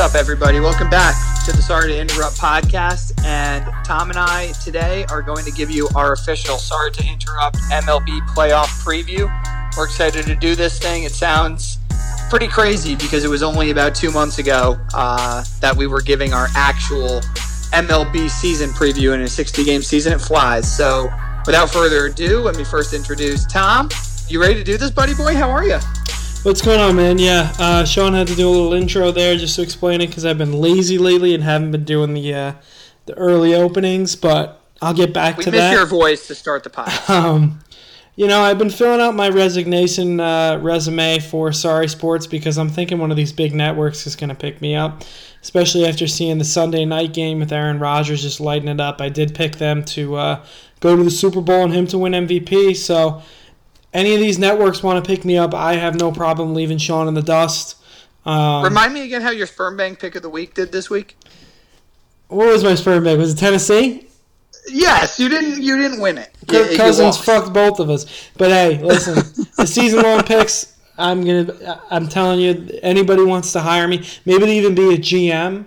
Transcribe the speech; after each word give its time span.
up, 0.00 0.14
everybody? 0.14 0.60
Welcome 0.60 0.88
back 0.88 1.14
to 1.44 1.52
the 1.52 1.60
Sorry 1.60 1.88
to 1.88 2.00
Interrupt 2.00 2.38
podcast. 2.38 3.12
And 3.22 3.66
Tom 3.84 4.08
and 4.08 4.18
I 4.18 4.52
today 4.64 5.04
are 5.10 5.20
going 5.20 5.44
to 5.44 5.50
give 5.50 5.70
you 5.70 5.90
our 5.94 6.14
official 6.14 6.56
Sorry 6.56 6.90
to 6.92 7.06
Interrupt 7.06 7.58
MLB 7.70 8.26
playoff 8.28 8.68
preview. 8.82 9.28
We're 9.76 9.84
excited 9.84 10.24
to 10.24 10.34
do 10.34 10.54
this 10.54 10.78
thing. 10.78 11.02
It 11.02 11.12
sounds 11.12 11.76
pretty 12.30 12.48
crazy 12.48 12.96
because 12.96 13.24
it 13.24 13.28
was 13.28 13.42
only 13.42 13.72
about 13.72 13.94
two 13.94 14.10
months 14.10 14.38
ago 14.38 14.78
uh, 14.94 15.44
that 15.60 15.76
we 15.76 15.86
were 15.86 16.00
giving 16.00 16.32
our 16.32 16.48
actual 16.56 17.20
MLB 17.74 18.30
season 18.30 18.70
preview 18.70 19.12
in 19.12 19.20
a 19.20 19.28
60 19.28 19.64
game 19.64 19.82
season. 19.82 20.14
It 20.14 20.22
flies. 20.22 20.74
So 20.74 21.10
without 21.44 21.68
further 21.68 22.06
ado, 22.06 22.38
let 22.40 22.56
me 22.56 22.64
first 22.64 22.94
introduce 22.94 23.44
Tom. 23.44 23.90
You 24.28 24.40
ready 24.40 24.54
to 24.54 24.64
do 24.64 24.78
this, 24.78 24.90
buddy 24.90 25.12
boy? 25.12 25.34
How 25.34 25.50
are 25.50 25.66
you? 25.66 25.78
What's 26.42 26.62
going 26.62 26.80
on, 26.80 26.96
man? 26.96 27.18
Yeah, 27.18 27.52
uh, 27.58 27.84
Sean 27.84 28.14
had 28.14 28.26
to 28.28 28.34
do 28.34 28.48
a 28.48 28.50
little 28.50 28.72
intro 28.72 29.10
there 29.10 29.36
just 29.36 29.56
to 29.56 29.62
explain 29.62 30.00
it 30.00 30.06
because 30.06 30.24
I've 30.24 30.38
been 30.38 30.54
lazy 30.54 30.96
lately 30.96 31.34
and 31.34 31.44
haven't 31.44 31.70
been 31.70 31.84
doing 31.84 32.14
the 32.14 32.32
uh, 32.32 32.52
the 33.04 33.12
early 33.14 33.54
openings. 33.54 34.16
But 34.16 34.58
I'll 34.80 34.94
get 34.94 35.12
back 35.12 35.36
we 35.36 35.44
to 35.44 35.50
miss 35.50 35.60
that. 35.60 35.74
your 35.74 35.84
voice 35.84 36.26
to 36.28 36.34
start 36.34 36.64
the 36.64 36.70
podcast. 36.70 37.08
Um, 37.14 37.60
you 38.16 38.26
know, 38.26 38.40
I've 38.40 38.58
been 38.58 38.70
filling 38.70 39.00
out 39.00 39.14
my 39.14 39.28
resignation 39.28 40.18
uh, 40.18 40.58
resume 40.62 41.18
for 41.18 41.52
Sorry 41.52 41.88
Sports 41.88 42.26
because 42.26 42.56
I'm 42.56 42.70
thinking 42.70 42.98
one 42.98 43.10
of 43.10 43.18
these 43.18 43.32
big 43.32 43.54
networks 43.54 44.06
is 44.06 44.16
going 44.16 44.28
to 44.30 44.34
pick 44.34 44.62
me 44.62 44.74
up, 44.74 45.04
especially 45.42 45.86
after 45.86 46.06
seeing 46.06 46.38
the 46.38 46.44
Sunday 46.44 46.86
night 46.86 47.12
game 47.12 47.38
with 47.38 47.52
Aaron 47.52 47.78
Rodgers 47.78 48.22
just 48.22 48.40
lighting 48.40 48.68
it 48.68 48.80
up. 48.80 49.00
I 49.00 49.10
did 49.10 49.34
pick 49.34 49.56
them 49.56 49.84
to 49.86 50.16
uh, 50.16 50.44
go 50.80 50.96
to 50.96 51.04
the 51.04 51.10
Super 51.10 51.42
Bowl 51.42 51.64
and 51.64 51.72
him 51.72 51.86
to 51.88 51.98
win 51.98 52.12
MVP. 52.12 52.76
So, 52.76 53.22
any 53.92 54.14
of 54.14 54.20
these 54.20 54.38
networks 54.38 54.82
want 54.82 55.04
to 55.04 55.08
pick 55.08 55.24
me 55.24 55.36
up, 55.36 55.54
I 55.54 55.74
have 55.76 55.98
no 55.98 56.12
problem 56.12 56.54
leaving 56.54 56.78
Sean 56.78 57.08
in 57.08 57.14
the 57.14 57.22
dust. 57.22 57.76
Um, 58.24 58.62
Remind 58.64 58.94
me 58.94 59.02
again 59.04 59.22
how 59.22 59.30
your 59.30 59.46
sperm 59.46 59.76
bank 59.76 59.98
pick 59.98 60.14
of 60.14 60.22
the 60.22 60.28
week 60.28 60.54
did 60.54 60.72
this 60.72 60.90
week. 60.90 61.16
what 62.28 62.46
was 62.48 62.62
my 62.62 62.74
sperm 62.74 63.02
bag? 63.04 63.18
Was 63.18 63.32
it 63.34 63.38
Tennessee? 63.38 64.06
Yes, 64.68 65.18
you 65.18 65.28
didn't. 65.28 65.62
You 65.62 65.76
didn't 65.78 66.00
win 66.00 66.18
it. 66.18 66.30
Kirk 66.46 66.70
you 66.72 66.76
Cousins 66.76 67.16
lost. 67.16 67.24
fucked 67.24 67.52
both 67.54 67.80
of 67.80 67.88
us. 67.88 68.28
But 68.36 68.50
hey, 68.50 68.78
listen, 68.82 69.14
the 69.56 69.66
season 69.66 70.02
long 70.02 70.22
picks. 70.22 70.76
I'm 70.98 71.24
gonna. 71.24 71.80
I'm 71.90 72.06
telling 72.08 72.40
you, 72.40 72.78
anybody 72.82 73.24
wants 73.24 73.52
to 73.54 73.60
hire 73.60 73.88
me, 73.88 74.06
maybe 74.26 74.44
to 74.44 74.52
even 74.52 74.74
be 74.74 74.94
a 74.94 74.98
GM. 74.98 75.64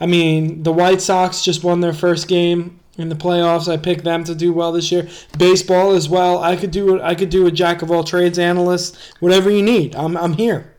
I 0.00 0.06
mean, 0.06 0.62
the 0.62 0.72
White 0.72 1.02
Sox 1.02 1.44
just 1.44 1.62
won 1.62 1.80
their 1.80 1.92
first 1.92 2.28
game 2.28 2.79
in 2.98 3.08
the 3.08 3.14
playoffs. 3.14 3.66
I 3.72 3.76
picked 3.76 4.04
them 4.04 4.24
to 4.24 4.34
do 4.34 4.52
well 4.52 4.72
this 4.72 4.90
year. 4.92 5.08
Baseball 5.38 5.92
as 5.92 6.08
well. 6.08 6.42
I 6.42 6.56
could 6.56 6.70
do. 6.70 7.00
I 7.00 7.14
could 7.14 7.30
do 7.30 7.46
a 7.46 7.50
jack 7.50 7.82
of 7.82 7.90
all 7.90 8.04
trades 8.04 8.38
analyst. 8.38 8.96
Whatever 9.20 9.50
you 9.50 9.62
need, 9.62 9.94
I'm. 9.96 10.16
I'm 10.16 10.34
here. 10.34 10.74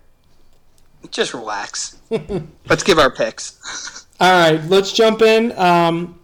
Just 1.09 1.33
relax. 1.33 1.99
Let's 2.69 2.83
give 2.83 2.99
our 2.99 3.09
picks. 3.11 4.05
All 4.19 4.29
right, 4.31 4.63
let's 4.65 4.91
jump 4.93 5.23
in. 5.23 5.51
Um, 5.57 6.19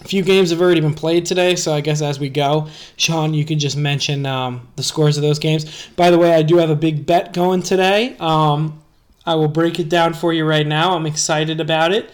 a 0.00 0.04
few 0.04 0.22
games 0.22 0.50
have 0.50 0.60
already 0.60 0.80
been 0.80 0.94
played 0.94 1.26
today, 1.26 1.56
so 1.56 1.72
I 1.74 1.80
guess 1.80 2.00
as 2.00 2.20
we 2.20 2.28
go, 2.28 2.68
Sean, 2.96 3.34
you 3.34 3.44
could 3.44 3.58
just 3.58 3.76
mention 3.76 4.24
um, 4.26 4.68
the 4.76 4.84
scores 4.84 5.16
of 5.16 5.22
those 5.24 5.40
games. 5.40 5.88
By 5.96 6.12
the 6.12 6.18
way, 6.18 6.32
I 6.34 6.42
do 6.42 6.58
have 6.58 6.70
a 6.70 6.76
big 6.76 7.04
bet 7.04 7.32
going 7.32 7.64
today. 7.64 8.16
Um, 8.20 8.80
I 9.26 9.34
will 9.34 9.48
break 9.48 9.80
it 9.80 9.88
down 9.88 10.14
for 10.14 10.32
you 10.32 10.44
right 10.44 10.64
now. 10.66 10.94
I'm 10.94 11.04
excited 11.04 11.58
about 11.58 11.90
it. 11.90 12.10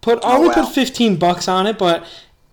Put 0.00 0.20
Oh, 0.22 0.36
only 0.38 0.48
wow. 0.48 0.54
put 0.64 0.68
15 0.74 1.16
bucks 1.16 1.48
on 1.48 1.66
it, 1.66 1.76
but 1.76 2.06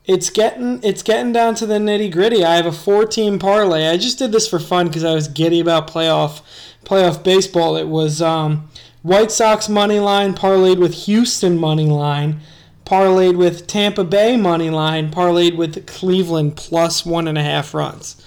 it's 0.09 0.31
getting 0.31 0.83
it's 0.83 1.03
getting 1.03 1.31
down 1.31 1.53
to 1.53 1.67
the 1.67 1.75
nitty 1.75 2.11
gritty. 2.11 2.43
I 2.43 2.55
have 2.55 2.65
a 2.65 2.71
four 2.71 3.05
team 3.05 3.37
parlay. 3.37 3.87
I 3.87 3.97
just 3.97 4.17
did 4.17 4.31
this 4.31 4.47
for 4.47 4.57
fun 4.57 4.87
because 4.87 5.03
I 5.03 5.13
was 5.13 5.27
giddy 5.27 5.59
about 5.59 5.87
playoff 5.87 6.41
playoff 6.83 7.23
baseball. 7.23 7.77
It 7.77 7.87
was 7.87 8.19
um, 8.19 8.69
White 9.03 9.31
Sox 9.31 9.69
money 9.69 9.99
line 9.99 10.33
parlayed 10.33 10.79
with 10.79 11.05
Houston 11.05 11.59
money 11.59 11.85
line, 11.85 12.39
parlayed 12.85 13.37
with 13.37 13.67
Tampa 13.67 14.03
Bay 14.03 14.35
money 14.35 14.71
line, 14.71 15.11
parlayed 15.11 15.55
with 15.55 15.85
Cleveland 15.85 16.57
plus 16.57 17.05
one 17.05 17.27
and 17.27 17.37
a 17.37 17.43
half 17.43 17.75
runs. 17.75 18.19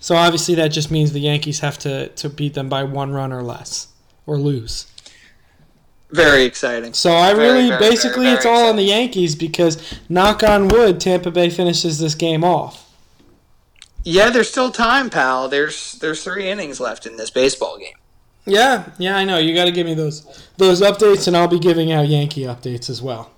So 0.00 0.16
obviously 0.16 0.54
that 0.56 0.68
just 0.68 0.90
means 0.90 1.12
the 1.12 1.20
Yankees 1.20 1.60
have 1.60 1.78
to, 1.78 2.08
to 2.08 2.28
beat 2.28 2.52
them 2.52 2.68
by 2.68 2.82
one 2.82 3.12
run 3.12 3.32
or 3.32 3.42
less 3.42 3.88
or 4.26 4.36
lose. 4.36 4.91
Very 6.12 6.44
exciting. 6.44 6.92
So 6.92 7.12
I 7.12 7.32
Very, 7.32 7.46
really 7.46 7.68
very, 7.70 7.80
basically 7.80 8.24
very, 8.24 8.36
it's 8.36 8.46
all 8.46 8.68
on 8.68 8.76
the. 8.76 8.82
Yankees 8.82 9.34
because 9.34 9.98
knock 10.08 10.42
on 10.42 10.68
wood, 10.68 11.00
Tampa 11.00 11.30
Bay 11.30 11.48
finishes 11.48 11.98
this 11.98 12.14
game 12.14 12.44
off. 12.44 12.90
Yeah, 14.04 14.30
there's 14.30 14.50
still 14.50 14.70
time, 14.70 15.08
pal. 15.08 15.48
There's 15.48 15.92
there's 15.92 16.22
three 16.22 16.50
innings 16.50 16.80
left 16.80 17.06
in 17.06 17.16
this 17.16 17.30
baseball 17.30 17.78
game. 17.78 17.94
Yeah, 18.44 18.90
yeah, 18.98 19.16
I 19.16 19.24
know. 19.24 19.38
You 19.38 19.54
got 19.54 19.66
to 19.66 19.72
give 19.72 19.86
me 19.86 19.94
those 19.94 20.48
those 20.58 20.82
updates, 20.82 21.28
and 21.28 21.36
I'll 21.36 21.48
be 21.48 21.60
giving 21.60 21.92
out 21.92 22.08
Yankee 22.08 22.42
updates 22.42 22.90
as 22.90 23.00
well. 23.00 23.30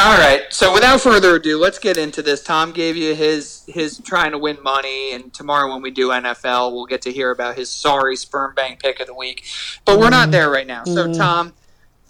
All 0.00 0.16
right. 0.16 0.44
So 0.50 0.72
without 0.72 1.00
further 1.00 1.34
ado, 1.36 1.58
let's 1.58 1.80
get 1.80 1.98
into 1.98 2.22
this. 2.22 2.42
Tom 2.42 2.72
gave 2.72 2.96
you 2.96 3.14
his 3.16 3.64
his 3.66 3.98
trying 3.98 4.30
to 4.30 4.38
win 4.38 4.56
money, 4.62 5.12
and 5.12 5.34
tomorrow 5.34 5.70
when 5.70 5.82
we 5.82 5.90
do 5.90 6.08
NFL, 6.08 6.72
we'll 6.72 6.86
get 6.86 7.02
to 7.02 7.12
hear 7.12 7.30
about 7.32 7.56
his 7.56 7.68
sorry 7.68 8.16
sperm 8.16 8.54
bank 8.54 8.80
pick 8.80 9.00
of 9.00 9.08
the 9.08 9.14
week. 9.14 9.44
But 9.84 9.98
we're 9.98 10.10
not 10.10 10.24
mm-hmm. 10.24 10.30
there 10.30 10.50
right 10.50 10.66
now. 10.66 10.84
So 10.84 11.06
mm-hmm. 11.06 11.18
Tom, 11.18 11.52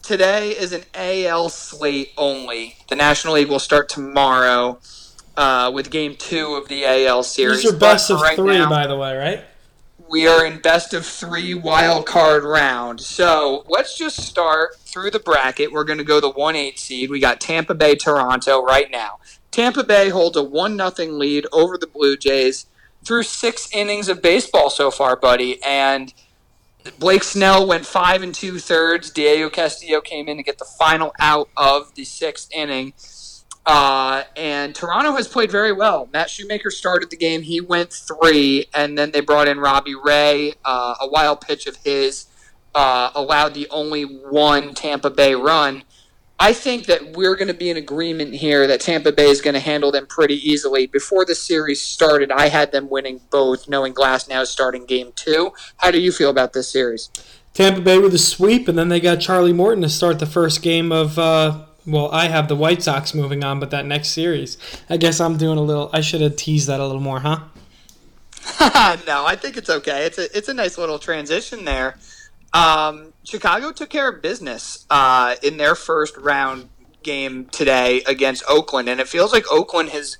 today 0.08 0.52
is 0.52 0.72
an 0.72 0.82
AL 0.94 1.50
slate 1.50 2.12
only. 2.16 2.76
The 2.88 2.96
National 2.96 3.34
League 3.34 3.50
will 3.50 3.58
start 3.58 3.90
tomorrow 3.90 4.78
uh, 5.36 5.70
with 5.74 5.90
Game 5.90 6.16
Two 6.16 6.54
of 6.54 6.66
the 6.68 6.86
AL 6.86 7.22
series. 7.24 7.62
These 7.62 7.74
are 7.74 7.76
best 7.76 8.10
of 8.10 8.22
right 8.22 8.34
three, 8.34 8.56
now- 8.56 8.70
by 8.70 8.86
the 8.86 8.96
way, 8.96 9.14
right? 9.14 9.44
we 10.08 10.26
are 10.26 10.46
in 10.46 10.58
best 10.60 10.94
of 10.94 11.04
three 11.04 11.52
wild 11.52 12.06
card 12.06 12.42
round. 12.42 12.98
So 12.98 13.66
let's 13.68 13.98
just 13.98 14.16
start 14.20 14.76
through 14.78 15.10
the 15.10 15.18
bracket. 15.18 15.70
We're 15.70 15.84
going 15.84 15.98
to 15.98 16.04
go 16.04 16.18
the 16.18 16.30
one 16.30 16.56
eight 16.56 16.78
seed. 16.78 17.10
We 17.10 17.20
got 17.20 17.42
Tampa 17.42 17.74
Bay, 17.74 17.94
Toronto 17.94 18.64
right 18.64 18.90
now. 18.90 19.18
Tampa 19.50 19.84
Bay 19.84 20.08
holds 20.08 20.38
a 20.38 20.42
one 20.42 20.74
nothing 20.74 21.18
lead 21.18 21.46
over 21.52 21.76
the 21.76 21.86
Blue 21.86 22.16
Jays 22.16 22.64
through 23.04 23.24
six 23.24 23.68
innings 23.74 24.08
of 24.08 24.22
baseball 24.22 24.70
so 24.70 24.90
far, 24.90 25.14
buddy. 25.16 25.62
And 25.62 26.14
Blake 26.98 27.22
Snell 27.22 27.66
went 27.66 27.86
five 27.86 28.22
and 28.22 28.34
two 28.34 28.58
thirds. 28.58 29.10
Diego 29.10 29.50
Castillo 29.50 30.00
came 30.00 30.28
in 30.28 30.36
to 30.36 30.42
get 30.42 30.58
the 30.58 30.64
final 30.64 31.12
out 31.18 31.48
of 31.56 31.94
the 31.94 32.04
sixth 32.04 32.50
inning. 32.52 32.92
Uh, 33.66 34.24
and 34.34 34.74
Toronto 34.74 35.12
has 35.12 35.28
played 35.28 35.50
very 35.50 35.72
well. 35.72 36.08
Matt 36.12 36.30
Shoemaker 36.30 36.70
started 36.70 37.10
the 37.10 37.16
game. 37.16 37.42
He 37.42 37.60
went 37.60 37.92
three, 37.92 38.64
and 38.74 38.96
then 38.96 39.10
they 39.10 39.20
brought 39.20 39.46
in 39.46 39.58
Robbie 39.60 39.94
Ray. 39.94 40.54
Uh, 40.64 40.94
a 41.00 41.06
wild 41.06 41.42
pitch 41.42 41.66
of 41.66 41.76
his 41.84 42.26
uh, 42.74 43.10
allowed 43.14 43.54
the 43.54 43.68
only 43.70 44.02
one 44.04 44.72
Tampa 44.72 45.10
Bay 45.10 45.34
run. 45.34 45.82
I 46.40 46.52
think 46.52 46.86
that 46.86 47.16
we're 47.16 47.34
going 47.34 47.48
to 47.48 47.54
be 47.54 47.68
in 47.68 47.76
agreement 47.76 48.34
here 48.34 48.66
that 48.68 48.80
Tampa 48.80 49.10
Bay 49.10 49.28
is 49.28 49.40
going 49.40 49.54
to 49.54 49.60
handle 49.60 49.90
them 49.90 50.06
pretty 50.06 50.36
easily. 50.36 50.86
Before 50.86 51.24
the 51.24 51.34
series 51.34 51.82
started, 51.82 52.30
I 52.30 52.48
had 52.48 52.70
them 52.70 52.88
winning 52.88 53.20
both, 53.30 53.68
knowing 53.68 53.92
Glasnow 53.92 54.42
is 54.42 54.50
starting 54.50 54.86
game 54.86 55.12
two. 55.16 55.52
How 55.78 55.90
do 55.90 56.00
you 56.00 56.12
feel 56.12 56.30
about 56.30 56.52
this 56.52 56.70
series? 56.70 57.10
Tampa 57.54 57.80
Bay 57.80 57.98
with 57.98 58.14
a 58.14 58.18
sweep, 58.18 58.68
and 58.68 58.78
then 58.78 58.88
they 58.88 59.00
got 59.00 59.16
Charlie 59.16 59.52
Morton 59.52 59.82
to 59.82 59.88
start 59.88 60.20
the 60.20 60.26
first 60.26 60.62
game 60.62 60.92
of. 60.92 61.18
Uh, 61.18 61.64
well, 61.84 62.08
I 62.12 62.28
have 62.28 62.46
the 62.46 62.54
White 62.54 62.82
Sox 62.82 63.14
moving 63.14 63.42
on, 63.42 63.58
but 63.58 63.70
that 63.70 63.86
next 63.86 64.10
series, 64.10 64.58
I 64.88 64.96
guess 64.96 65.20
I'm 65.20 65.38
doing 65.38 65.58
a 65.58 65.62
little. 65.62 65.90
I 65.92 66.02
should 66.02 66.20
have 66.20 66.36
teased 66.36 66.68
that 66.68 66.78
a 66.78 66.86
little 66.86 67.00
more, 67.00 67.18
huh? 67.20 67.40
no, 69.06 69.26
I 69.26 69.34
think 69.36 69.56
it's 69.56 69.70
okay. 69.70 70.04
It's 70.06 70.18
a 70.18 70.36
it's 70.36 70.48
a 70.48 70.54
nice 70.54 70.78
little 70.78 71.00
transition 71.00 71.64
there. 71.64 71.98
Um, 72.52 73.07
Chicago 73.24 73.72
took 73.72 73.90
care 73.90 74.08
of 74.08 74.22
business 74.22 74.86
uh, 74.90 75.36
in 75.42 75.56
their 75.56 75.74
first 75.74 76.16
round 76.16 76.68
game 77.02 77.46
today 77.46 78.02
against 78.06 78.42
Oakland, 78.48 78.88
and 78.88 79.00
it 79.00 79.08
feels 79.08 79.32
like 79.32 79.44
Oakland 79.50 79.90
has 79.90 80.18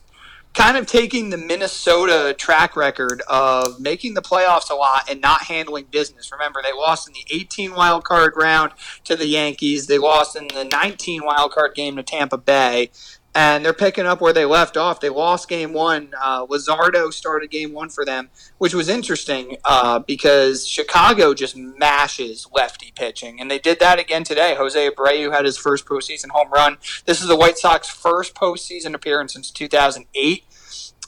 kind 0.55 0.77
of 0.77 0.87
taking 0.87 1.31
the 1.31 1.37
Minnesota 1.37 2.35
track 2.37 2.77
record 2.77 3.23
of 3.29 3.79
making 3.79 4.15
the 4.15 4.23
playoffs 4.23 4.71
a 4.71 4.75
lot 4.75 5.09
and 5.09 5.21
not 5.21 5.43
handling 5.43 5.87
business. 5.91 6.33
Remember, 6.33 6.61
they 6.63 6.73
lost 6.73 7.07
in 7.07 7.15
the 7.15 7.25
18 7.31 7.75
wild 7.75 8.05
card 8.05 8.35
round 8.37 8.73
to 9.05 9.15
the 9.15 9.27
Yankees. 9.27 9.87
They 9.87 9.99
lost 9.99 10.37
in 10.37 10.49
the 10.49 10.65
19 10.65 11.25
wild 11.25 11.53
card 11.53 11.75
game 11.75 11.97
to 11.97 12.03
Tampa 12.03 12.39
Bay. 12.39 12.91
And 13.39 13.65
they're 13.65 13.73
picking 13.73 14.05
up 14.05 14.21
where 14.21 14.33
they 14.33 14.45
left 14.45 14.77
off. 14.77 14.99
They 14.99 15.11
lost 15.11 15.49
game 15.49 15.73
one. 15.73 16.13
Uh, 16.21 16.45
Luzardo 16.47 17.13
started 17.13 17.53
game 17.53 17.73
one 17.73 17.89
for 17.89 18.05
them, 18.05 18.31
which 18.59 18.75
was 18.75 18.89
interesting 18.89 19.59
uh, 19.65 20.01
because 20.01 20.67
Chicago 20.67 21.35
just 21.35 21.57
mashes 21.57 22.49
lefty 22.53 22.93
pitching. 22.97 23.41
And 23.41 23.49
they 23.49 23.61
did 23.61 23.79
that 23.79 24.01
again 24.01 24.25
today. 24.25 24.57
Jose 24.57 24.91
Abreu 24.91 25.33
had 25.33 25.45
his 25.45 25.57
first 25.57 25.87
postseason 25.87 26.31
home 26.31 26.51
run. 26.51 26.79
This 27.05 27.23
is 27.23 27.29
the 27.29 27.37
White 27.37 27.59
Sox 27.59 27.89
first 27.89 28.35
postseason 28.35 28.93
appearance 28.93 29.35
since 29.35 29.53
2008. 29.53 30.45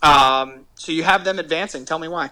Um, 0.00 0.66
so 0.76 0.92
you 0.92 1.02
have 1.02 1.24
them 1.24 1.40
advancing. 1.40 1.84
Tell 1.84 1.98
me 1.98 2.06
why. 2.06 2.30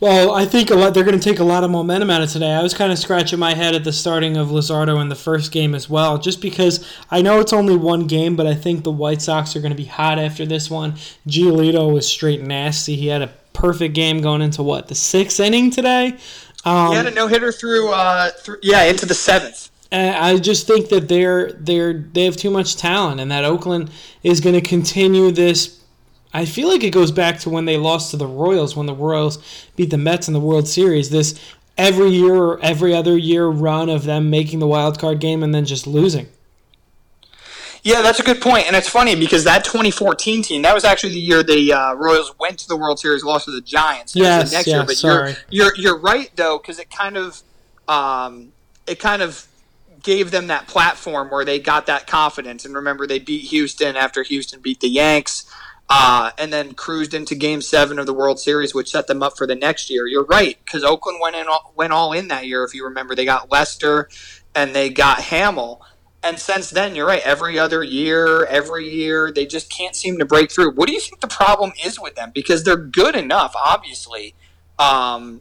Well, 0.00 0.32
I 0.34 0.46
think 0.46 0.70
a 0.70 0.74
lot. 0.74 0.94
They're 0.94 1.04
going 1.04 1.18
to 1.18 1.22
take 1.22 1.40
a 1.40 1.44
lot 1.44 1.62
of 1.62 1.70
momentum 1.70 2.08
out 2.08 2.22
of 2.22 2.30
today. 2.30 2.52
I 2.52 2.62
was 2.62 2.72
kind 2.72 2.90
of 2.90 2.98
scratching 2.98 3.38
my 3.38 3.54
head 3.54 3.74
at 3.74 3.84
the 3.84 3.92
starting 3.92 4.38
of 4.38 4.48
Luzardo 4.48 4.98
in 5.00 5.10
the 5.10 5.14
first 5.14 5.52
game 5.52 5.74
as 5.74 5.90
well, 5.90 6.16
just 6.16 6.40
because 6.40 6.90
I 7.10 7.20
know 7.20 7.38
it's 7.38 7.52
only 7.52 7.76
one 7.76 8.06
game, 8.06 8.34
but 8.34 8.46
I 8.46 8.54
think 8.54 8.82
the 8.82 8.90
White 8.90 9.20
Sox 9.20 9.54
are 9.54 9.60
going 9.60 9.72
to 9.72 9.76
be 9.76 9.84
hot 9.84 10.18
after 10.18 10.46
this 10.46 10.70
one. 10.70 10.94
Giolito 11.28 11.92
was 11.92 12.08
straight 12.08 12.40
nasty. 12.40 12.96
He 12.96 13.08
had 13.08 13.20
a 13.20 13.30
perfect 13.52 13.94
game 13.94 14.22
going 14.22 14.40
into 14.40 14.62
what 14.62 14.88
the 14.88 14.94
sixth 14.94 15.38
inning 15.38 15.70
today. 15.70 16.16
Um, 16.64 16.92
He 16.92 16.96
had 16.96 17.06
a 17.06 17.10
no 17.10 17.26
hitter 17.26 17.52
through, 17.52 17.90
uh, 17.92 18.30
through, 18.30 18.58
yeah, 18.62 18.84
into 18.84 19.04
the 19.04 19.14
seventh. 19.14 19.70
I 19.92 20.38
just 20.38 20.66
think 20.66 20.88
that 20.90 21.08
they're 21.08 21.52
they're 21.52 21.92
they 21.92 22.24
have 22.24 22.36
too 22.36 22.50
much 22.50 22.76
talent, 22.76 23.20
and 23.20 23.30
that 23.32 23.44
Oakland 23.44 23.90
is 24.22 24.40
going 24.40 24.54
to 24.54 24.60
continue 24.60 25.32
this. 25.32 25.79
I 26.32 26.44
feel 26.44 26.68
like 26.68 26.84
it 26.84 26.90
goes 26.90 27.10
back 27.10 27.40
to 27.40 27.50
when 27.50 27.64
they 27.64 27.76
lost 27.76 28.12
to 28.12 28.16
the 28.16 28.26
Royals 28.26 28.76
when 28.76 28.86
the 28.86 28.94
Royals 28.94 29.38
beat 29.76 29.90
the 29.90 29.98
Mets 29.98 30.28
in 30.28 30.34
the 30.34 30.40
World 30.40 30.68
Series. 30.68 31.10
This 31.10 31.38
every 31.76 32.10
year 32.10 32.34
or 32.34 32.60
every 32.60 32.94
other 32.94 33.16
year 33.16 33.46
run 33.46 33.88
of 33.88 34.04
them 34.04 34.30
making 34.30 34.58
the 34.58 34.66
wild 34.66 34.98
card 34.98 35.18
game 35.18 35.42
and 35.42 35.54
then 35.54 35.64
just 35.64 35.86
losing. 35.86 36.28
Yeah, 37.82 38.02
that's 38.02 38.20
a 38.20 38.22
good 38.22 38.42
point, 38.42 38.66
and 38.66 38.76
it's 38.76 38.90
funny 38.90 39.16
because 39.16 39.44
that 39.44 39.64
2014 39.64 40.42
team 40.42 40.62
that 40.62 40.74
was 40.74 40.84
actually 40.84 41.14
the 41.14 41.20
year 41.20 41.42
the 41.42 41.72
uh, 41.72 41.94
Royals 41.94 42.38
went 42.38 42.58
to 42.58 42.68
the 42.68 42.76
World 42.76 42.98
Series, 42.98 43.24
lost 43.24 43.46
to 43.46 43.52
the 43.52 43.62
Giants. 43.62 44.14
Yes, 44.14 44.52
next 44.52 44.66
yeah, 44.66 44.76
year. 44.76 44.84
But 44.84 44.96
sorry. 44.96 45.34
you're 45.48 45.74
you're 45.74 45.76
you're 45.76 45.98
right 45.98 46.30
though 46.36 46.58
because 46.58 46.78
it 46.78 46.90
kind 46.90 47.16
of 47.16 47.42
um, 47.88 48.52
it 48.86 48.98
kind 49.00 49.22
of 49.22 49.46
gave 50.02 50.30
them 50.30 50.46
that 50.48 50.66
platform 50.66 51.30
where 51.30 51.44
they 51.44 51.58
got 51.58 51.86
that 51.86 52.06
confidence. 52.06 52.64
And 52.64 52.74
remember, 52.74 53.06
they 53.06 53.18
beat 53.18 53.46
Houston 53.46 53.96
after 53.96 54.22
Houston 54.22 54.60
beat 54.60 54.80
the 54.80 54.88
Yanks. 54.88 55.49
Uh, 55.92 56.30
and 56.38 56.52
then 56.52 56.72
cruised 56.72 57.14
into 57.14 57.34
Game 57.34 57.60
Seven 57.60 57.98
of 57.98 58.06
the 58.06 58.14
World 58.14 58.38
Series, 58.38 58.72
which 58.72 58.92
set 58.92 59.08
them 59.08 59.24
up 59.24 59.36
for 59.36 59.44
the 59.44 59.56
next 59.56 59.90
year. 59.90 60.06
You're 60.06 60.24
right 60.24 60.56
because 60.64 60.84
Oakland 60.84 61.18
went 61.20 61.34
in 61.34 61.48
all, 61.48 61.72
went 61.74 61.92
all 61.92 62.12
in 62.12 62.28
that 62.28 62.46
year. 62.46 62.62
If 62.62 62.74
you 62.74 62.84
remember, 62.84 63.16
they 63.16 63.24
got 63.24 63.50
Lester 63.50 64.08
and 64.54 64.72
they 64.72 64.88
got 64.88 65.18
Hammel, 65.18 65.82
and 66.22 66.38
since 66.38 66.70
then, 66.70 66.94
you're 66.94 67.06
right. 67.06 67.22
Every 67.24 67.58
other 67.58 67.82
year, 67.82 68.44
every 68.44 68.88
year, 68.88 69.32
they 69.32 69.46
just 69.46 69.70
can't 69.70 69.96
seem 69.96 70.18
to 70.18 70.26
break 70.26 70.50
through. 70.52 70.72
What 70.72 70.86
do 70.86 70.92
you 70.92 71.00
think 71.00 71.20
the 71.20 71.28
problem 71.28 71.72
is 71.82 71.98
with 71.98 72.14
them? 72.14 72.30
Because 72.34 72.62
they're 72.62 72.76
good 72.76 73.16
enough, 73.16 73.54
obviously. 73.56 74.34
Um, 74.78 75.40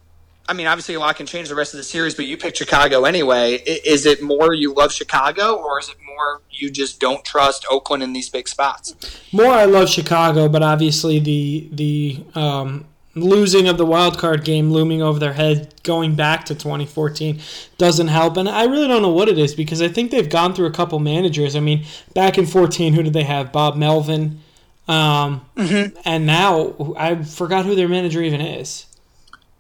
I 0.50 0.54
mean, 0.54 0.66
obviously, 0.66 0.96
a 0.96 1.00
lot 1.00 1.16
can 1.16 1.28
change 1.28 1.48
the 1.48 1.56
rest 1.56 1.75
of 1.75 1.78
the 1.78 1.84
series, 1.84 2.16
but 2.16 2.25
you 2.25 2.36
picked 2.36 2.57
Chicago 2.57 3.06
anyway. 3.06 3.54
Is 3.54 4.07
it 4.07 4.24
more 4.24 4.54
you 4.54 4.74
love 4.74 4.92
Chicago, 4.92 5.54
or 5.56 5.80
is 5.80 5.90
it 5.90 5.96
more 6.04 6.42
you 6.50 6.72
just 6.72 7.00
don't 7.00 7.24
trust 7.24 7.66
Oakland 7.69 8.01
in 8.01 8.13
these 8.13 8.30
big 8.30 8.48
spots? 8.48 8.96
More, 9.31 9.51
I 9.51 9.66
love 9.66 9.90
Chicago, 9.90 10.50
but 10.50 10.63
obviously 10.63 11.19
the 11.19 11.69
the 11.72 12.24
um, 12.34 12.86
losing 13.13 13.68
of 13.68 13.78
the 13.78 13.86
wild 13.86 14.18
card 14.18 14.44
game 14.44 14.72
looming 14.72 15.01
over 15.04 15.19
their 15.19 15.34
head 15.34 15.74
going 15.84 16.16
back 16.16 16.46
to 16.46 16.56
2014 16.56 17.40
doesn't 17.78 18.07
help. 18.07 18.38
And 18.38 18.50
I 18.50 18.66
really 18.66 18.88
don't 18.88 19.02
know 19.02 19.10
what 19.10 19.30
it 19.30 19.38
is 19.38 19.54
because 19.54 19.81
I 19.81 19.88
think 19.88 20.10
they've 20.12 20.30
gone 20.30 20.54
through 20.56 20.68
a 20.68 20.72
couple 20.72 20.98
managers. 21.00 21.56
I 21.56 21.60
mean, 21.60 21.86
back 22.13 22.38
in 22.38 22.45
14, 22.45 22.94
who 22.94 23.04
did 23.04 23.13
they 23.13 23.24
have? 23.24 23.52
Bob 23.52 23.75
Melvin. 23.75 24.42
Um, 24.88 25.45
And 26.06 26.25
now 26.25 26.95
I 26.98 27.24
forgot 27.24 27.66
who 27.66 27.75
their 27.75 27.88
manager 27.88 28.24
even 28.24 28.42
is. 28.42 28.88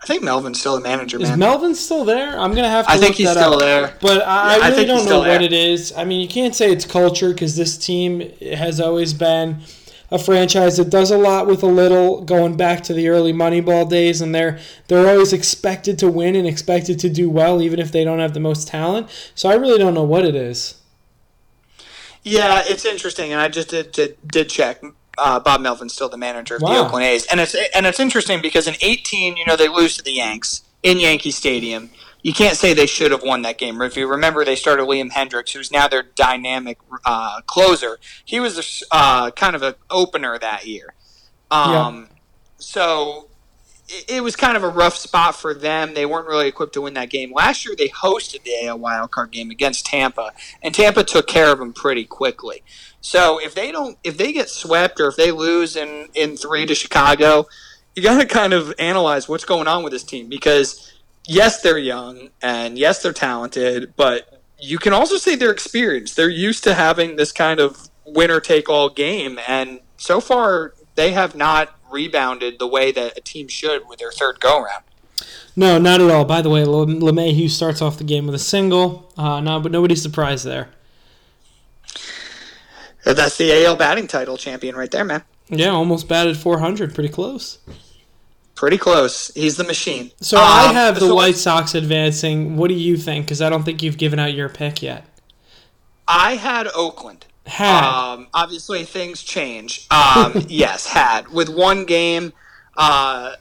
I 0.01 0.05
think 0.05 0.23
Melvin's 0.23 0.59
still 0.59 0.75
the 0.75 0.81
manager, 0.81 1.19
Is. 1.19 1.35
Melvin 1.35 1.75
still 1.75 2.05
there? 2.05 2.39
I'm 2.39 2.55
gonna 2.55 2.69
have 2.69 2.85
to. 2.85 2.91
I 2.91 2.97
think 2.97 3.15
he's 3.15 3.29
still 3.29 3.55
up. 3.55 3.59
there. 3.59 3.93
But 3.99 4.21
I, 4.25 4.55
Yeah, 4.57 4.63
I 4.63 4.67
I 4.67 4.69
really 4.69 4.75
think 4.75 4.87
don't 4.87 4.97
know 4.99 5.05
still 5.05 5.19
what 5.21 5.41
it 5.41 5.51
is. 5.53 5.91
I 5.95 6.05
mean, 6.05 6.21
you 6.21 6.27
can't 6.27 6.55
say 6.55 6.71
it's 6.71 6.85
culture 6.85 7.29
because 7.33 7.55
this 7.57 7.77
team 7.77 8.21
has 8.41 8.79
always 8.79 9.13
been 9.13 9.61
a 10.11 10.17
franchise 10.17 10.77
that 10.77 10.89
does 10.89 11.11
a 11.11 11.17
lot 11.17 11.47
with 11.47 11.61
a 11.63 11.67
little, 11.67 12.21
going 12.21 12.55
back 12.57 12.81
to 12.83 12.93
the 12.93 13.09
early 13.09 13.33
Moneyball 13.33 13.87
days, 13.89 14.21
and 14.21 14.33
they're 14.33 14.57
they're 14.87 15.07
always 15.09 15.33
expected 15.33 15.99
to 15.99 16.09
win 16.09 16.35
and 16.35 16.47
expected 16.47 16.97
to 16.99 17.09
do 17.09 17.29
well, 17.29 17.61
even 17.61 17.79
if 17.79 17.91
they 17.91 18.03
don't 18.05 18.19
have 18.19 18.33
the 18.33 18.39
most 18.39 18.67
talent. 18.69 19.07
So 19.35 19.49
I 19.49 19.55
really 19.55 19.77
don't 19.77 19.93
know 19.93 20.03
what 20.03 20.25
it 20.25 20.33
is. 20.35 20.75
Yeah, 22.23 22.63
it's 22.65 22.85
interesting, 22.85 23.31
and 23.31 23.41
I 23.41 23.49
just 23.49 23.69
did 23.69 23.91
did, 23.91 24.17
did 24.25 24.49
check. 24.49 24.81
Uh, 25.19 25.39
Bob 25.39 25.61
Melvin's 25.61 25.93
still 25.93 26.09
the 26.09 26.17
manager 26.17 26.55
of 26.55 26.61
the 26.61 26.67
Oakland 26.85 27.05
A's, 27.05 27.25
and 27.27 27.39
it's 27.39 27.55
and 27.75 27.85
it's 27.85 27.99
interesting 27.99 28.41
because 28.41 28.67
in 28.67 28.75
18, 28.81 29.37
you 29.37 29.45
know, 29.45 29.55
they 29.55 29.67
lose 29.67 29.97
to 29.97 30.03
the 30.03 30.13
Yanks 30.13 30.63
in 30.83 30.97
Yankee 30.99 31.31
Stadium. 31.31 31.89
You 32.21 32.33
can't 32.33 32.57
say 32.57 32.73
they 32.73 32.85
should 32.85 33.11
have 33.11 33.23
won 33.23 33.43
that 33.43 33.57
game. 33.57 33.81
If 33.81 33.95
you 33.95 34.05
remember, 34.05 34.43
they 34.43 34.57
started 34.57 34.83
Liam 34.87 35.09
Hendriks, 35.11 35.53
who's 35.53 35.71
now 35.71 35.87
their 35.87 36.03
dynamic 36.03 36.77
uh, 37.05 37.39
closer. 37.47 37.97
He 38.25 38.41
was 38.41 38.83
a, 38.91 38.95
uh, 38.95 39.31
kind 39.31 39.55
of 39.55 39.61
an 39.63 39.75
opener 39.89 40.37
that 40.37 40.65
year. 40.67 40.93
Um, 41.49 42.09
So 42.57 43.28
it, 44.07 44.23
was 44.23 44.35
kind 44.35 44.55
of 44.55 44.63
a 44.63 44.69
rough 44.69 44.95
spot 44.95 45.35
for 45.35 45.53
them. 45.53 45.93
They 45.93 46.05
weren't 46.05 46.27
really 46.27 46.47
equipped 46.47 46.73
to 46.73 46.81
win 46.81 46.93
that 46.93 47.09
game. 47.09 47.33
Last 47.33 47.65
year, 47.65 47.75
they 47.75 47.89
hosted 47.89 48.43
the 48.43 48.67
AL 48.67 48.79
wildcard 48.79 49.31
game 49.31 49.49
against 49.49 49.85
Tampa, 49.85 50.31
and 50.61 50.73
Tampa 50.73 51.03
took 51.03 51.27
care 51.27 51.51
of 51.51 51.59
them 51.59 51.73
pretty 51.73 52.05
quickly. 52.05 52.63
So 53.01 53.39
if 53.39 53.55
they 53.55 53.71
don't, 53.71 53.97
if 54.03 54.17
they 54.17 54.33
get 54.33 54.49
swept 54.49 54.99
or 54.99 55.07
if 55.07 55.15
they 55.15 55.31
lose 55.31 55.75
in 55.75 56.07
in 56.13 56.37
three 56.37 56.65
to 56.65 56.75
Chicago, 56.75 57.47
you 57.95 58.03
got 58.03 58.19
to 58.19 58.25
kind 58.25 58.53
of 58.53 58.73
analyze 58.77 59.27
what's 59.27 59.45
going 59.45 59.67
on 59.67 59.83
with 59.83 59.93
this 59.93 60.03
team 60.03 60.29
because 60.29 60.93
yes, 61.27 61.61
they're 61.61 61.77
young 61.77 62.29
and 62.41 62.77
yes, 62.77 63.01
they're 63.01 63.13
talented, 63.13 63.93
but 63.95 64.41
you 64.59 64.77
can 64.77 64.93
also 64.93 65.17
say 65.17 65.35
they're 65.35 65.51
experienced. 65.51 66.15
They're 66.15 66.29
used 66.29 66.63
to 66.65 66.73
having 66.73 67.15
this 67.15 67.31
kind 67.31 67.59
of 67.59 67.89
winner 68.05 68.39
take 68.39 68.69
all 68.69 68.89
game, 68.89 69.39
and 69.47 69.79
so 69.97 70.19
far 70.19 70.73
they 70.95 71.11
have 71.11 71.35
not 71.35 71.78
rebounded 71.91 72.59
the 72.59 72.67
way 72.67 72.91
that 72.91 73.17
a 73.17 73.21
team 73.21 73.47
should 73.47 73.87
with 73.87 73.99
their 73.99 74.11
third 74.11 74.39
go 74.39 74.61
round. 74.63 74.83
No, 75.55 75.77
not 75.77 75.99
at 76.01 76.09
all. 76.09 76.23
By 76.25 76.41
the 76.41 76.49
way, 76.49 76.63
Le- 76.63 76.85
LeMahieu 76.85 77.49
starts 77.49 77.81
off 77.81 77.97
the 77.97 78.03
game 78.03 78.25
with 78.25 78.35
a 78.35 78.39
single. 78.39 79.11
Uh, 79.17 79.41
no, 79.41 79.59
but 79.59 79.71
nobody's 79.71 80.01
surprised 80.01 80.45
there. 80.45 80.69
That's 83.03 83.37
the 83.37 83.65
AL 83.65 83.75
batting 83.77 84.07
title 84.07 84.37
champion 84.37 84.75
right 84.75 84.91
there, 84.91 85.03
man. 85.03 85.23
Yeah, 85.49 85.69
almost 85.69 86.07
batted 86.07 86.37
400. 86.37 86.93
Pretty 86.93 87.09
close. 87.09 87.57
Pretty 88.55 88.77
close. 88.77 89.31
He's 89.33 89.57
the 89.57 89.63
machine. 89.63 90.11
So 90.21 90.37
I 90.37 90.67
Um, 90.67 90.75
have 90.75 90.95
the 90.95 91.07
so 91.07 91.15
White 91.15 91.37
Sox 91.37 91.73
advancing. 91.73 92.57
What 92.57 92.67
do 92.67 92.73
you 92.75 92.97
think? 92.97 93.25
Because 93.25 93.41
I 93.41 93.49
don't 93.49 93.63
think 93.63 93.81
you've 93.81 93.97
given 93.97 94.19
out 94.19 94.33
your 94.33 94.49
pick 94.49 94.81
yet. 94.81 95.05
I 96.07 96.35
had 96.35 96.67
Oakland. 96.75 97.25
Had. 97.49 97.83
Um, 97.83 98.27
obviously, 98.33 98.83
things 98.85 99.21
change. 99.21 99.87
Um, 99.91 100.45
yes, 100.47 100.87
had 100.87 101.29
with 101.29 101.49
one 101.49 101.85
game. 101.85 102.33
Uh, 102.77 103.35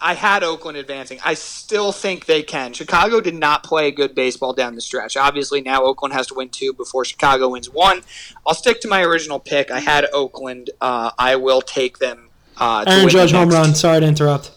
I 0.00 0.14
had 0.14 0.44
Oakland 0.44 0.78
advancing. 0.78 1.18
I 1.24 1.34
still 1.34 1.90
think 1.90 2.26
they 2.26 2.42
can. 2.42 2.72
Chicago 2.72 3.20
did 3.20 3.34
not 3.34 3.64
play 3.64 3.90
good 3.90 4.14
baseball 4.14 4.52
down 4.52 4.76
the 4.76 4.80
stretch. 4.80 5.16
Obviously, 5.16 5.60
now 5.60 5.82
Oakland 5.82 6.14
has 6.14 6.28
to 6.28 6.34
win 6.34 6.50
two 6.50 6.72
before 6.72 7.04
Chicago 7.04 7.48
wins 7.48 7.68
one. 7.68 8.02
I'll 8.46 8.54
stick 8.54 8.80
to 8.82 8.88
my 8.88 9.02
original 9.02 9.40
pick. 9.40 9.70
I 9.70 9.80
had 9.80 10.06
Oakland. 10.12 10.70
Uh, 10.80 11.10
I 11.18 11.36
will 11.36 11.60
take 11.60 11.98
them. 11.98 12.28
Uh, 12.56 12.84
to 12.84 12.90
Aaron 12.90 13.08
Judge 13.08 13.32
home 13.32 13.50
run. 13.50 13.74
Sorry 13.74 14.00
to 14.00 14.06
interrupt. 14.06 14.52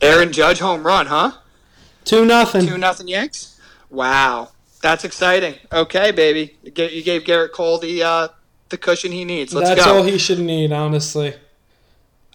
Aaron 0.00 0.32
Judge 0.32 0.60
home 0.60 0.86
run, 0.86 1.06
huh? 1.06 1.32
Two 2.04 2.24
nothing. 2.24 2.66
Two 2.66 2.78
nothing 2.78 3.08
Yanks. 3.08 3.60
Wow, 3.90 4.48
that's 4.82 5.04
exciting. 5.04 5.54
Okay, 5.72 6.10
baby, 6.10 6.56
you 6.62 7.02
gave 7.02 7.22
Gerrit 7.22 7.52
Cole 7.52 7.78
the 7.78 8.02
uh, 8.02 8.28
the 8.68 8.76
cushion 8.76 9.12
he 9.12 9.24
needs. 9.24 9.54
Let's 9.54 9.70
That's 9.70 9.84
go. 9.84 9.98
all 9.98 10.02
he 10.02 10.18
should 10.18 10.40
need, 10.40 10.72
honestly. 10.72 11.34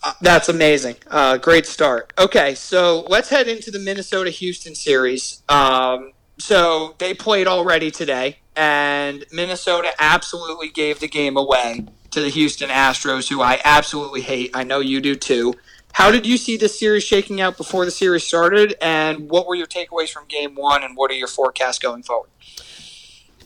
Uh, 0.02 0.14
That's 0.22 0.48
amazing. 0.48 0.96
Uh, 1.08 1.38
great 1.38 1.66
start. 1.66 2.14
Okay, 2.18 2.56
so 2.56 3.06
let's 3.10 3.30
head 3.30 3.48
into 3.48 3.72
the 3.72 3.80
Minnesota 3.80 4.30
Houston 4.30 4.76
series. 4.76 5.44
Um, 5.50 6.14
so 6.38 6.96
they 7.00 7.14
played 7.14 7.48
already 7.48 7.92
today, 7.92 8.38
and 8.56 9.26
Minnesota 9.32 9.90
absolutely 10.00 10.70
gave 10.70 11.00
the 11.00 11.08
game 11.08 11.36
away 11.36 11.86
to 12.12 12.22
the 12.22 12.30
Houston 12.30 12.70
Astros, 12.70 13.28
who 13.28 13.42
I 13.42 13.60
absolutely 13.66 14.22
hate. 14.22 14.52
I 14.54 14.64
know 14.64 14.80
you 14.80 15.02
do 15.02 15.16
too. 15.16 15.56
How 15.94 16.12
did 16.12 16.26
you 16.28 16.38
see 16.38 16.58
this 16.58 16.80
series 16.80 17.04
shaking 17.04 17.42
out 17.42 17.58
before 17.58 17.84
the 17.86 17.92
series 17.92 18.24
started, 18.24 18.76
and 18.82 19.30
what 19.30 19.48
were 19.48 19.56
your 19.56 19.68
takeaways 19.68 20.10
from 20.10 20.26
game 20.28 20.54
one, 20.56 20.84
and 20.84 20.96
what 20.96 21.10
are 21.10 21.16
your 21.16 21.28
forecasts 21.28 21.80
going 21.80 22.04
forward? 22.04 22.30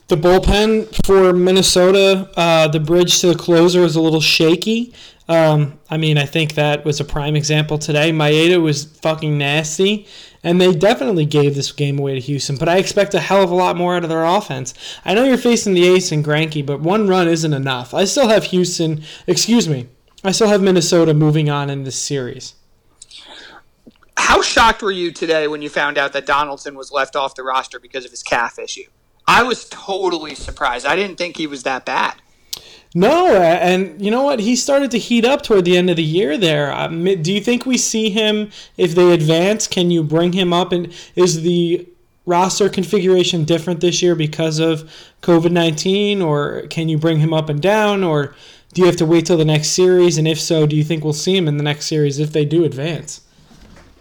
The 0.08 0.16
bullpen 0.16 1.06
for 1.06 1.32
Minnesota, 1.32 2.30
uh, 2.36 2.68
the 2.68 2.80
bridge 2.80 3.20
to 3.20 3.28
the 3.28 3.34
closer 3.34 3.80
is 3.80 3.96
a 3.96 4.00
little 4.00 4.20
shaky. 4.20 4.92
Um, 5.28 5.78
I 5.88 5.96
mean, 5.96 6.18
I 6.18 6.26
think 6.26 6.54
that 6.56 6.84
was 6.84 7.00
a 7.00 7.04
prime 7.04 7.36
example 7.36 7.78
today. 7.78 8.12
Maeda 8.12 8.60
was 8.60 8.84
fucking 8.84 9.38
nasty, 9.38 10.06
and 10.42 10.60
they 10.60 10.74
definitely 10.74 11.24
gave 11.24 11.54
this 11.54 11.72
game 11.72 11.98
away 11.98 12.14
to 12.14 12.20
Houston. 12.20 12.56
But 12.56 12.68
I 12.68 12.76
expect 12.76 13.14
a 13.14 13.20
hell 13.20 13.42
of 13.42 13.50
a 13.50 13.54
lot 13.54 13.76
more 13.76 13.96
out 13.96 14.02
of 14.02 14.10
their 14.10 14.24
offense. 14.24 14.74
I 15.04 15.14
know 15.14 15.24
you're 15.24 15.38
facing 15.38 15.72
the 15.72 15.88
ace 15.88 16.12
and 16.12 16.22
Greinke, 16.22 16.66
but 16.66 16.80
one 16.80 17.08
run 17.08 17.28
isn't 17.28 17.54
enough. 17.54 17.94
I 17.94 18.04
still 18.04 18.28
have 18.28 18.44
Houston. 18.44 19.02
Excuse 19.26 19.66
me. 19.68 19.88
I 20.24 20.30
still 20.30 20.48
have 20.48 20.62
Minnesota 20.62 21.14
moving 21.14 21.50
on 21.50 21.68
in 21.68 21.84
this 21.84 21.96
series. 21.96 22.54
How 24.16 24.40
shocked 24.40 24.82
were 24.82 24.92
you 24.92 25.10
today 25.10 25.48
when 25.48 25.62
you 25.62 25.68
found 25.68 25.98
out 25.98 26.12
that 26.12 26.26
Donaldson 26.26 26.76
was 26.76 26.92
left 26.92 27.16
off 27.16 27.34
the 27.34 27.42
roster 27.42 27.80
because 27.80 28.04
of 28.04 28.10
his 28.12 28.22
calf 28.22 28.58
issue? 28.58 28.84
I 29.26 29.42
was 29.42 29.68
totally 29.68 30.34
surprised. 30.34 30.86
I 30.86 30.96
didn't 30.96 31.16
think 31.16 31.36
he 31.36 31.46
was 31.46 31.64
that 31.64 31.84
bad. 31.84 32.14
No, 32.94 33.34
and 33.34 34.00
you 34.04 34.10
know 34.10 34.22
what? 34.22 34.38
He 34.38 34.54
started 34.54 34.90
to 34.90 34.98
heat 34.98 35.24
up 35.24 35.42
toward 35.42 35.64
the 35.64 35.76
end 35.76 35.88
of 35.90 35.96
the 35.96 36.02
year. 36.02 36.36
There, 36.36 36.72
um, 36.72 37.04
do 37.04 37.32
you 37.32 37.40
think 37.40 37.64
we 37.64 37.78
see 37.78 38.10
him 38.10 38.50
if 38.76 38.94
they 38.94 39.12
advance? 39.12 39.66
Can 39.66 39.90
you 39.90 40.02
bring 40.02 40.34
him 40.34 40.52
up? 40.52 40.72
And 40.72 40.92
is 41.16 41.42
the 41.42 41.88
roster 42.26 42.68
configuration 42.68 43.44
different 43.44 43.80
this 43.80 44.02
year 44.02 44.14
because 44.14 44.58
of 44.58 44.90
COVID 45.22 45.52
nineteen, 45.52 46.20
or 46.20 46.62
can 46.68 46.90
you 46.90 46.98
bring 46.98 47.18
him 47.18 47.32
up 47.32 47.48
and 47.48 47.62
down, 47.62 48.04
or 48.04 48.34
do 48.72 48.80
you 48.80 48.86
have 48.86 48.96
to 48.96 49.06
wait 49.06 49.26
till 49.26 49.36
the 49.36 49.44
next 49.44 49.68
series? 49.68 50.18
And 50.18 50.26
if 50.26 50.40
so, 50.40 50.66
do 50.66 50.76
you 50.76 50.84
think 50.84 51.04
we'll 51.04 51.12
see 51.12 51.36
him 51.36 51.46
in 51.46 51.56
the 51.56 51.62
next 51.62 51.86
series 51.86 52.18
if 52.18 52.32
they 52.32 52.44
do 52.44 52.64
advance? 52.64 53.20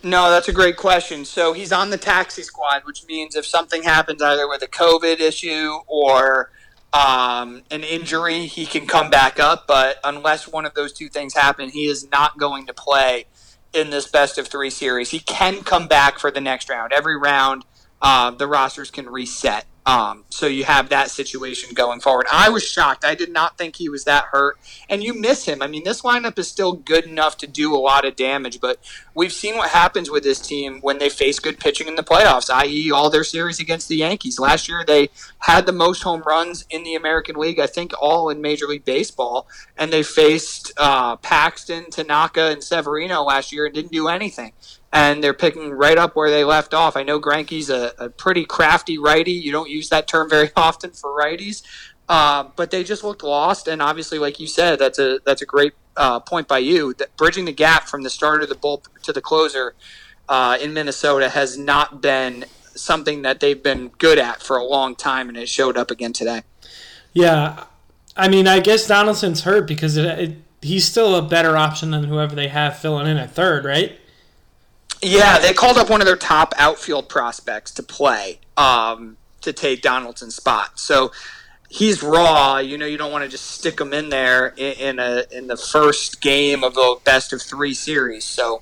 No, 0.04 0.32
that's 0.32 0.48
a 0.48 0.54
great 0.54 0.78
question. 0.78 1.26
So 1.26 1.54
he's 1.54 1.72
on 1.72 1.90
the 1.90 1.98
taxi 1.98 2.42
squad, 2.42 2.84
which 2.86 3.06
means 3.06 3.36
if 3.36 3.46
something 3.46 3.84
happens 3.84 4.22
either 4.22 4.48
with 4.48 4.64
a 4.64 4.68
COVID 4.68 5.20
issue 5.20 5.78
or 5.88 6.52
um, 6.94 7.62
an 7.70 7.84
injury, 7.84 8.48
he 8.48 8.66
can 8.66 8.88
come 8.88 9.10
back 9.10 9.40
up. 9.40 9.68
But 9.68 9.98
unless 10.04 10.48
one 10.48 10.66
of 10.66 10.74
those 10.74 10.92
two 10.92 11.08
things 11.10 11.34
happen, 11.34 11.70
he 11.70 11.86
is 11.86 12.10
not 12.10 12.38
going 12.38 12.66
to 12.68 12.74
play 12.74 13.26
in 13.74 13.90
this 13.90 14.08
best 14.08 14.38
of 14.38 14.48
three 14.48 14.70
series. 14.70 15.12
He 15.12 15.20
can 15.20 15.64
come 15.64 15.88
back 15.88 16.18
for 16.18 16.32
the 16.32 16.42
next 16.42 16.70
round. 16.70 16.94
Every 16.94 17.18
round, 17.18 17.64
uh, 18.02 18.32
the 18.32 18.48
rosters 18.48 18.92
can 18.92 19.08
reset. 19.08 19.66
Um, 19.84 20.26
so 20.30 20.46
you 20.46 20.64
have 20.66 20.90
that 20.90 21.10
situation 21.10 21.74
going 21.74 22.02
forward. 22.02 22.28
I 22.32 22.50
was 22.50 22.64
shocked. 22.64 23.04
I 23.04 23.16
did 23.16 23.32
not 23.32 23.58
think 23.58 23.76
he 23.76 23.90
was 23.90 24.04
that 24.04 24.26
hurt. 24.26 24.60
And 24.88 25.04
you 25.04 25.20
miss 25.20 25.46
him. 25.46 25.62
I 25.62 25.68
mean, 25.68 25.84
this 25.84 26.04
lineup 26.04 26.38
is 26.38 26.48
still 26.48 26.74
good 26.74 27.06
enough 27.06 27.38
to 27.38 27.48
do 27.48 27.76
a 27.76 27.80
lot 27.80 28.06
of 28.06 28.16
damage, 28.16 28.62
but 28.62 28.78
we've 29.16 29.34
seen 29.34 29.58
what 29.58 29.72
happens 29.72 30.12
with 30.12 30.24
this 30.24 30.40
team 30.40 30.82
when 30.82 31.00
they 31.00 31.10
face 31.10 31.40
good 31.40 31.60
pitching 31.60 31.88
in 31.88 31.96
the 31.96 32.04
playoffs, 32.04 32.54
i.e., 32.54 32.92
all 32.92 33.10
their 33.10 33.24
series 33.24 33.60
against 33.60 33.90
the 33.90 33.98
Yankees. 33.98 34.40
Last 34.40 34.70
year, 34.70 34.84
they 34.86 35.10
had 35.40 35.66
the 35.66 35.72
most 35.72 36.04
home 36.04 36.22
runs 36.28 36.64
in 36.70 36.84
the 36.84 36.94
American 36.94 37.36
League, 37.36 37.60
I 37.60 37.68
think 37.68 37.92
all 38.00 38.30
in 38.30 38.40
Major 38.40 38.68
League 38.68 38.86
Baseball, 38.86 39.48
and 39.78 39.92
they 39.92 40.04
faced 40.04 40.72
uh, 40.78 41.16
Paxton, 41.18 41.90
Tanaka, 41.90 42.52
and 42.52 42.64
Severino 42.64 43.24
last 43.24 43.52
year 43.52 43.66
and 43.66 43.74
didn't 43.74 43.92
do 43.92 44.08
anything 44.08 44.54
and 44.94 45.24
they're 45.24 45.34
picking 45.34 45.72
right 45.72 45.98
up 45.98 46.16
where 46.16 46.30
they 46.30 46.44
left 46.44 46.74
off. 46.74 46.98
I 46.98 47.04
know 47.04 47.20
Greinke's 47.20 47.70
a, 47.70 47.94
a 47.98 48.10
pretty 48.10 48.46
crafty 48.46 48.98
righty. 48.98 49.32
You 49.32 49.52
don't 49.52 49.70
use 49.70 49.90
that 49.90 50.08
term 50.08 50.30
very 50.30 50.50
often 50.56 50.92
for 50.92 51.10
righties, 51.12 51.64
uh, 52.10 52.46
but 52.56 52.72
they 52.72 52.84
just 52.84 53.04
looked 53.04 53.24
lost. 53.24 53.68
And 53.68 53.82
obviously, 53.82 54.20
like 54.20 54.40
you 54.40 54.48
said, 54.48 54.80
that's 54.80 55.00
a 55.00 55.20
that's 55.26 55.42
a 55.42 55.46
great 55.46 55.74
uh, 55.96 56.20
point 56.20 56.48
by 56.48 56.60
you. 56.60 56.94
That 56.96 57.16
bridging 57.18 57.46
the 57.46 57.54
gap 57.54 57.88
from 57.88 58.04
the 58.04 58.10
start 58.10 58.44
of 58.44 58.50
the 58.50 58.56
bull 58.56 58.84
to 59.04 59.14
the 59.14 59.22
closer 59.22 59.76
uh, 60.28 60.58
in 60.62 60.74
Minnesota 60.74 61.30
has 61.30 61.58
not 61.58 62.02
been 62.02 62.46
something 62.76 63.22
that 63.22 63.40
they've 63.40 63.62
been 63.62 63.90
good 63.98 64.18
at 64.18 64.42
for 64.42 64.58
a 64.58 64.64
long 64.64 64.96
time, 64.96 65.30
and 65.30 65.38
it 65.38 65.50
showed 65.50 65.78
up 65.78 65.92
again 65.92 66.14
today. 66.14 66.42
Yeah, 67.14 67.66
I 68.16 68.30
mean, 68.30 68.48
I 68.48 68.60
guess 68.60 68.88
Donaldson's 68.88 69.42
hurt 69.42 69.68
because 69.68 69.98
it, 69.98 70.06
it, 70.06 70.38
he's 70.62 70.86
still 70.86 71.16
a 71.16 71.22
better 71.22 71.58
option 71.58 71.92
than 71.92 72.06
whoever 72.06 72.36
they 72.36 72.48
have 72.48 72.78
filling 72.80 73.08
in 73.08 73.18
at 73.18 73.32
third, 73.32 73.66
right? 73.66 74.00
Yeah, 75.02 75.40
they 75.40 75.54
called 75.54 75.78
up 75.78 75.90
one 75.90 76.02
of 76.02 76.08
their 76.08 76.16
top 76.16 76.54
outfield 76.58 77.10
prospects 77.10 77.72
to 77.72 77.84
play 77.84 78.40
um, 78.56 79.18
to 79.42 79.52
take 79.52 79.82
Donaldson's 79.82 80.36
spot. 80.36 80.80
So 80.80 81.12
he's 81.70 82.04
raw. 82.04 82.58
You 82.60 82.78
know, 82.78 82.86
you 82.86 82.98
don't 82.98 83.12
want 83.12 83.24
to 83.24 83.30
just 83.30 83.52
stick 83.52 83.80
him 83.80 83.94
in 83.94 84.10
there 84.10 84.50
in, 84.58 84.74
in, 84.74 85.00
a 85.00 85.24
in 85.32 85.48
the 85.48 85.58
first 85.58 86.22
game 86.22 86.64
of 86.64 86.76
the 86.76 86.98
best 87.04 87.34
of 87.34 87.42
three 87.42 87.74
series. 87.74 88.26
So 88.26 88.62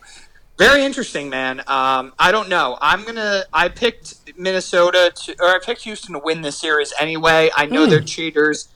very 0.57 0.83
interesting, 0.83 1.29
man. 1.29 1.59
Um, 1.61 2.13
I 2.19 2.31
don't 2.31 2.49
know. 2.49 2.77
I'm 2.81 3.03
gonna. 3.03 3.45
I 3.51 3.69
picked 3.69 4.37
Minnesota 4.37 5.11
to, 5.23 5.35
or 5.41 5.47
I 5.47 5.59
picked 5.63 5.83
Houston 5.83 6.13
to 6.13 6.19
win 6.19 6.41
this 6.41 6.57
series 6.57 6.93
anyway. 6.99 7.49
I 7.55 7.65
know 7.65 7.85
mm. 7.87 7.89
they're 7.89 8.01
cheaters. 8.01 8.67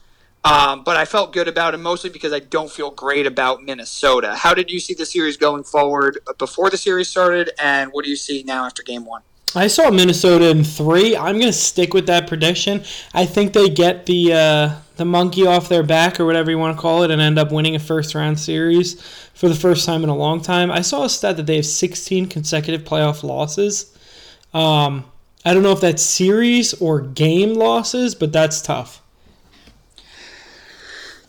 Um, 0.44 0.84
but 0.84 0.98
I 0.98 1.06
felt 1.06 1.32
good 1.32 1.48
about 1.48 1.72
it 1.72 1.78
mostly 1.78 2.10
because 2.10 2.32
I 2.32 2.40
don't 2.40 2.70
feel 2.70 2.90
great 2.90 3.26
about 3.26 3.62
Minnesota. 3.62 4.34
How 4.34 4.52
did 4.52 4.70
you 4.70 4.78
see 4.78 4.92
the 4.92 5.06
series 5.06 5.38
going 5.38 5.64
forward 5.64 6.18
before 6.38 6.68
the 6.68 6.76
series 6.76 7.08
started, 7.08 7.50
and 7.58 7.90
what 7.92 8.04
do 8.04 8.10
you 8.10 8.16
see 8.16 8.42
now 8.42 8.66
after 8.66 8.82
game 8.82 9.06
one? 9.06 9.22
I 9.56 9.68
saw 9.68 9.90
Minnesota 9.90 10.50
in 10.50 10.64
three. 10.64 11.16
I'm 11.16 11.36
going 11.36 11.46
to 11.46 11.52
stick 11.52 11.94
with 11.94 12.06
that 12.06 12.26
prediction. 12.26 12.82
I 13.14 13.24
think 13.24 13.52
they 13.52 13.68
get 13.70 14.04
the 14.04 14.32
uh, 14.32 14.74
the 14.96 15.04
monkey 15.04 15.46
off 15.46 15.68
their 15.68 15.82
back, 15.82 16.20
or 16.20 16.26
whatever 16.26 16.50
you 16.50 16.58
want 16.58 16.76
to 16.76 16.80
call 16.80 17.04
it, 17.04 17.10
and 17.10 17.22
end 17.22 17.38
up 17.38 17.50
winning 17.50 17.74
a 17.74 17.78
first 17.78 18.14
round 18.14 18.38
series 18.38 19.00
for 19.32 19.48
the 19.48 19.54
first 19.54 19.86
time 19.86 20.02
in 20.02 20.10
a 20.10 20.16
long 20.16 20.42
time. 20.42 20.70
I 20.70 20.82
saw 20.82 21.04
a 21.04 21.08
stat 21.08 21.36
that 21.38 21.46
they 21.46 21.56
have 21.56 21.66
16 21.66 22.28
consecutive 22.28 22.82
playoff 22.82 23.22
losses. 23.22 23.96
Um, 24.52 25.04
I 25.44 25.54
don't 25.54 25.62
know 25.62 25.72
if 25.72 25.80
that's 25.80 26.02
series 26.02 26.74
or 26.74 27.00
game 27.00 27.54
losses, 27.54 28.14
but 28.14 28.32
that's 28.32 28.60
tough. 28.60 29.00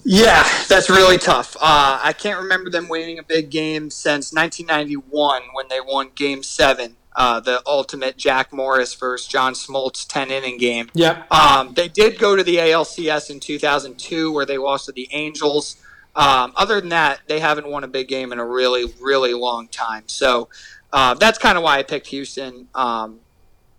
Yeah, 0.08 0.48
that's 0.70 0.88
really 0.88 1.18
tough. 1.18 1.58
Uh, 1.60 2.00
I 2.02 2.14
can't 2.14 2.40
remember 2.40 2.70
them 2.70 2.88
winning 2.88 3.18
a 3.18 3.24
big 3.24 3.50
game 3.50 3.90
since 3.90 4.32
1991 4.32 5.42
when 5.54 5.68
they 5.68 5.82
won 5.82 6.12
Game 6.14 6.44
Seven, 6.44 6.96
uh, 7.16 7.40
the 7.40 7.64
ultimate 7.66 8.16
Jack 8.16 8.54
Morris 8.54 8.94
versus 8.94 9.28
John 9.28 9.54
Smoltz 9.54 10.06
10 10.08 10.30
inning 10.30 10.60
game. 10.60 10.92
Yeah. 10.94 11.24
Um, 11.32 11.74
they 11.74 11.88
did 11.88 12.20
go 12.20 12.36
to 12.36 12.44
the 12.44 12.58
ALCS 12.58 13.32
in 13.32 13.40
2002 13.40 14.32
where 14.32 14.46
they 14.46 14.60
lost 14.60 14.86
to 14.86 14.92
the 14.92 15.10
Angels. 15.12 15.78
Um, 16.16 16.54
other 16.56 16.80
than 16.80 16.90
that, 16.90 17.22
they 17.28 17.40
haven't 17.40 17.68
won 17.68 17.84
a 17.84 17.88
big 17.88 18.08
game 18.08 18.32
in 18.32 18.38
a 18.38 18.46
really, 18.46 18.94
really 19.02 19.34
long 19.34 19.68
time. 19.70 20.04
So 20.06 20.50
uh, 20.94 21.16
that's 21.16 21.40
kind 21.40 21.58
of 21.58 21.64
why 21.64 21.80
I 21.80 21.84
picked 21.84 22.08
Houston. 22.08 22.68
Um, 22.76 23.22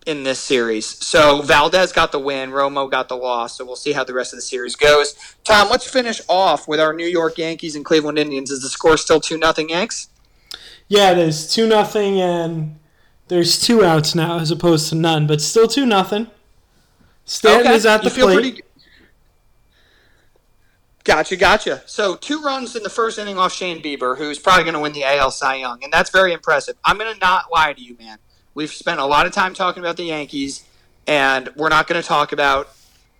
in 0.07 0.23
this 0.23 0.39
series. 0.39 0.85
So 0.85 1.41
Valdez 1.41 1.91
got 1.91 2.13
the 2.13 2.19
win, 2.19 2.51
Romo 2.51 2.89
got 2.89 3.09
the 3.09 3.17
loss. 3.17 3.57
So 3.57 3.65
we'll 3.65 3.75
see 3.75 3.91
how 3.91 4.05
the 4.05 4.13
rest 4.13 4.31
of 4.31 4.37
the 4.37 4.41
series 4.41 4.75
goes. 4.75 5.13
Tom, 5.43 5.69
let's 5.69 5.87
finish 5.87 6.21
off 6.29 6.67
with 6.67 6.79
our 6.79 6.93
New 6.93 7.05
York 7.05 7.37
Yankees 7.37 7.75
and 7.75 7.83
Cleveland 7.83 8.17
Indians. 8.17 8.49
Is 8.49 8.61
the 8.61 8.69
score 8.69 8.95
still 8.95 9.19
two 9.19 9.37
nothing 9.37 9.69
Yanks? 9.69 10.09
Yeah, 10.87 11.11
it 11.11 11.17
is 11.17 11.53
two 11.53 11.67
nothing, 11.67 12.21
and 12.21 12.79
there's 13.27 13.61
two 13.61 13.83
outs 13.83 14.15
now 14.15 14.39
as 14.39 14.49
opposed 14.49 14.87
to 14.89 14.95
none, 14.95 15.27
but 15.27 15.41
still 15.41 15.67
two 15.67 15.85
nothing. 15.85 16.27
Stanton 17.25 17.67
okay. 17.67 17.75
is 17.75 17.85
at 17.85 18.01
the 18.01 18.09
plate. 18.09 18.33
Pretty... 18.33 18.61
Gotcha, 21.03 21.35
gotcha. 21.35 21.83
So 21.85 22.15
two 22.15 22.41
runs 22.41 22.77
in 22.77 22.83
the 22.83 22.89
first 22.89 23.19
inning 23.19 23.37
off 23.37 23.53
Shane 23.53 23.83
Bieber, 23.83 24.17
who's 24.17 24.39
probably 24.39 24.63
going 24.63 24.73
to 24.73 24.79
win 24.79 24.93
the 24.93 25.03
AL 25.03 25.31
Cy 25.31 25.55
Young, 25.55 25.83
and 25.83 25.91
that's 25.91 26.09
very 26.09 26.31
impressive. 26.31 26.77
I'm 26.85 26.97
going 26.97 27.13
to 27.13 27.19
not 27.19 27.51
lie 27.51 27.73
to 27.73 27.81
you, 27.81 27.97
man. 27.97 28.19
We've 28.57 28.73
spent 28.73 28.99
a 28.99 29.05
lot 29.05 29.27
of 29.27 29.33
time 29.33 29.53
talking 29.53 29.83
about 29.83 29.97
the 29.97 30.05
Yankees, 30.05 30.63
and 31.05 31.47
we're 31.55 31.69
not 31.69 31.85
going 31.85 32.01
to 32.01 32.07
talk 32.07 32.31
about 32.31 32.67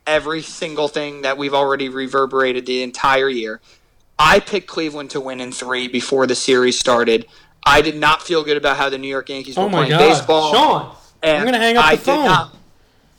every 0.07 0.41
single 0.41 0.87
thing 0.87 1.21
that 1.21 1.37
we've 1.37 1.53
already 1.53 1.89
reverberated 1.89 2.65
the 2.65 2.81
entire 2.81 3.29
year. 3.29 3.61
I 4.17 4.39
picked 4.39 4.65
Cleveland 4.65 5.11
to 5.11 5.21
win 5.21 5.39
in 5.39 5.51
three 5.51 5.89
before 5.89 6.25
the 6.25 6.33
series 6.33 6.79
started. 6.79 7.27
I 7.63 7.83
did 7.83 7.95
not 7.95 8.23
feel 8.23 8.43
good 8.43 8.57
about 8.57 8.77
how 8.77 8.89
the 8.89 8.97
New 8.97 9.07
York 9.07 9.29
Yankees 9.29 9.57
were 9.57 9.65
oh 9.65 9.69
playing 9.69 9.91
God. 9.91 9.99
baseball. 9.99 10.53
Sean, 10.53 10.95
I'm 11.21 11.41
going 11.41 11.53
to 11.53 11.59
hang 11.59 11.77
up 11.77 11.85
I 11.85 11.97
the 11.97 12.01
phone. 12.01 12.25
Not, 12.25 12.55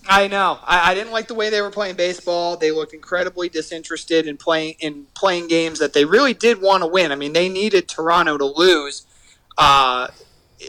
I 0.08 0.26
know. 0.26 0.58
I, 0.64 0.90
I, 0.90 0.94
didn't 0.94 1.12
like 1.12 1.28
the 1.28 1.34
way 1.34 1.50
they 1.50 1.60
were 1.60 1.70
playing 1.70 1.94
baseball. 1.94 2.56
They 2.56 2.72
looked 2.72 2.94
incredibly 2.94 3.48
disinterested 3.48 4.26
in 4.26 4.36
playing 4.36 4.74
in 4.80 5.06
playing 5.14 5.46
games 5.46 5.78
that 5.78 5.92
they 5.92 6.04
really 6.04 6.34
did 6.34 6.60
want 6.60 6.82
to 6.82 6.88
win. 6.88 7.12
I 7.12 7.14
mean, 7.14 7.32
they 7.32 7.48
needed 7.48 7.86
Toronto 7.86 8.36
to 8.38 8.44
lose. 8.44 9.06
Uh, 9.56 10.08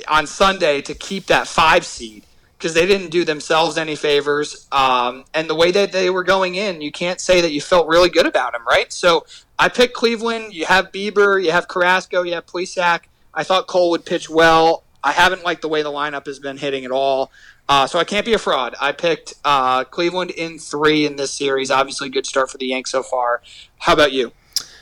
on 0.08 0.28
Sunday 0.28 0.82
to 0.82 0.94
keep 0.94 1.28
that 1.28 1.48
five 1.48 1.86
seed 1.86 2.24
because 2.58 2.74
they 2.74 2.86
didn't 2.86 3.10
do 3.10 3.24
themselves 3.24 3.78
any 3.78 3.96
favors. 3.96 4.68
Um, 4.72 5.24
and 5.34 5.50
the 5.50 5.56
way 5.56 5.72
that 5.72 5.92
they 5.92 6.10
were 6.10 6.24
going 6.24 6.56
in, 6.56 6.82
you 6.82 6.92
can't 6.92 7.22
say 7.22 7.40
that 7.42 7.52
you 7.52 7.62
felt 7.62 7.88
really 7.88 8.10
good 8.10 8.26
about 8.26 8.52
them, 8.52 8.68
right? 8.68 8.92
So 8.92 9.26
I 9.58 9.70
picked 9.70 9.94
Cleveland. 9.94 10.54
You 10.54 10.66
have 10.66 10.92
Bieber, 10.92 11.42
you 11.42 11.52
have 11.52 11.68
Carrasco, 11.68 12.24
you 12.24 12.34
have 12.34 12.46
Plesac. 12.46 13.02
I 13.34 13.44
thought 13.44 13.68
Cole 13.68 13.92
would 13.92 14.06
pitch 14.06 14.30
well. 14.30 14.84
I 15.02 15.14
haven't 15.14 15.46
liked 15.46 15.62
the 15.62 15.70
way 15.70 15.82
the 15.84 15.92
lineup 15.92 16.26
has 16.26 16.40
been 16.40 16.58
hitting 16.58 16.84
at 16.84 16.92
all. 16.92 17.32
Uh, 17.70 17.88
so 17.88 18.00
I 18.00 18.04
can't 18.04 18.26
be 18.26 18.34
a 18.34 18.38
fraud. 18.40 18.76
I 18.82 18.92
picked 18.92 19.36
uh, 19.46 19.84
Cleveland 19.86 20.32
in 20.32 20.60
three 20.60 21.06
in 21.06 21.16
this 21.16 21.32
series. 21.32 21.72
Obviously, 21.72 22.10
good 22.10 22.26
start 22.26 22.50
for 22.50 22.58
the 22.58 22.66
Yanks 22.66 22.92
so 22.92 23.04
far. 23.04 23.42
How 23.78 23.94
about 23.94 24.12
you? 24.12 24.34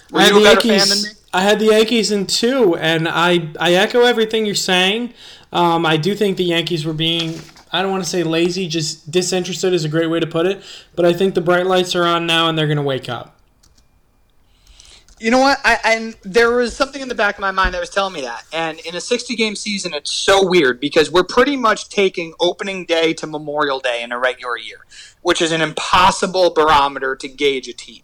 Were 0.10 0.22
I 0.22 0.30
you 0.30 0.40
a 0.40 0.44
better 0.44 0.68
Yankees, 0.68 0.88
fan 0.88 0.90
than 0.90 1.04
me? 1.04 1.10
I 1.38 1.42
had 1.42 1.60
the 1.60 1.66
Yankees 1.66 2.12
in 2.12 2.26
two, 2.26 2.76
and 2.76 3.08
I 3.08 3.50
I 3.60 3.74
echo 3.74 4.02
everything 4.02 4.48
you're 4.48 4.56
saying. 4.56 5.14
Um, 5.52 5.86
I 5.86 5.96
do 5.96 6.16
think 6.16 6.36
the 6.38 6.44
Yankees 6.44 6.84
were 6.84 6.94
being 6.94 7.40
I 7.72 7.84
don't 7.84 7.92
want 7.92 8.04
to 8.04 8.10
say 8.10 8.24
lazy, 8.24 8.68
just 8.68 9.12
disinterested 9.12 9.72
is 9.72 9.86
a 9.86 9.90
great 9.90 10.08
way 10.08 10.20
to 10.20 10.26
put 10.26 10.48
it. 10.48 10.64
But 10.96 11.06
I 11.06 11.14
think 11.14 11.36
the 11.36 11.42
bright 11.42 11.68
lights 11.68 11.96
are 11.96 12.06
on 12.06 12.26
now, 12.26 12.50
and 12.50 12.58
they're 12.58 12.66
going 12.66 12.78
to 12.78 12.84
wake 12.84 13.08
up. 13.08 13.36
You 15.20 15.30
know 15.30 15.38
what? 15.38 15.60
I, 15.64 15.78
and 15.84 16.16
there 16.24 16.50
was 16.56 16.76
something 16.76 17.04
in 17.04 17.08
the 17.08 17.16
back 17.16 17.36
of 17.36 17.42
my 17.42 17.52
mind 17.52 17.76
that 17.76 17.80
was 17.80 17.92
telling 17.92 18.14
me 18.14 18.22
that. 18.22 18.44
And 18.52 18.80
in 18.80 18.96
a 18.96 19.02
60 19.02 19.36
game 19.36 19.56
season, 19.56 19.94
it's 19.94 20.12
so 20.12 20.44
weird 20.44 20.80
because 20.80 21.12
we're 21.12 21.24
pretty 21.24 21.56
much 21.56 21.90
taking 21.90 22.34
opening 22.40 22.86
day 22.86 23.14
to 23.14 23.28
Memorial 23.28 23.80
Day 23.80 24.02
in 24.02 24.12
a 24.12 24.18
regular 24.18 24.58
year, 24.58 24.86
which 25.22 25.40
is 25.40 25.52
an 25.52 25.62
impossible 25.62 26.50
barometer 26.50 27.16
to 27.16 27.28
gauge 27.28 27.68
a 27.68 27.74
team. 27.74 28.02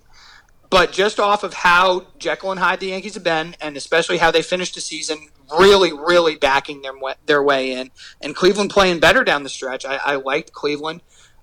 But 0.74 0.92
just 0.92 1.20
off 1.20 1.44
of 1.44 1.54
how 1.54 2.08
Jekyll 2.18 2.50
and 2.50 2.60
Hyde 2.60 2.80
the 2.80 2.88
Yankees 2.88 3.14
have 3.14 3.24
been, 3.24 3.56
and 3.62 3.78
especially 3.78 4.18
how 4.18 4.32
they 4.32 4.42
finished 4.42 4.74
the 4.74 4.82
season, 4.82 5.30
really, 5.56 5.94
really 5.94 6.36
backing 6.36 6.82
their 6.82 6.94
their 7.28 7.44
way 7.44 7.74
in, 7.74 7.92
and 8.22 8.36
Cleveland 8.36 8.72
playing 8.72 9.00
better 9.00 9.24
down 9.24 9.44
the 9.44 9.50
stretch. 9.50 9.86
I, 9.86 9.98
I 9.98 10.16
liked 10.16 10.52
Cleveland 10.52 11.02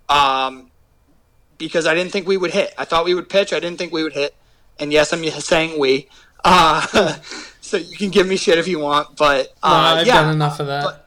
um, 0.09 0.73
because 1.59 1.87
I 1.87 1.95
didn't 1.95 2.11
think 2.11 2.27
we 2.27 2.39
would 2.39 2.51
hit. 2.51 2.75
I 2.77 2.85
thought 2.85 3.05
we 3.05 3.15
would 3.15 3.29
pitch. 3.29 3.53
I 3.53 3.61
didn't 3.61 3.79
think 3.79 3.93
we 3.93 4.03
would 4.03 4.15
hit. 4.15 4.35
And 4.81 4.93
yes, 4.93 5.13
I'm 5.13 5.23
saying 5.41 5.79
we. 5.79 6.09
Uh, 6.45 6.85
so 7.61 7.77
you 7.77 7.97
can 7.97 8.11
give 8.11 8.27
me 8.27 8.37
shit 8.37 8.59
if 8.59 8.67
you 8.67 8.81
want, 8.81 9.17
but 9.17 9.55
uh, 9.63 9.69
no, 9.95 10.01
I've 10.01 10.07
yeah, 10.09 10.23
done 10.23 10.35
enough 10.35 10.59
of 10.59 10.67
that. 10.67 11.07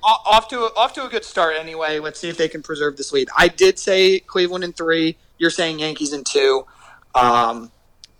Off 0.00 0.46
to 0.50 0.60
a, 0.60 0.70
off 0.76 0.92
to 0.92 1.04
a 1.04 1.08
good 1.08 1.24
start 1.24 1.56
anyway. 1.58 1.98
Let's 1.98 2.20
see 2.20 2.28
if 2.28 2.36
they 2.36 2.48
can 2.48 2.62
preserve 2.62 2.96
this 2.96 3.12
lead. 3.12 3.30
I 3.36 3.48
did 3.48 3.80
say 3.80 4.20
Cleveland 4.20 4.62
in 4.62 4.72
three. 4.72 5.16
You're 5.38 5.50
saying 5.50 5.80
Yankees 5.80 6.12
in 6.12 6.22
two. 6.22 6.66
Um, 7.14 7.70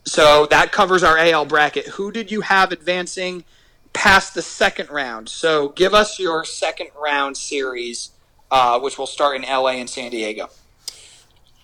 so 0.05 0.47
that 0.47 0.73
covers 0.73 1.03
our 1.03 1.19
AL 1.19 1.47
bracket. 1.47 1.87
Who 1.89 2.13
did 2.13 2.31
you 2.31 2.43
have 2.43 2.73
advancing 2.73 3.45
past 3.95 4.35
the 4.35 4.43
second 4.43 4.91
round. 4.91 5.31
So 5.31 5.71
give 5.71 5.95
us 5.95 6.19
your 6.19 6.45
second 6.45 6.89
round 7.01 7.39
series, 7.39 8.11
uh, 8.51 8.79
which 8.79 8.99
will 8.99 9.07
start 9.07 9.37
in 9.37 9.43
LA 9.43 9.71
and 9.71 9.89
San 9.89 10.11
Diego. 10.11 10.51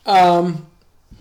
Um, 0.06 0.66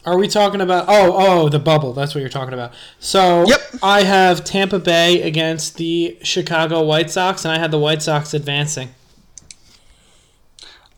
are 0.05 0.17
we 0.17 0.29
talking 0.29 0.61
about? 0.61 0.85
Oh, 0.87 1.13
oh, 1.17 1.49
the 1.49 1.59
bubble. 1.59 1.91
That's 1.91 2.15
what 2.15 2.21
you're 2.21 2.29
talking 2.29 2.53
about. 2.53 2.73
So, 2.99 3.45
Yep. 3.45 3.61
I 3.83 4.03
have 4.03 4.45
Tampa 4.45 4.79
Bay 4.79 5.21
against 5.21 5.75
the 5.75 6.17
Chicago 6.23 6.81
White 6.83 7.09
Sox, 7.11 7.43
and 7.43 7.51
I 7.51 7.59
had 7.59 7.71
the 7.71 7.79
White 7.79 8.01
Sox 8.01 8.33
advancing. 8.33 8.89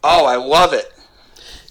Oh, 0.04 0.26
I 0.26 0.36
love 0.36 0.74
it. 0.74 0.94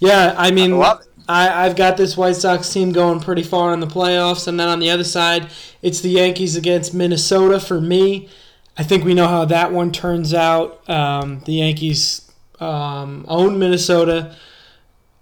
Yeah, 0.00 0.34
I 0.36 0.50
mean, 0.50 0.72
I 0.72 0.76
love 0.76 1.00
it. 1.02 1.06
I, 1.30 1.64
I've 1.64 1.76
got 1.76 1.96
this 1.96 2.16
White 2.16 2.34
Sox 2.34 2.72
team 2.72 2.90
going 2.90 3.20
pretty 3.20 3.44
far 3.44 3.72
in 3.72 3.78
the 3.78 3.86
playoffs, 3.86 4.48
and 4.48 4.58
then 4.58 4.66
on 4.66 4.80
the 4.80 4.90
other 4.90 5.04
side, 5.04 5.48
it's 5.80 6.00
the 6.00 6.10
Yankees 6.10 6.56
against 6.56 6.92
Minnesota 6.92 7.60
for 7.60 7.80
me. 7.80 8.28
I 8.76 8.82
think 8.82 9.04
we 9.04 9.14
know 9.14 9.28
how 9.28 9.44
that 9.44 9.72
one 9.72 9.92
turns 9.92 10.34
out. 10.34 10.88
Um, 10.90 11.40
the 11.46 11.52
Yankees 11.52 12.28
um, 12.58 13.24
own 13.28 13.60
Minnesota 13.60 14.34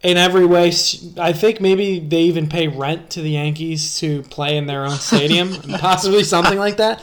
in 0.03 0.17
every 0.17 0.47
way. 0.47 0.73
I 1.19 1.35
think 1.35 1.61
maybe 1.61 2.01
they 2.01 2.23
even 2.23 2.49
pay 2.49 2.69
rent 2.69 3.11
to 3.11 3.21
the 3.21 3.31
Yankees 3.31 3.99
to 3.99 4.23
play 4.25 4.57
in 4.57 4.67
their 4.67 4.87
own 4.87 4.97
stadium, 4.97 5.53
possibly 5.79 6.25
something 6.25 6.59
like 6.59 6.79
that. 6.79 7.03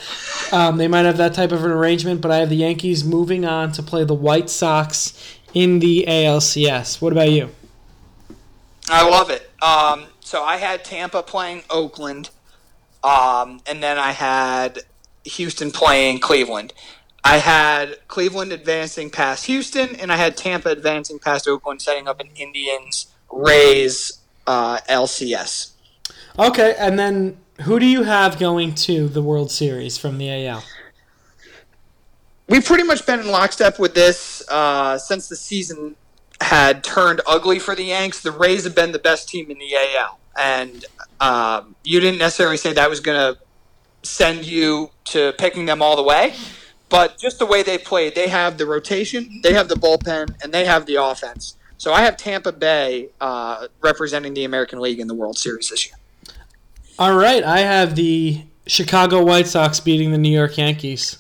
Um, 0.52 0.78
they 0.78 0.88
might 0.88 1.06
have 1.06 1.18
that 1.18 1.36
type 1.36 1.52
of 1.52 1.64
an 1.64 1.70
arrangement, 1.70 2.22
but 2.22 2.32
I 2.32 2.38
have 2.38 2.50
the 2.50 2.58
Yankees 2.58 3.04
moving 3.04 3.46
on 3.46 3.72
to 3.74 3.84
play 3.84 4.04
the 4.04 4.16
White 4.16 4.50
Sox 4.50 5.38
in 5.54 5.78
the 5.78 6.06
ALCS. 6.08 7.02
What 7.02 7.12
about 7.12 7.30
you? 7.30 7.52
I 8.90 9.08
love 9.08 9.30
it. 9.30 9.50
Um, 9.62 10.06
so 10.20 10.44
I 10.44 10.58
had 10.58 10.84
Tampa 10.84 11.24
playing 11.24 11.64
Oakland, 11.70 12.30
um, 13.04 13.62
and 13.68 13.82
then 13.82 13.98
I 13.98 14.12
had 14.12 14.80
Houston 15.24 15.72
playing 15.72 16.20
Cleveland. 16.20 16.74
I 17.24 17.38
had 17.38 17.98
Cleveland 18.08 18.52
advancing 18.52 19.10
past 19.10 19.48
Houston, 19.48 19.96
and 19.96 20.12
I 20.12 20.18
had 20.18 20.38
Tampa 20.38 20.70
advancing 20.70 21.18
past 21.18 21.48
Oakland, 21.48 21.82
setting 21.82 22.08
up 22.08 22.20
an 22.20 22.30
Indians 22.36 23.08
Rays 23.32 24.20
uh, 24.46 24.78
LCS. 24.88 25.72
Okay, 26.38 26.76
and 26.78 27.00
then 27.00 27.38
who 27.62 27.80
do 27.80 27.86
you 27.86 28.04
have 28.04 28.38
going 28.38 28.76
to 28.76 29.08
the 29.08 29.24
World 29.24 29.50
Series 29.50 29.98
from 29.98 30.18
the 30.20 30.48
AL? 30.48 30.64
We've 32.48 32.64
pretty 32.64 32.84
much 32.84 33.06
been 33.08 33.22
in 33.22 33.28
lockstep 33.28 33.80
with 33.80 33.96
this 33.96 34.48
uh, 34.50 35.00
since 35.00 35.28
the 35.28 35.36
season 35.36 35.96
had 36.42 36.84
turned 36.84 37.22
ugly 37.26 37.60
for 37.60 37.76
the 37.76 37.84
Yanks. 37.84 38.22
The 38.22 38.32
Rays 38.32 38.64
have 38.66 38.76
been 38.76 38.92
the 38.92 39.00
best 39.00 39.30
team 39.30 39.50
in 39.50 39.58
the 39.58 39.76
AL, 39.76 40.20
and 40.38 40.86
um, 41.20 41.76
you 41.84 42.00
didn't 42.00 42.20
necessarily 42.20 42.58
say 42.58 42.74
that 42.74 42.90
was 42.90 43.00
going 43.00 43.18
to 43.18 43.40
send 44.04 44.46
you 44.46 44.92
to 45.06 45.34
picking 45.38 45.66
them 45.66 45.82
all 45.82 45.96
the 45.96 46.04
way. 46.04 46.34
But 46.90 47.18
just 47.18 47.40
the 47.40 47.46
way 47.46 47.64
they 47.64 47.78
played, 47.78 48.16
they 48.16 48.28
have 48.28 48.58
the 48.58 48.66
rotation, 48.66 49.42
they 49.44 49.54
have 49.54 49.68
the 49.68 49.76
bullpen, 49.76 50.42
and 50.44 50.54
they 50.54 50.66
have 50.66 50.86
the 50.86 50.96
offense. 50.96 51.58
So 51.78 51.94
I 51.94 52.02
have 52.02 52.16
Tampa 52.16 52.52
Bay 52.52 53.10
uh, 53.20 53.68
representing 53.82 54.34
the 54.34 54.46
American 54.46 54.80
League 54.80 55.00
in 55.00 55.08
the 55.08 55.14
World 55.14 55.38
Series 55.38 55.70
this 55.70 55.88
year. 55.88 55.96
All 56.98 57.16
right, 57.16 57.44
I 57.44 57.60
have 57.60 57.96
the 57.96 58.44
Chicago 58.68 59.24
White 59.24 59.48
Sox 59.48 59.80
beating 59.80 60.12
the 60.12 60.18
New 60.18 60.30
York 60.30 60.58
Yankees. 60.58 61.18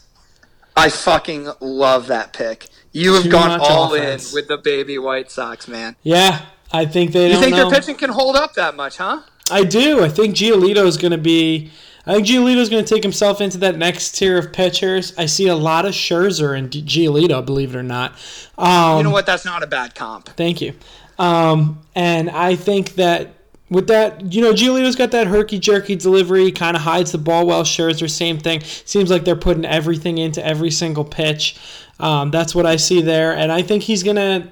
I 0.78 0.90
fucking 0.90 1.50
love 1.60 2.08
that 2.08 2.34
pick. 2.34 2.68
You 2.96 3.14
have 3.16 3.24
Too 3.24 3.30
gone 3.30 3.60
all 3.60 3.94
offense. 3.94 4.32
in 4.32 4.36
with 4.36 4.48
the 4.48 4.58
baby 4.58 4.98
White 4.98 5.30
Sox, 5.30 5.68
man. 5.68 5.98
Yeah, 6.02 6.46
I 6.72 6.86
think 6.86 7.12
they 7.12 7.30
You 7.32 7.40
think 7.40 7.52
know. 7.56 7.70
their 7.70 7.80
pitching 7.80 7.96
can 7.96 8.10
hold 8.10 8.36
up 8.38 8.54
that 8.54 8.76
much, 8.76 8.98
huh? 8.98 9.20
I 9.52 9.64
do. 9.66 10.02
I 10.04 10.08
think 10.10 10.34
Giolito 10.36 10.86
is 10.86 10.96
going 10.98 11.12
to 11.12 11.18
be. 11.18 11.72
I 12.08 12.14
think 12.16 12.28
Giolito 12.28 12.58
is 12.58 12.70
going 12.70 12.86
to 12.86 12.94
take 12.94 13.04
himself 13.04 13.42
into 13.42 13.58
that 13.60 13.78
next 13.78 14.12
tier 14.16 14.38
of 14.38 14.54
pitchers. 14.54 15.14
I 15.18 15.26
see 15.26 15.48
a 15.48 15.56
lot 15.56 15.86
of 15.86 15.94
Scherzer 15.94 16.58
and 16.58 16.70
Giolito, 16.72 17.46
believe 17.46 17.76
it 17.76 17.78
or 17.78 17.84
not. 17.84 18.14
Um, 18.58 18.98
You 18.98 19.04
know 19.04 19.10
what? 19.12 19.26
That's 19.26 19.44
not 19.44 19.62
a 19.62 19.68
bad 19.68 19.94
comp. 19.96 20.30
Thank 20.38 20.62
you. 20.62 20.74
Um, 21.20 21.82
and 21.96 22.30
I 22.30 22.56
think 22.56 22.96
that 22.96 23.34
with 23.70 23.88
that, 23.88 24.32
you 24.32 24.42
know, 24.42 24.54
Giolito's 24.54 24.96
got 24.96 25.12
that 25.12 25.28
herky 25.28 25.58
jerky 25.60 25.96
delivery, 25.96 26.52
kind 26.52 26.78
of 26.78 26.84
hides 26.84 27.12
the 27.12 27.18
ball 27.18 27.46
well. 27.48 27.64
Scherzer, 27.64 28.10
same 28.10 28.38
thing. 28.38 28.62
Seems 28.62 29.10
like 29.10 29.26
they're 29.26 29.36
putting 29.36 29.66
everything 29.66 30.18
into 30.20 30.46
every 30.46 30.70
single 30.72 31.04
pitch. 31.04 31.58
Um, 32.00 32.32
that's 32.32 32.54
what 32.54 32.66
I 32.66 32.76
see 32.76 33.02
there, 33.02 33.36
and 33.36 33.52
I 33.52 33.62
think 33.62 33.84
he's 33.84 34.04
gonna 34.04 34.52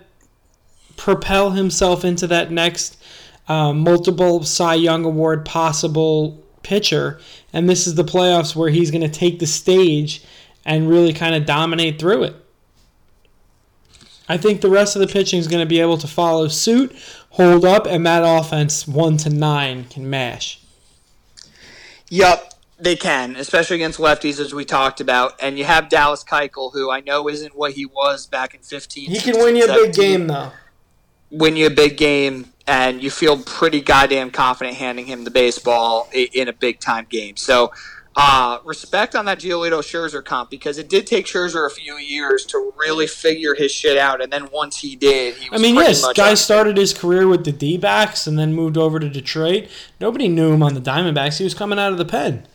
propel 0.95 1.51
himself 1.51 2.06
into 2.06 2.27
that 2.27 2.51
next 2.51 3.01
um, 3.47 3.79
multiple 3.79 4.43
Cy 4.43 4.75
Young 4.75 5.03
Award 5.03 5.43
possible 5.45 6.41
pitcher. 6.62 7.19
And 7.51 7.69
this 7.69 7.88
is 7.88 7.95
the 7.95 8.06
playoffs 8.06 8.56
where 8.56 8.69
he's 8.69 8.91
gonna 8.91 9.10
take 9.10 9.39
the 9.39 9.47
stage 9.47 10.23
and 10.65 10.89
really 10.89 11.13
kind 11.13 11.36
of 11.36 11.45
dominate 11.45 11.99
through 11.99 12.23
it. 12.23 12.36
I 14.27 14.38
think 14.38 14.62
the 14.62 14.69
rest 14.69 14.95
of 14.95 15.01
the 15.01 15.08
pitching 15.08 15.39
is 15.39 15.47
going 15.47 15.62
to 15.62 15.69
be 15.69 15.82
able 15.82 15.97
to 15.97 16.08
follow 16.08 16.47
suit, 16.47 16.95
hold 17.32 17.65
up, 17.65 17.86
and 17.86 18.06
that 18.06 18.23
offense 18.25 18.88
one 18.88 19.17
to 19.17 19.29
nine 19.29 19.86
can 19.86 20.10
mash. 20.10 20.62
Yup, 22.10 22.53
they 22.84 22.96
can, 22.96 23.36
especially 23.36 23.78
against 23.78 24.00
lefties, 24.00 24.39
as 24.39 24.54
we 24.54 24.65
talked 24.65 25.02
about. 25.02 25.34
And 25.41 25.58
you 25.58 25.63
have 25.63 25.89
Dallas 25.89 26.24
Keuchel, 26.24 26.74
who 26.74 26.91
I 26.91 27.00
know 27.02 27.30
isn't 27.30 27.56
what 27.56 27.74
he 27.74 27.86
was 27.86 28.28
back 28.28 28.54
in 28.54 28.62
15. 28.62 29.10
He 29.10 29.19
can 29.19 29.38
win 29.38 29.56
you 29.56 29.65
a 29.65 29.67
big 29.67 29.93
game 29.93 30.28
though. 30.28 30.52
Win 31.32 31.56
you 31.56 31.65
a 31.65 31.72
big 31.72 31.98
game, 31.98 32.54
and 32.67 33.02
you 33.02 33.10
feel 33.10 33.39
pretty 33.39 33.82
goddamn 33.82 34.30
confident 34.30 34.78
handing 34.78 35.08
him 35.08 35.24
the 35.24 35.32
baseball 35.32 36.08
in 36.13 36.48
a 36.48 36.54
big 36.54 36.80
time 36.80 37.08
game. 37.10 37.38
So, 37.38 37.72
uh, 38.15 38.60
respect 38.63 39.15
on 39.15 39.26
that 39.26 39.39
Giolito 39.39 39.80
Scherzer 39.80 40.24
comp 40.24 40.52
because 40.52 40.78
it 40.78 40.88
did 40.88 41.08
take 41.08 41.26
Scherzer 41.26 41.65
a 41.65 41.72
few 41.72 41.98
years 41.98 42.46
to 42.48 42.72
really 42.78 43.08
figure 43.08 43.56
his 43.56 43.72
shit 43.72 43.98
out. 43.98 44.22
And 44.22 44.32
then 44.32 44.50
once 44.52 44.78
he 44.78 44.96
did, 44.96 45.36
he 45.36 45.50
I 45.52 45.58
mean, 45.58 45.74
yes, 45.74 46.04
much 46.04 46.15
guy 46.15 46.36
started 46.36 46.78
his 46.78 46.93
career 46.93 47.28
with 47.28 47.46
the 47.46 47.52
D 47.52 47.78
backs 47.78 48.28
and 48.28 48.38
then 48.38 48.54
moved 48.54 48.78
over 48.78 49.00
to 49.00 49.10
Detroit. 49.10 49.67
Nobody 50.00 50.28
knew 50.28 50.54
him 50.54 50.62
on 50.62 50.76
the 50.76 50.82
Diamondbacks. 50.82 51.39
He 51.39 51.43
was 51.43 51.56
coming 51.56 51.80
out 51.80 51.91
of 51.91 51.98
the 51.98 52.06
pen. 52.06 52.46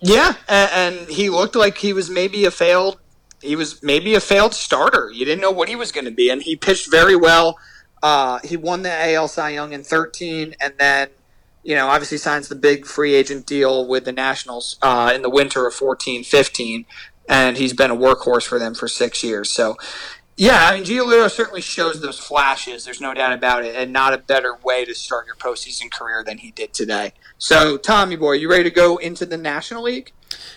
Yeah, 0.00 0.34
and, 0.48 0.98
and 0.98 1.08
he 1.08 1.30
looked 1.30 1.56
like 1.56 1.78
he 1.78 1.92
was 1.92 2.10
maybe 2.10 2.44
a 2.44 2.50
failed. 2.50 2.98
He 3.40 3.56
was 3.56 3.82
maybe 3.82 4.14
a 4.14 4.20
failed 4.20 4.54
starter. 4.54 5.10
You 5.12 5.24
didn't 5.24 5.40
know 5.40 5.50
what 5.50 5.68
he 5.68 5.76
was 5.76 5.92
going 5.92 6.04
to 6.04 6.10
be, 6.10 6.30
and 6.30 6.42
he 6.42 6.56
pitched 6.56 6.90
very 6.90 7.16
well. 7.16 7.58
Uh, 8.02 8.40
he 8.44 8.56
won 8.56 8.82
the 8.82 9.14
AL 9.14 9.28
Cy 9.28 9.50
Young 9.50 9.72
in 9.72 9.82
13, 9.82 10.54
and 10.60 10.74
then 10.78 11.08
you 11.62 11.74
know 11.74 11.88
obviously 11.88 12.18
signs 12.18 12.48
the 12.48 12.54
big 12.54 12.86
free 12.86 13.14
agent 13.14 13.46
deal 13.46 13.86
with 13.86 14.04
the 14.04 14.12
Nationals 14.12 14.76
uh, 14.82 15.12
in 15.14 15.22
the 15.22 15.30
winter 15.30 15.66
of 15.66 15.74
14, 15.74 16.24
15, 16.24 16.84
and 17.28 17.56
he's 17.56 17.72
been 17.72 17.90
a 17.90 17.96
workhorse 17.96 18.46
for 18.46 18.58
them 18.58 18.74
for 18.74 18.88
six 18.88 19.22
years. 19.22 19.50
So. 19.50 19.76
Yeah, 20.38 20.68
I 20.68 20.74
mean, 20.74 20.84
Giolito 20.84 21.30
certainly 21.30 21.62
shows 21.62 22.02
those 22.02 22.18
flashes. 22.18 22.84
There's 22.84 23.00
no 23.00 23.14
doubt 23.14 23.32
about 23.32 23.64
it, 23.64 23.74
and 23.74 23.90
not 23.90 24.12
a 24.12 24.18
better 24.18 24.54
way 24.62 24.84
to 24.84 24.94
start 24.94 25.24
your 25.24 25.34
postseason 25.34 25.90
career 25.90 26.22
than 26.22 26.36
he 26.36 26.50
did 26.50 26.74
today. 26.74 27.14
So, 27.38 27.76
Tommy 27.76 28.16
boy, 28.16 28.32
you 28.32 28.50
ready 28.50 28.64
to 28.64 28.70
go 28.70 28.96
into 28.96 29.26
the 29.26 29.36
National 29.36 29.82
League? 29.82 30.12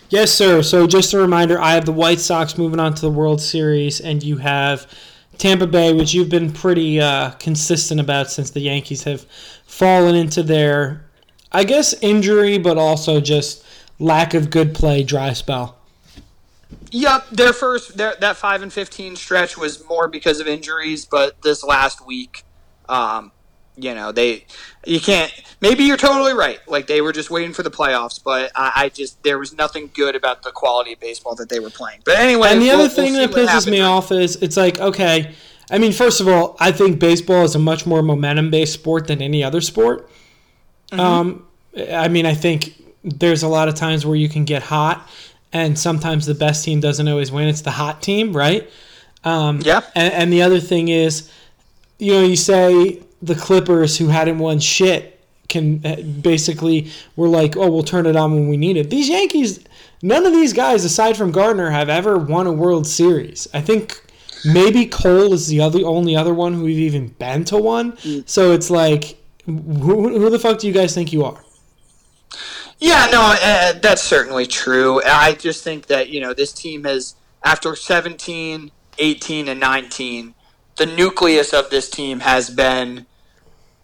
Yes, 0.09 0.31
sir. 0.31 0.63
So 0.63 0.87
just 0.87 1.13
a 1.13 1.19
reminder, 1.19 1.59
I 1.59 1.73
have 1.73 1.85
the 1.85 1.91
White 1.91 2.19
Sox 2.19 2.57
moving 2.57 2.79
on 2.79 2.93
to 2.95 3.01
the 3.01 3.11
World 3.11 3.41
Series, 3.41 3.99
and 4.01 4.23
you 4.23 4.37
have 4.37 4.91
Tampa 5.37 5.67
Bay, 5.67 5.93
which 5.93 6.13
you've 6.13 6.29
been 6.29 6.51
pretty 6.51 6.99
uh, 6.99 7.31
consistent 7.31 7.99
about 7.99 8.31
since 8.31 8.51
the 8.51 8.61
Yankees 8.61 9.03
have 9.03 9.21
fallen 9.65 10.15
into 10.15 10.41
their, 10.41 11.05
I 11.51 11.63
guess, 11.63 11.93
injury, 12.01 12.57
but 12.57 12.77
also 12.77 13.21
just 13.21 13.63
lack 13.99 14.33
of 14.33 14.49
good 14.49 14.73
play 14.73 15.03
dry 15.03 15.33
spell. 15.33 15.77
Yep, 16.91 17.29
their 17.29 17.53
first 17.53 17.97
their, 17.97 18.15
that 18.19 18.35
five 18.35 18.63
and 18.63 18.73
fifteen 18.73 19.15
stretch 19.15 19.57
was 19.57 19.85
more 19.87 20.07
because 20.07 20.39
of 20.39 20.47
injuries, 20.47 21.05
but 21.05 21.41
this 21.43 21.63
last 21.63 22.05
week, 22.05 22.43
um, 22.87 23.31
you 23.81 23.93
know, 23.93 24.11
they 24.11 24.45
you 24.85 24.99
can't. 24.99 25.31
Maybe 25.61 25.83
you're 25.83 25.97
totally 25.97 26.33
right. 26.33 26.59
Like 26.67 26.87
they 26.87 27.01
were 27.01 27.11
just 27.11 27.29
waiting 27.29 27.53
for 27.53 27.63
the 27.63 27.71
playoffs, 27.71 28.21
but 28.23 28.51
I, 28.55 28.71
I 28.75 28.89
just 28.89 29.21
there 29.23 29.37
was 29.37 29.53
nothing 29.53 29.89
good 29.93 30.15
about 30.15 30.43
the 30.43 30.51
quality 30.51 30.93
of 30.93 30.99
baseball 30.99 31.35
that 31.35 31.49
they 31.49 31.59
were 31.59 31.69
playing. 31.69 31.99
But 32.05 32.17
anyway, 32.17 32.49
And 32.51 32.61
the 32.61 32.67
we'll- 32.67 32.75
other 32.75 32.83
we'll 32.83 32.89
thing 32.95 33.13
that 33.13 33.29
what 33.31 33.39
pisses 33.49 33.69
me 33.69 33.81
off 33.81 34.11
is 34.11 34.37
it's 34.37 34.55
like, 34.57 34.79
okay, 34.79 35.33
I 35.69 35.77
mean, 35.77 35.91
first 35.91 36.21
of 36.21 36.27
all, 36.27 36.55
I 36.59 36.71
think 36.71 36.99
baseball 36.99 37.43
is 37.43 37.55
a 37.55 37.59
much 37.59 37.85
more 37.85 38.01
momentum 38.01 38.49
based 38.51 38.73
sport 38.73 39.07
than 39.07 39.21
any 39.21 39.43
other 39.43 39.61
sport. 39.61 40.09
Mm-hmm. 40.91 40.99
Um, 40.99 41.45
I 41.91 42.07
mean, 42.07 42.25
I 42.25 42.33
think 42.33 42.73
there's 43.03 43.43
a 43.43 43.47
lot 43.47 43.67
of 43.67 43.75
times 43.75 44.05
where 44.05 44.15
you 44.15 44.29
can 44.29 44.45
get 44.45 44.63
hot, 44.63 45.07
and 45.53 45.77
sometimes 45.77 46.25
the 46.25 46.33
best 46.35 46.63
team 46.65 46.79
doesn't 46.79 47.07
always 47.07 47.31
win. 47.31 47.47
It's 47.47 47.61
the 47.61 47.71
hot 47.71 48.01
team, 48.01 48.35
right? 48.35 48.69
Um, 49.23 49.59
Yeah. 49.63 49.81
And, 49.93 50.13
and 50.13 50.33
the 50.33 50.41
other 50.41 50.59
thing 50.59 50.87
is, 50.87 51.31
you 51.99 52.13
know, 52.13 52.23
you 52.23 52.35
say 52.37 53.01
the 53.21 53.35
Clippers 53.35 53.97
who 53.97 54.07
hadn't 54.07 54.39
won 54.39 54.59
shit 54.59 55.19
can 55.47 55.85
uh, 55.85 55.95
basically 56.21 56.91
were 57.15 57.27
like, 57.27 57.57
oh, 57.57 57.69
we'll 57.69 57.83
turn 57.83 58.05
it 58.05 58.15
on 58.15 58.33
when 58.33 58.47
we 58.47 58.57
need 58.57 58.77
it. 58.77 58.89
These 58.89 59.09
Yankees, 59.09 59.63
none 60.01 60.25
of 60.25 60.33
these 60.33 60.53
guys 60.53 60.85
aside 60.85 61.17
from 61.17 61.31
Gardner 61.31 61.71
have 61.71 61.89
ever 61.89 62.17
won 62.17 62.47
a 62.47 62.51
World 62.51 62.87
Series. 62.87 63.47
I 63.53 63.61
think 63.61 63.99
maybe 64.45 64.85
Cole 64.85 65.33
is 65.33 65.47
the 65.47 65.59
other 65.59 65.79
only 65.85 66.15
other 66.15 66.33
one 66.33 66.53
who 66.53 66.63
we've 66.63 66.77
even 66.77 67.07
been 67.07 67.43
to 67.45 67.57
one. 67.57 67.97
So 68.25 68.51
it's 68.51 68.69
like, 68.69 69.17
who, 69.45 70.19
who 70.19 70.29
the 70.29 70.39
fuck 70.39 70.59
do 70.59 70.67
you 70.67 70.73
guys 70.73 70.93
think 70.93 71.11
you 71.11 71.25
are? 71.25 71.43
Yeah, 72.77 73.07
no, 73.11 73.35
uh, 73.41 73.73
that's 73.79 74.01
certainly 74.01 74.45
true. 74.45 75.01
I 75.03 75.33
just 75.33 75.63
think 75.63 75.87
that, 75.87 76.09
you 76.09 76.21
know, 76.21 76.33
this 76.33 76.53
team 76.53 76.85
has, 76.85 77.15
after 77.43 77.75
17, 77.75 78.71
18, 78.97 79.47
and 79.49 79.59
19, 79.59 80.33
the 80.79 80.85
nucleus 80.87 81.53
of 81.53 81.69
this 81.69 81.89
team 81.89 82.21
has 82.21 82.49
been 82.49 83.05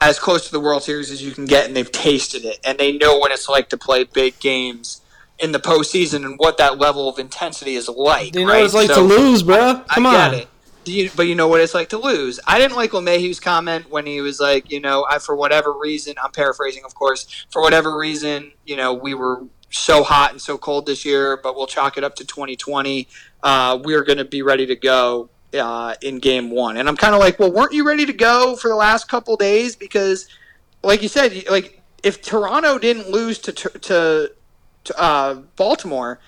as 0.01 0.17
close 0.17 0.45
to 0.45 0.51
the 0.51 0.59
World 0.59 0.81
Series 0.81 1.11
as 1.11 1.21
you 1.21 1.31
can 1.31 1.45
get, 1.45 1.67
and 1.67 1.75
they've 1.75 1.91
tasted 1.91 2.43
it, 2.45 2.57
and 2.65 2.77
they 2.79 2.97
know 2.97 3.17
what 3.17 3.31
it's 3.31 3.47
like 3.47 3.69
to 3.69 3.77
play 3.77 4.03
big 4.05 4.39
games 4.39 5.01
in 5.37 5.51
the 5.51 5.59
postseason 5.59 6.25
and 6.25 6.39
what 6.39 6.57
that 6.57 6.77
level 6.79 7.09
of 7.09 7.19
intensity 7.19 7.75
is 7.75 7.89
like. 7.89 8.31
They 8.33 8.43
know 8.43 8.51
right? 8.51 8.57
what 8.59 8.65
it's 8.65 8.73
like 8.73 8.87
So- 8.87 8.95
to 8.95 9.01
lose, 9.01 9.43
bro. 9.43 9.83
Come 9.89 10.05
I 10.05 10.09
on. 10.09 10.31
get 10.31 10.41
it. 10.41 10.47
Do 10.85 10.93
you, 10.93 11.09
but 11.15 11.23
you 11.23 11.33
know 11.33 11.47
what 11.47 11.61
it's 11.61 11.73
like 11.73 11.89
to 11.89 11.97
lose. 11.97 12.39
I 12.45 12.59
didn't 12.59 12.77
like 12.77 12.91
LeMahieu's 12.91 13.39
comment 13.39 13.89
when 13.89 14.05
he 14.05 14.21
was 14.21 14.39
like, 14.39 14.71
you 14.71 14.79
know, 14.79 15.03
I, 15.09 15.17
for 15.17 15.35
whatever 15.35 15.73
reason, 15.73 16.13
I'm 16.23 16.31
paraphrasing, 16.31 16.83
of 16.85 16.93
course, 16.93 17.45
for 17.49 17.61
whatever 17.63 17.97
reason, 17.97 18.51
you 18.65 18.75
know, 18.75 18.93
we 18.93 19.15
were 19.15 19.41
so 19.71 20.03
hot 20.03 20.31
and 20.31 20.39
so 20.39 20.59
cold 20.59 20.85
this 20.85 21.03
year, 21.03 21.37
but 21.37 21.55
we'll 21.55 21.65
chalk 21.65 21.97
it 21.97 22.03
up 22.03 22.15
to 22.17 22.23
2020. 22.23 23.07
Uh, 23.41 23.79
we're 23.83 24.03
going 24.03 24.19
to 24.19 24.25
be 24.25 24.43
ready 24.43 24.67
to 24.67 24.75
go 24.75 25.29
uh, 25.57 25.95
in 26.01 26.19
game 26.19 26.49
one. 26.51 26.77
And 26.77 26.87
I'm 26.87 26.97
kind 26.97 27.13
of 27.13 27.19
like, 27.19 27.39
well, 27.39 27.51
weren't 27.51 27.73
you 27.73 27.85
ready 27.87 28.05
to 28.05 28.13
go 28.13 28.55
for 28.55 28.67
the 28.67 28.75
last 28.75 29.07
couple 29.07 29.35
days? 29.37 29.75
Because, 29.75 30.27
like 30.83 31.01
you 31.01 31.07
said, 31.07 31.45
like 31.49 31.81
if 32.03 32.21
Toronto 32.21 32.77
didn't 32.77 33.09
lose 33.09 33.39
to 33.39 33.51
to, 33.51 34.31
to 34.83 34.99
uh, 35.01 35.33
Baltimore, 35.55 36.19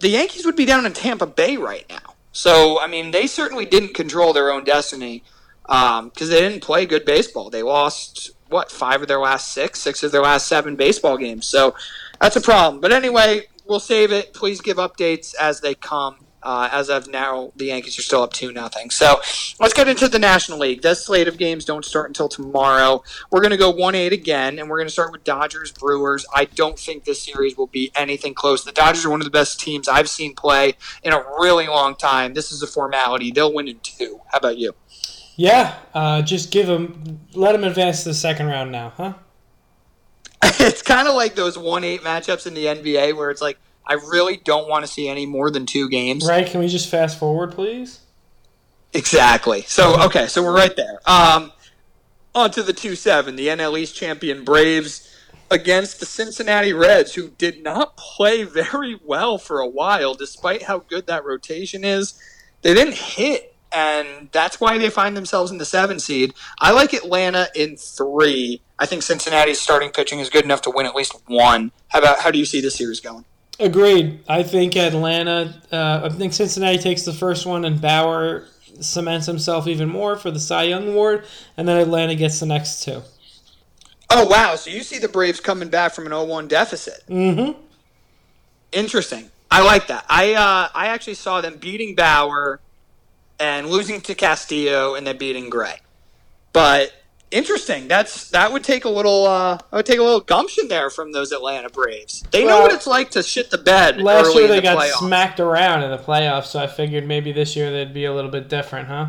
the 0.00 0.08
Yankees 0.08 0.44
would 0.44 0.56
be 0.56 0.64
down 0.64 0.84
in 0.84 0.92
Tampa 0.92 1.26
Bay 1.26 1.56
right 1.56 1.86
now. 1.88 2.14
So, 2.32 2.80
I 2.80 2.86
mean, 2.86 3.10
they 3.10 3.26
certainly 3.26 3.66
didn't 3.66 3.94
control 3.94 4.32
their 4.32 4.50
own 4.50 4.64
destiny 4.64 5.22
because 5.64 6.28
they 6.28 6.40
didn't 6.40 6.62
play 6.62 6.86
good 6.86 7.04
baseball. 7.04 7.50
They 7.50 7.62
lost, 7.62 8.30
what, 8.48 8.70
five 8.70 9.02
of 9.02 9.08
their 9.08 9.20
last 9.20 9.52
six, 9.52 9.80
six 9.80 10.02
of 10.02 10.12
their 10.12 10.22
last 10.22 10.46
seven 10.46 10.74
baseball 10.74 11.18
games. 11.18 11.46
So 11.46 11.74
that's 12.20 12.36
a 12.36 12.40
problem. 12.40 12.80
But 12.80 12.92
anyway, 12.92 13.48
we'll 13.66 13.80
save 13.80 14.12
it. 14.12 14.32
Please 14.32 14.60
give 14.60 14.78
updates 14.78 15.34
as 15.40 15.60
they 15.60 15.74
come. 15.74 16.16
Uh, 16.42 16.68
as 16.72 16.90
of 16.90 17.08
now, 17.08 17.52
the 17.56 17.66
Yankees 17.66 17.98
are 17.98 18.02
still 18.02 18.22
up 18.22 18.32
2 18.32 18.52
nothing. 18.52 18.90
So 18.90 19.20
let's 19.60 19.74
get 19.74 19.88
into 19.88 20.08
the 20.08 20.18
National 20.18 20.58
League. 20.58 20.82
This 20.82 21.04
slate 21.04 21.28
of 21.28 21.38
games 21.38 21.64
don't 21.64 21.84
start 21.84 22.08
until 22.08 22.28
tomorrow. 22.28 23.02
We're 23.30 23.40
going 23.40 23.52
to 23.52 23.56
go 23.56 23.70
1 23.70 23.94
8 23.94 24.12
again, 24.12 24.58
and 24.58 24.68
we're 24.68 24.78
going 24.78 24.88
to 24.88 24.92
start 24.92 25.12
with 25.12 25.24
Dodgers 25.24 25.72
Brewers. 25.72 26.26
I 26.34 26.46
don't 26.46 26.78
think 26.78 27.04
this 27.04 27.22
series 27.22 27.56
will 27.56 27.68
be 27.68 27.92
anything 27.94 28.34
close. 28.34 28.64
The 28.64 28.72
Dodgers 28.72 29.04
are 29.04 29.10
one 29.10 29.20
of 29.20 29.24
the 29.24 29.30
best 29.30 29.60
teams 29.60 29.88
I've 29.88 30.08
seen 30.08 30.34
play 30.34 30.74
in 31.02 31.12
a 31.12 31.22
really 31.38 31.68
long 31.68 31.94
time. 31.94 32.34
This 32.34 32.50
is 32.50 32.62
a 32.62 32.66
formality. 32.66 33.30
They'll 33.30 33.52
win 33.52 33.68
in 33.68 33.78
two. 33.80 34.20
How 34.32 34.38
about 34.38 34.58
you? 34.58 34.74
Yeah, 35.36 35.76
uh, 35.94 36.22
just 36.22 36.50
give 36.50 36.66
them, 36.66 37.20
let 37.34 37.52
them 37.52 37.64
advance 37.64 38.02
to 38.02 38.10
the 38.10 38.14
second 38.14 38.46
round 38.46 38.70
now, 38.70 38.92
huh? 38.96 39.14
it's 40.42 40.82
kind 40.82 41.08
of 41.08 41.14
like 41.14 41.34
those 41.34 41.56
1 41.56 41.84
8 41.84 42.00
matchups 42.02 42.46
in 42.46 42.54
the 42.54 42.66
NBA 42.66 43.16
where 43.16 43.30
it's 43.30 43.40
like, 43.40 43.58
I 43.86 43.94
really 43.94 44.36
don't 44.36 44.68
want 44.68 44.84
to 44.84 44.90
see 44.90 45.08
any 45.08 45.26
more 45.26 45.50
than 45.50 45.66
two 45.66 45.88
games. 45.88 46.26
Right? 46.26 46.46
Can 46.46 46.60
we 46.60 46.68
just 46.68 46.88
fast 46.88 47.18
forward, 47.18 47.52
please? 47.52 48.00
Exactly. 48.92 49.62
So 49.62 50.02
okay, 50.04 50.26
so 50.26 50.42
we're 50.42 50.54
right 50.54 50.74
there. 50.76 51.00
Um, 51.06 51.52
on 52.34 52.50
to 52.52 52.62
the 52.62 52.72
two 52.72 52.94
seven, 52.94 53.36
the 53.36 53.48
NL 53.48 53.78
East 53.78 53.96
champion 53.96 54.44
Braves 54.44 55.08
against 55.50 56.00
the 56.00 56.06
Cincinnati 56.06 56.72
Reds, 56.72 57.14
who 57.14 57.30
did 57.30 57.62
not 57.62 57.96
play 57.96 58.42
very 58.42 58.98
well 59.04 59.38
for 59.38 59.60
a 59.60 59.66
while, 59.66 60.14
despite 60.14 60.62
how 60.64 60.80
good 60.80 61.06
that 61.06 61.24
rotation 61.24 61.84
is. 61.84 62.14
They 62.62 62.74
didn't 62.74 62.94
hit, 62.94 63.54
and 63.70 64.28
that's 64.32 64.60
why 64.60 64.78
they 64.78 64.90
find 64.90 65.16
themselves 65.16 65.50
in 65.50 65.58
the 65.58 65.64
seven 65.64 65.98
seed. 65.98 66.34
I 66.58 66.72
like 66.72 66.92
Atlanta 66.92 67.48
in 67.54 67.76
three. 67.76 68.62
I 68.78 68.86
think 68.86 69.02
Cincinnati's 69.02 69.60
starting 69.60 69.90
pitching 69.90 70.20
is 70.20 70.30
good 70.30 70.44
enough 70.44 70.62
to 70.62 70.70
win 70.70 70.86
at 70.86 70.94
least 70.94 71.14
one. 71.26 71.72
How 71.88 71.98
about 71.98 72.20
how 72.20 72.30
do 72.30 72.38
you 72.38 72.44
see 72.44 72.60
this 72.60 72.76
series 72.76 73.00
going? 73.00 73.24
Agreed. 73.60 74.20
I 74.28 74.42
think 74.42 74.76
Atlanta. 74.76 75.54
Uh, 75.70 76.02
I 76.04 76.08
think 76.08 76.32
Cincinnati 76.32 76.78
takes 76.78 77.02
the 77.02 77.12
first 77.12 77.46
one, 77.46 77.64
and 77.64 77.80
Bauer 77.80 78.46
cements 78.80 79.26
himself 79.26 79.66
even 79.66 79.88
more 79.88 80.16
for 80.16 80.30
the 80.30 80.40
Cy 80.40 80.64
Young 80.64 80.88
Award, 80.88 81.26
and 81.56 81.68
then 81.68 81.78
Atlanta 81.78 82.14
gets 82.14 82.40
the 82.40 82.46
next 82.46 82.82
two. 82.82 83.02
Oh 84.10 84.26
wow! 84.26 84.56
So 84.56 84.70
you 84.70 84.82
see 84.82 84.98
the 84.98 85.08
Braves 85.08 85.40
coming 85.40 85.68
back 85.68 85.94
from 85.94 86.06
an 86.06 86.12
0-1 86.12 86.48
deficit. 86.48 87.02
Mm-hmm. 87.08 87.58
Interesting. 88.72 89.30
I 89.50 89.62
like 89.62 89.86
that. 89.88 90.06
I 90.08 90.34
uh, 90.34 90.68
I 90.74 90.88
actually 90.88 91.14
saw 91.14 91.40
them 91.40 91.56
beating 91.56 91.94
Bauer 91.94 92.60
and 93.38 93.68
losing 93.68 94.00
to 94.02 94.14
Castillo 94.14 94.94
and 94.94 95.06
then 95.06 95.18
beating 95.18 95.50
Gray. 95.50 95.76
But 96.52 96.92
interesting. 97.32 97.88
That's 97.88 98.30
that 98.30 98.52
would 98.52 98.62
take 98.64 98.84
a 98.84 98.88
little 98.88 99.26
uh, 99.26 99.56
that 99.56 99.72
would 99.72 99.86
take 99.86 99.98
a 99.98 100.02
little 100.02 100.20
gumption 100.20 100.68
there 100.68 100.90
from 100.90 101.12
those 101.12 101.32
Atlanta 101.32 101.68
Braves. 101.70 102.22
They 102.30 102.44
know 102.44 102.60
what 102.60 102.72
it's 102.72 102.86
like 102.86 103.10
to 103.12 103.22
shit 103.22 103.50
the 103.50 103.58
bed 103.58 104.00
Last 104.00 104.34
year 104.34 104.46
they 104.48 104.56
the 104.56 104.62
got 104.62 104.78
playoffs. 104.78 104.98
smacked 104.98 105.40
around 105.40 105.82
in 105.82 105.90
the 105.90 105.98
playoffs, 105.98 106.46
so 106.46 106.60
I 106.60 106.66
figured 106.66 107.06
maybe 107.06 107.32
this 107.32 107.56
year 107.56 107.70
they'd 107.70 107.94
be 107.94 108.04
a 108.04 108.14
little 108.14 108.30
bit 108.30 108.48
different, 108.48 108.88
huh? 108.88 109.08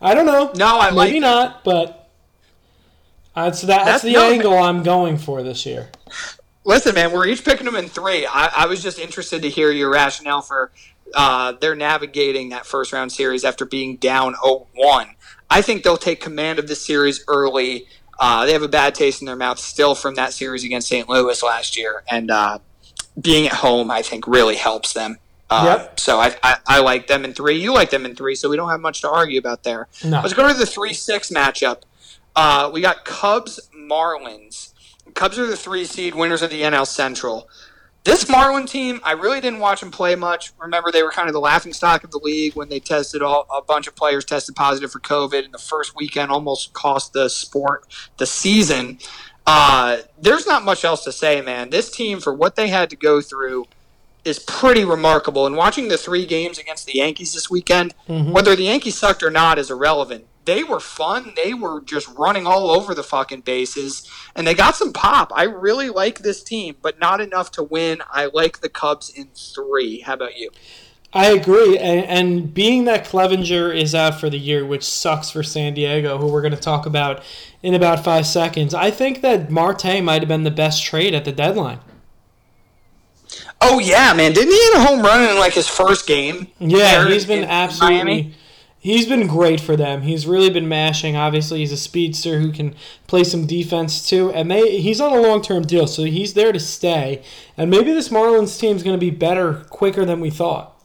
I 0.00 0.14
don't 0.14 0.26
know. 0.26 0.52
No, 0.56 0.80
I 0.80 0.90
maybe 0.90 1.20
that. 1.20 1.26
not, 1.26 1.64
but 1.64 2.10
uh, 3.34 3.50
so 3.52 3.66
that's, 3.66 3.84
That's- 3.84 4.02
the 4.02 4.12
no, 4.14 4.30
angle 4.30 4.58
I'm 4.58 4.82
going 4.82 5.16
for 5.16 5.42
this 5.42 5.64
year. 5.64 5.90
Listen, 6.64 6.94
man, 6.94 7.12
we're 7.12 7.26
each 7.26 7.44
picking 7.44 7.64
them 7.66 7.74
in 7.76 7.88
three. 7.88 8.26
I, 8.26 8.50
I 8.58 8.66
was 8.66 8.82
just 8.82 8.98
interested 8.98 9.42
to 9.42 9.48
hear 9.48 9.70
your 9.72 9.90
rationale 9.90 10.42
for 10.42 10.70
uh, 11.14 11.52
their 11.52 11.74
navigating 11.74 12.50
that 12.50 12.66
first 12.66 12.92
round 12.92 13.10
series 13.10 13.44
after 13.44 13.64
being 13.64 13.96
down 13.96 14.34
0 14.44 14.66
1. 14.74 15.06
I 15.52 15.62
think 15.62 15.82
they'll 15.82 15.96
take 15.96 16.20
command 16.20 16.58
of 16.58 16.66
this 16.68 16.84
series 16.84 17.24
early. 17.28 17.86
Uh, 18.18 18.46
they 18.46 18.52
have 18.52 18.62
a 18.62 18.68
bad 18.68 18.94
taste 18.94 19.20
in 19.20 19.26
their 19.26 19.36
mouth 19.36 19.58
still 19.58 19.94
from 19.94 20.14
that 20.14 20.32
series 20.32 20.64
against 20.64 20.88
St. 20.88 21.08
Louis 21.08 21.42
last 21.42 21.76
year. 21.76 22.02
And 22.10 22.30
uh, 22.30 22.58
being 23.20 23.46
at 23.46 23.54
home, 23.54 23.90
I 23.90 24.02
think, 24.02 24.26
really 24.26 24.56
helps 24.56 24.92
them. 24.92 25.18
Uh, 25.50 25.78
Yep. 25.78 26.00
So 26.00 26.18
I, 26.18 26.34
I, 26.42 26.56
I 26.66 26.80
like 26.80 27.06
them 27.08 27.24
in 27.24 27.34
three. 27.34 27.60
You 27.60 27.74
like 27.74 27.90
them 27.90 28.06
in 28.06 28.14
three, 28.14 28.34
so 28.34 28.48
we 28.48 28.56
don't 28.56 28.70
have 28.70 28.80
much 28.80 29.02
to 29.02 29.10
argue 29.10 29.38
about 29.38 29.64
there. 29.64 29.88
No. 30.04 30.20
Let's 30.20 30.34
go 30.34 30.48
to 30.48 30.54
the 30.54 30.66
3 30.66 30.94
6 30.94 31.30
matchup. 31.30 31.82
Uh, 32.34 32.70
we 32.72 32.80
got 32.80 33.04
Cubs 33.04 33.60
Marlins. 33.76 34.72
Cubs 35.14 35.38
are 35.38 35.46
the 35.46 35.56
three 35.56 35.84
seed 35.84 36.14
winners 36.14 36.40
of 36.40 36.50
the 36.50 36.62
NL 36.62 36.86
Central. 36.86 37.48
This 38.04 38.28
Marlin 38.28 38.66
team, 38.66 39.00
I 39.04 39.12
really 39.12 39.40
didn't 39.40 39.60
watch 39.60 39.80
them 39.80 39.92
play 39.92 40.16
much. 40.16 40.52
Remember, 40.58 40.90
they 40.90 41.04
were 41.04 41.12
kind 41.12 41.28
of 41.28 41.34
the 41.34 41.40
laughing 41.40 41.72
stock 41.72 42.02
of 42.02 42.10
the 42.10 42.18
league 42.18 42.54
when 42.56 42.68
they 42.68 42.80
tested 42.80 43.22
all 43.22 43.46
a 43.56 43.62
bunch 43.62 43.86
of 43.86 43.94
players 43.94 44.24
tested 44.24 44.56
positive 44.56 44.90
for 44.90 44.98
COVID, 44.98 45.44
and 45.44 45.54
the 45.54 45.58
first 45.58 45.94
weekend 45.94 46.30
almost 46.32 46.72
cost 46.72 47.12
the 47.12 47.28
sport 47.28 47.86
the 48.16 48.26
season. 48.26 48.98
Uh, 49.46 49.98
there's 50.20 50.46
not 50.46 50.64
much 50.64 50.84
else 50.84 51.04
to 51.04 51.12
say, 51.12 51.40
man. 51.42 51.70
This 51.70 51.90
team, 51.90 52.18
for 52.20 52.34
what 52.34 52.56
they 52.56 52.68
had 52.68 52.90
to 52.90 52.96
go 52.96 53.20
through, 53.20 53.66
is 54.24 54.38
pretty 54.40 54.84
remarkable. 54.84 55.46
And 55.46 55.56
watching 55.56 55.88
the 55.88 55.98
three 55.98 56.26
games 56.26 56.58
against 56.58 56.86
the 56.86 56.94
Yankees 56.96 57.34
this 57.34 57.50
weekend, 57.50 57.94
whether 58.32 58.56
the 58.56 58.64
Yankees 58.64 58.96
sucked 58.96 59.22
or 59.22 59.30
not 59.30 59.58
is 59.58 59.70
irrelevant. 59.70 60.26
They 60.44 60.64
were 60.64 60.80
fun. 60.80 61.34
They 61.36 61.54
were 61.54 61.80
just 61.80 62.08
running 62.16 62.46
all 62.46 62.70
over 62.70 62.94
the 62.94 63.02
fucking 63.02 63.42
bases, 63.42 64.08
and 64.34 64.46
they 64.46 64.54
got 64.54 64.74
some 64.74 64.92
pop. 64.92 65.32
I 65.34 65.44
really 65.44 65.88
like 65.88 66.20
this 66.20 66.42
team, 66.42 66.76
but 66.82 66.98
not 66.98 67.20
enough 67.20 67.50
to 67.52 67.62
win. 67.62 68.02
I 68.10 68.26
like 68.26 68.60
the 68.60 68.68
Cubs 68.68 69.08
in 69.08 69.28
three. 69.34 70.00
How 70.00 70.14
about 70.14 70.36
you? 70.36 70.50
I 71.14 71.26
agree, 71.26 71.76
and, 71.76 72.06
and 72.06 72.54
being 72.54 72.86
that 72.86 73.04
Clevinger 73.04 73.76
is 73.76 73.94
out 73.94 74.18
for 74.18 74.30
the 74.30 74.38
year, 74.38 74.64
which 74.64 74.82
sucks 74.82 75.30
for 75.30 75.42
San 75.42 75.74
Diego, 75.74 76.16
who 76.16 76.26
we're 76.26 76.40
going 76.40 76.54
to 76.54 76.60
talk 76.60 76.86
about 76.86 77.22
in 77.62 77.74
about 77.74 78.02
five 78.02 78.26
seconds, 78.26 78.72
I 78.72 78.90
think 78.90 79.20
that 79.20 79.50
Marte 79.50 80.02
might 80.02 80.22
have 80.22 80.28
been 80.28 80.44
the 80.44 80.50
best 80.50 80.82
trade 80.82 81.14
at 81.14 81.26
the 81.26 81.32
deadline. 81.32 81.80
Oh 83.60 83.78
yeah, 83.78 84.12
man! 84.14 84.32
Didn't 84.32 84.52
he 84.52 84.58
hit 84.58 84.76
a 84.76 84.80
home 84.80 85.02
run 85.02 85.28
in 85.28 85.36
like 85.36 85.52
his 85.52 85.68
first 85.68 86.06
game? 86.06 86.48
Yeah, 86.58 87.06
he's 87.06 87.26
been 87.26 87.44
absolutely. 87.44 87.96
Miami? 87.96 88.34
He's 88.82 89.06
been 89.06 89.28
great 89.28 89.60
for 89.60 89.76
them. 89.76 90.02
He's 90.02 90.26
really 90.26 90.50
been 90.50 90.68
mashing. 90.68 91.14
Obviously, 91.14 91.60
he's 91.60 91.70
a 91.70 91.76
speedster 91.76 92.40
who 92.40 92.50
can 92.50 92.74
play 93.06 93.22
some 93.22 93.46
defense 93.46 94.08
too, 94.08 94.32
and 94.32 94.50
they 94.50 94.80
he's 94.80 95.00
on 95.00 95.12
a 95.12 95.20
long 95.20 95.40
term 95.40 95.62
deal, 95.62 95.86
so 95.86 96.02
he's 96.02 96.34
there 96.34 96.50
to 96.50 96.58
stay. 96.58 97.22
And 97.56 97.70
maybe 97.70 97.92
this 97.92 98.08
Marlins 98.08 98.58
team 98.58 98.74
is 98.74 98.82
going 98.82 98.98
to 98.98 99.00
be 99.00 99.10
better 99.10 99.64
quicker 99.70 100.04
than 100.04 100.18
we 100.18 100.30
thought. 100.30 100.76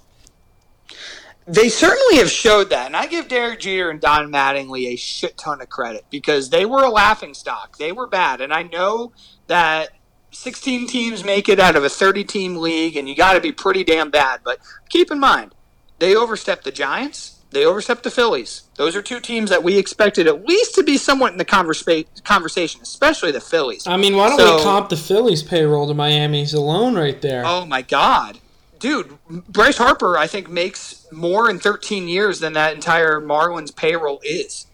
They 1.48 1.70
certainly 1.70 2.18
have 2.18 2.30
showed 2.30 2.70
that, 2.70 2.86
and 2.86 2.96
I 2.96 3.08
give 3.08 3.30
Derek 3.30 3.62
Jeter 3.62 3.90
and 3.90 4.00
Don 4.00 4.32
Mattingly 4.32 4.94
a 4.94 4.96
shit 4.96 5.36
ton 5.36 5.60
of 5.60 5.70
credit 5.70 6.06
because 6.12 6.52
they 6.52 6.68
were 6.68 6.84
a 6.84 6.92
laughing 6.92 7.34
stock. 7.34 7.80
They 7.80 7.92
were 7.92 8.06
bad, 8.06 8.42
and 8.42 8.54
I 8.54 8.62
know 8.62 9.12
that 9.48 9.90
16 10.34 10.86
teams 10.86 11.24
make 11.24 11.50
it 11.50 11.60
out 11.60 11.76
of 11.76 11.84
a 11.84 11.90
30 11.90 12.26
team 12.26 12.58
league, 12.58 12.96
and 12.96 13.10
you 13.10 13.16
got 13.16 13.34
to 13.34 13.42
be 13.42 13.52
pretty 13.52 13.84
damn 13.84 14.12
bad. 14.12 14.42
But 14.44 14.60
keep 14.88 15.10
in 15.10 15.20
mind, 15.20 15.56
they 15.98 16.16
overstepped 16.16 16.64
the 16.64 16.72
Giants, 16.72 17.37
they 17.52 17.66
overstepped 17.66 18.04
the 18.04 18.12
Phillies. 18.12 18.64
Those 18.76 18.96
are 18.96 19.02
two 19.02 19.20
teams 19.20 19.50
that 19.50 19.64
we 19.64 19.78
expected 19.78 20.28
at 20.28 20.46
least 20.46 20.76
to 20.76 20.84
be 20.84 20.98
somewhat 20.98 21.32
in 21.32 21.38
the 21.38 21.46
conversa- 21.46 22.06
conversation, 22.24 22.82
especially 22.82 23.32
the 23.32 23.40
Phillies. 23.42 23.88
I 23.88 23.98
mean, 23.98 24.16
why 24.16 24.30
don't 24.30 24.40
So- 24.40 24.58
we 24.58 24.64
comp 24.64 24.90
the 24.90 24.98
Phillies 24.98 25.44
payroll 25.44 25.88
to 25.88 25.94
Miami's 25.94 26.54
alone 26.54 26.96
right 26.96 27.22
there? 27.22 27.44
Oh 27.46 27.66
my 27.66 27.82
god. 27.82 28.40
Dude, 28.80 29.18
Bryce 29.50 29.78
Harper, 29.78 30.18
I 30.18 30.28
think, 30.28 30.50
makes 30.50 31.08
more 31.12 31.50
in 31.50 31.58
13 31.60 32.08
years 32.08 32.40
than 32.42 32.54
that 32.54 32.76
entire 32.76 33.20
Marlins 33.20 33.76
payroll 33.76 34.20
is. 34.24 34.68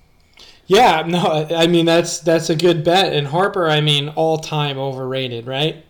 Yeah, 0.65 1.03
no, 1.07 1.47
I 1.55 1.67
mean 1.67 1.85
that's 1.85 2.19
that's 2.19 2.49
a 2.49 2.55
good 2.55 2.83
bet. 2.83 3.13
And 3.13 3.27
Harper, 3.27 3.69
I 3.69 3.81
mean, 3.81 4.09
all 4.09 4.37
time 4.37 4.77
overrated, 4.77 5.45
right? 5.47 5.85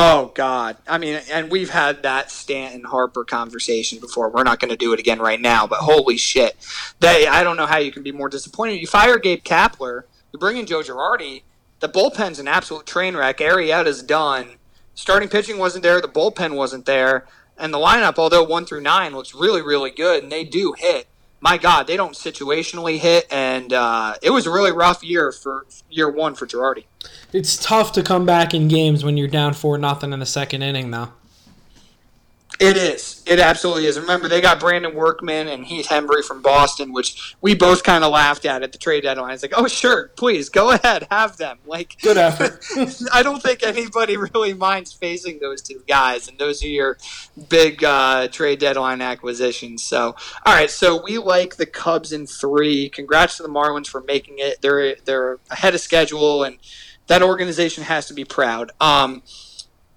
Oh 0.00 0.30
God! 0.32 0.76
I 0.86 0.96
mean, 0.96 1.20
and 1.28 1.50
we've 1.50 1.70
had 1.70 2.04
that 2.04 2.30
Stanton 2.30 2.84
Harper 2.84 3.24
conversation 3.24 3.98
before. 3.98 4.30
We're 4.30 4.44
not 4.44 4.60
going 4.60 4.70
to 4.70 4.76
do 4.76 4.92
it 4.92 5.00
again 5.00 5.18
right 5.18 5.40
now. 5.40 5.66
But 5.66 5.80
holy 5.80 6.16
shit, 6.16 6.54
they! 7.00 7.26
I 7.26 7.42
don't 7.42 7.56
know 7.56 7.66
how 7.66 7.78
you 7.78 7.90
can 7.90 8.04
be 8.04 8.12
more 8.12 8.28
disappointed. 8.28 8.74
You 8.74 8.86
fire 8.86 9.18
Gabe 9.18 9.42
Kapler, 9.42 10.02
you 10.32 10.38
bring 10.38 10.56
in 10.56 10.66
Joe 10.66 10.82
Girardi. 10.82 11.42
The 11.80 11.88
bullpen's 11.88 12.38
an 12.38 12.46
absolute 12.46 12.86
train 12.86 13.16
wreck. 13.16 13.38
Arrieta's 13.38 14.04
done. 14.04 14.58
Starting 14.94 15.28
pitching 15.28 15.58
wasn't 15.58 15.82
there. 15.82 16.00
The 16.00 16.06
bullpen 16.06 16.54
wasn't 16.54 16.86
there, 16.86 17.26
and 17.56 17.74
the 17.74 17.78
lineup, 17.78 18.18
although 18.18 18.44
one 18.44 18.66
through 18.66 18.82
nine, 18.82 19.16
looks 19.16 19.34
really, 19.34 19.62
really 19.62 19.90
good, 19.90 20.22
and 20.22 20.30
they 20.30 20.44
do 20.44 20.74
hit. 20.78 21.08
My 21.40 21.56
God, 21.56 21.86
they 21.86 21.96
don't 21.96 22.14
situationally 22.14 22.98
hit, 22.98 23.26
and 23.30 23.72
uh, 23.72 24.14
it 24.22 24.30
was 24.30 24.46
a 24.46 24.50
really 24.50 24.72
rough 24.72 25.04
year 25.04 25.30
for 25.30 25.66
year 25.88 26.10
one 26.10 26.34
for 26.34 26.46
Girardi 26.46 26.84
it's 27.32 27.56
tough 27.62 27.92
to 27.92 28.02
come 28.02 28.24
back 28.24 28.54
in 28.54 28.68
games 28.68 29.04
when 29.04 29.16
you're 29.16 29.28
down 29.28 29.54
four 29.54 29.78
nothing 29.78 30.12
in 30.12 30.20
the 30.20 30.26
second 30.26 30.62
inning, 30.62 30.90
though. 30.90 31.12
It 32.60 32.76
is. 32.76 33.22
It 33.24 33.38
absolutely 33.38 33.86
is. 33.86 34.00
Remember, 34.00 34.26
they 34.26 34.40
got 34.40 34.58
Brandon 34.58 34.92
Workman 34.92 35.46
and 35.46 35.64
Heath 35.64 35.86
Hembree 35.86 36.24
from 36.24 36.42
Boston, 36.42 36.92
which 36.92 37.36
we 37.40 37.54
both 37.54 37.84
kind 37.84 38.02
of 38.02 38.10
laughed 38.10 38.44
at 38.44 38.64
at 38.64 38.72
the 38.72 38.78
trade 38.78 39.02
deadline. 39.02 39.34
It's 39.34 39.42
like, 39.42 39.54
oh, 39.56 39.68
sure, 39.68 40.08
please 40.16 40.48
go 40.48 40.72
ahead, 40.72 41.06
have 41.08 41.36
them. 41.36 41.58
Like, 41.66 41.96
good 42.02 42.16
effort. 42.16 42.64
I 43.12 43.22
don't 43.22 43.40
think 43.40 43.62
anybody 43.62 44.16
really 44.16 44.54
minds 44.54 44.92
facing 44.92 45.38
those 45.38 45.62
two 45.62 45.84
guys, 45.86 46.26
and 46.26 46.36
those 46.38 46.64
are 46.64 46.68
your 46.68 46.98
big 47.48 47.84
uh, 47.84 48.26
trade 48.26 48.58
deadline 48.58 49.02
acquisitions. 49.02 49.84
So, 49.84 50.16
all 50.44 50.54
right, 50.54 50.70
so 50.70 51.00
we 51.00 51.18
like 51.18 51.56
the 51.56 51.66
Cubs 51.66 52.12
in 52.12 52.26
three. 52.26 52.88
Congrats 52.88 53.36
to 53.36 53.44
the 53.44 53.48
Marlins 53.48 53.86
for 53.86 54.00
making 54.00 54.36
it. 54.38 54.62
They're 54.62 54.96
they're 55.04 55.38
ahead 55.50 55.74
of 55.74 55.80
schedule 55.80 56.42
and 56.42 56.58
that 57.08 57.22
organization 57.22 57.84
has 57.84 58.06
to 58.06 58.14
be 58.14 58.24
proud. 58.24 58.70
Um, 58.80 59.22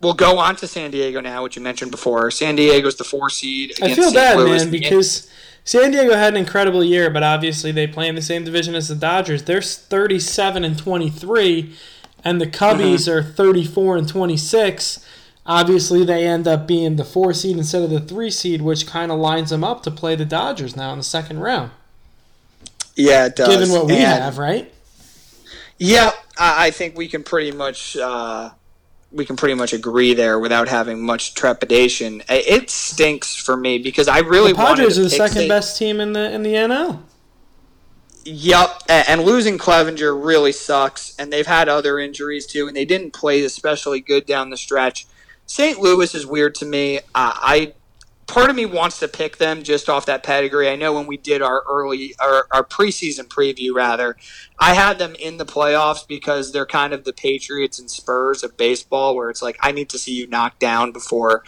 we'll 0.01 0.13
go 0.13 0.37
on 0.39 0.55
to 0.57 0.67
San 0.67 0.91
Diego 0.91 1.21
now, 1.21 1.43
which 1.43 1.55
you 1.55 1.61
mentioned 1.61 1.91
before. 1.91 2.31
San 2.31 2.55
Diego's 2.55 2.95
the 2.95 3.03
four 3.03 3.29
seed. 3.29 3.73
I 3.81 3.93
feel 3.93 4.05
St. 4.05 4.15
bad, 4.15 4.37
Louis. 4.37 4.63
man, 4.63 4.71
because 4.71 5.31
San 5.63 5.91
Diego 5.91 6.15
had 6.15 6.33
an 6.33 6.37
incredible 6.37 6.83
year, 6.83 7.09
but 7.09 7.23
obviously 7.23 7.71
they 7.71 7.87
play 7.87 8.07
in 8.07 8.15
the 8.15 8.21
same 8.21 8.43
division 8.43 8.75
as 8.75 8.87
the 8.87 8.95
Dodgers. 8.95 9.43
They're 9.43 9.61
37 9.61 10.63
and 10.63 10.77
23, 10.77 11.75
and 12.23 12.41
the 12.41 12.47
Cubbies 12.47 13.07
mm-hmm. 13.07 13.11
are 13.11 13.23
34 13.23 13.97
and 13.97 14.09
26. 14.09 15.05
Obviously, 15.45 16.05
they 16.05 16.25
end 16.25 16.47
up 16.47 16.67
being 16.67 16.95
the 16.95 17.03
four 17.03 17.33
seed 17.33 17.57
instead 17.57 17.81
of 17.81 17.89
the 17.89 17.99
three 17.99 18.29
seed, 18.29 18.61
which 18.61 18.85
kind 18.85 19.11
of 19.11 19.19
lines 19.19 19.49
them 19.49 19.63
up 19.63 19.81
to 19.83 19.91
play 19.91 20.15
the 20.15 20.25
Dodgers 20.25 20.75
now 20.75 20.91
in 20.91 20.99
the 20.99 21.03
second 21.03 21.39
round. 21.39 21.71
Yeah, 22.95 23.25
it 23.25 23.35
does. 23.35 23.47
Given 23.47 23.69
what 23.71 23.87
we 23.87 23.93
and, 23.93 24.23
have, 24.23 24.37
right? 24.37 24.71
Yeah, 25.77 26.11
I, 26.37 26.67
I 26.67 26.71
think 26.71 26.95
we 26.95 27.07
can 27.07 27.23
pretty 27.23 27.51
much 27.51 27.97
uh, 27.97 28.51
we 29.11 29.25
can 29.25 29.35
pretty 29.35 29.55
much 29.55 29.73
agree 29.73 30.13
there 30.13 30.39
without 30.39 30.67
having 30.67 31.03
much 31.05 31.33
trepidation. 31.33 32.23
It 32.29 32.69
stinks 32.69 33.35
for 33.35 33.57
me 33.57 33.77
because 33.77 34.07
I 34.07 34.19
really 34.19 34.53
the 34.53 34.57
Padres 34.57 34.97
are 34.97 35.03
the 35.03 35.09
second 35.09 35.47
best 35.47 35.77
team 35.77 35.99
in 35.99 36.13
the 36.13 36.31
in 36.31 36.43
the 36.43 36.53
NL. 36.53 37.01
Yep, 38.23 38.83
and 38.87 39.23
losing 39.23 39.57
Clevinger 39.57 40.13
really 40.23 40.51
sucks. 40.51 41.15
And 41.17 41.33
they've 41.33 41.47
had 41.47 41.67
other 41.67 41.99
injuries 41.99 42.45
too, 42.45 42.67
and 42.67 42.75
they 42.75 42.85
didn't 42.85 43.11
play 43.11 43.43
especially 43.43 43.99
good 43.99 44.25
down 44.25 44.49
the 44.49 44.57
stretch. 44.57 45.07
St. 45.45 45.79
Louis 45.79 46.13
is 46.15 46.25
weird 46.25 46.55
to 46.55 46.65
me. 46.65 46.99
Uh, 46.99 47.01
I 47.15 47.73
part 48.31 48.49
of 48.49 48.55
me 48.55 48.65
wants 48.65 48.97
to 48.99 49.07
pick 49.07 49.37
them 49.37 49.61
just 49.61 49.89
off 49.89 50.05
that 50.05 50.23
pedigree. 50.23 50.69
I 50.69 50.77
know 50.77 50.93
when 50.93 51.05
we 51.05 51.17
did 51.17 51.41
our 51.41 51.63
early 51.69 52.15
our, 52.19 52.47
our 52.49 52.63
preseason 52.63 53.27
preview 53.27 53.75
rather, 53.75 54.15
I 54.57 54.73
had 54.73 54.97
them 54.99 55.15
in 55.19 55.37
the 55.37 55.45
playoffs 55.45 56.07
because 56.07 56.51
they're 56.51 56.65
kind 56.65 56.93
of 56.93 57.03
the 57.03 57.13
Patriots 57.13 57.77
and 57.77 57.91
Spurs 57.91 58.41
of 58.43 58.55
baseball 58.55 59.15
where 59.15 59.29
it's 59.29 59.41
like 59.41 59.57
I 59.59 59.71
need 59.73 59.89
to 59.89 59.99
see 59.99 60.13
you 60.13 60.27
knocked 60.27 60.59
down 60.59 60.93
before 60.93 61.43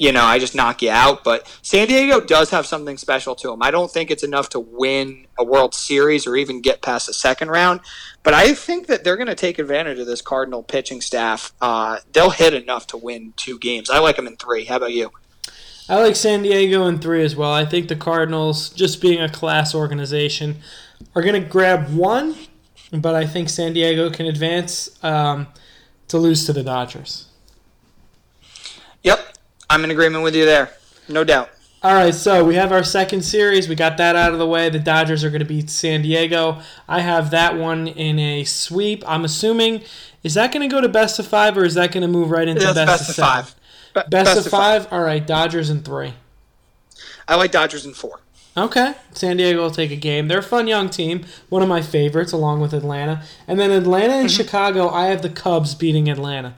you 0.00 0.12
know, 0.12 0.22
I 0.22 0.38
just 0.38 0.54
knock 0.54 0.80
you 0.80 0.90
out. 0.90 1.24
But 1.24 1.52
San 1.62 1.88
Diego 1.88 2.20
does 2.20 2.50
have 2.50 2.66
something 2.66 2.96
special 2.96 3.34
to 3.34 3.48
them. 3.48 3.62
I 3.62 3.72
don't 3.72 3.90
think 3.90 4.12
it's 4.12 4.22
enough 4.22 4.48
to 4.50 4.60
win 4.60 5.26
a 5.36 5.42
World 5.42 5.74
Series 5.74 6.24
or 6.24 6.36
even 6.36 6.62
get 6.62 6.82
past 6.82 7.08
the 7.08 7.12
second 7.12 7.48
round. 7.48 7.80
But 8.22 8.32
I 8.32 8.54
think 8.54 8.86
that 8.86 9.02
they're 9.02 9.16
going 9.16 9.26
to 9.26 9.34
take 9.34 9.58
advantage 9.58 9.98
of 9.98 10.06
this 10.06 10.22
Cardinal 10.22 10.62
pitching 10.62 11.00
staff. 11.00 11.52
Uh, 11.60 11.98
they'll 12.12 12.30
hit 12.30 12.54
enough 12.54 12.86
to 12.88 12.96
win 12.96 13.32
two 13.36 13.58
games. 13.58 13.90
I 13.90 13.98
like 13.98 14.14
them 14.14 14.28
in 14.28 14.36
three. 14.36 14.66
How 14.66 14.76
about 14.76 14.92
you? 14.92 15.10
I 15.88 15.96
like 15.96 16.16
San 16.16 16.42
Diego 16.42 16.86
in 16.86 16.98
three 16.98 17.24
as 17.24 17.34
well. 17.34 17.52
I 17.52 17.64
think 17.64 17.88
the 17.88 17.96
Cardinals, 17.96 18.68
just 18.70 19.00
being 19.00 19.20
a 19.20 19.28
class 19.28 19.74
organization, 19.74 20.56
are 21.14 21.22
going 21.22 21.42
to 21.42 21.48
grab 21.48 21.88
one, 21.94 22.34
but 22.92 23.14
I 23.14 23.26
think 23.26 23.48
San 23.48 23.72
Diego 23.72 24.10
can 24.10 24.26
advance 24.26 25.02
um, 25.02 25.46
to 26.08 26.18
lose 26.18 26.44
to 26.46 26.52
the 26.52 26.62
Dodgers. 26.62 27.26
Yep, 29.02 29.36
I'm 29.70 29.82
in 29.84 29.90
agreement 29.90 30.24
with 30.24 30.36
you 30.36 30.44
there. 30.44 30.70
No 31.08 31.24
doubt. 31.24 31.50
All 31.80 31.94
right, 31.94 32.12
so 32.12 32.44
we 32.44 32.56
have 32.56 32.72
our 32.72 32.82
second 32.82 33.22
series. 33.22 33.68
We 33.68 33.76
got 33.76 33.98
that 33.98 34.16
out 34.16 34.32
of 34.32 34.40
the 34.40 34.46
way. 34.46 34.68
The 34.68 34.80
Dodgers 34.80 35.22
are 35.22 35.30
going 35.30 35.38
to 35.40 35.46
beat 35.46 35.70
San 35.70 36.02
Diego. 36.02 36.60
I 36.88 37.00
have 37.00 37.30
that 37.30 37.56
one 37.56 37.86
in 37.86 38.18
a 38.18 38.42
sweep. 38.42 39.04
I'm 39.06 39.24
assuming 39.24 39.82
is 40.24 40.34
that 40.34 40.52
going 40.52 40.68
to 40.68 40.74
go 40.74 40.80
to 40.80 40.88
best 40.88 41.20
of 41.20 41.28
five, 41.28 41.56
or 41.56 41.64
is 41.64 41.74
that 41.74 41.92
going 41.92 42.02
to 42.02 42.08
move 42.08 42.30
right 42.30 42.48
into 42.48 42.62
best, 42.62 42.74
best, 42.74 43.08
of 43.08 43.14
seven? 43.14 43.30
five? 43.30 43.54
Best, 44.08 44.10
best, 44.10 44.46
of 44.46 44.50
five? 44.50 44.84
five? 44.84 44.92
All 44.92 45.02
right, 45.02 45.26
Dodgers 45.26 45.70
in 45.70 45.82
three. 45.82 46.14
I 47.26 47.36
like 47.36 47.50
Dodgers 47.50 47.84
in 47.84 47.94
four. 47.94 48.20
Okay. 48.56 48.94
San 49.12 49.36
Diego 49.36 49.60
will 49.62 49.70
take 49.70 49.92
a 49.92 49.96
game. 49.96 50.26
They're 50.26 50.38
a 50.38 50.42
fun 50.42 50.66
young 50.66 50.90
team. 50.90 51.24
One 51.48 51.62
of 51.62 51.68
my 51.68 51.80
favorites, 51.80 52.32
along 52.32 52.60
with 52.60 52.72
Atlanta. 52.72 53.22
And 53.46 53.60
then 53.60 53.70
Atlanta 53.70 54.14
and 54.14 54.28
mm-hmm. 54.28 54.36
Chicago, 54.36 54.88
I 54.88 55.06
have 55.06 55.22
the 55.22 55.30
Cubs 55.30 55.74
beating 55.74 56.08
Atlanta. 56.08 56.54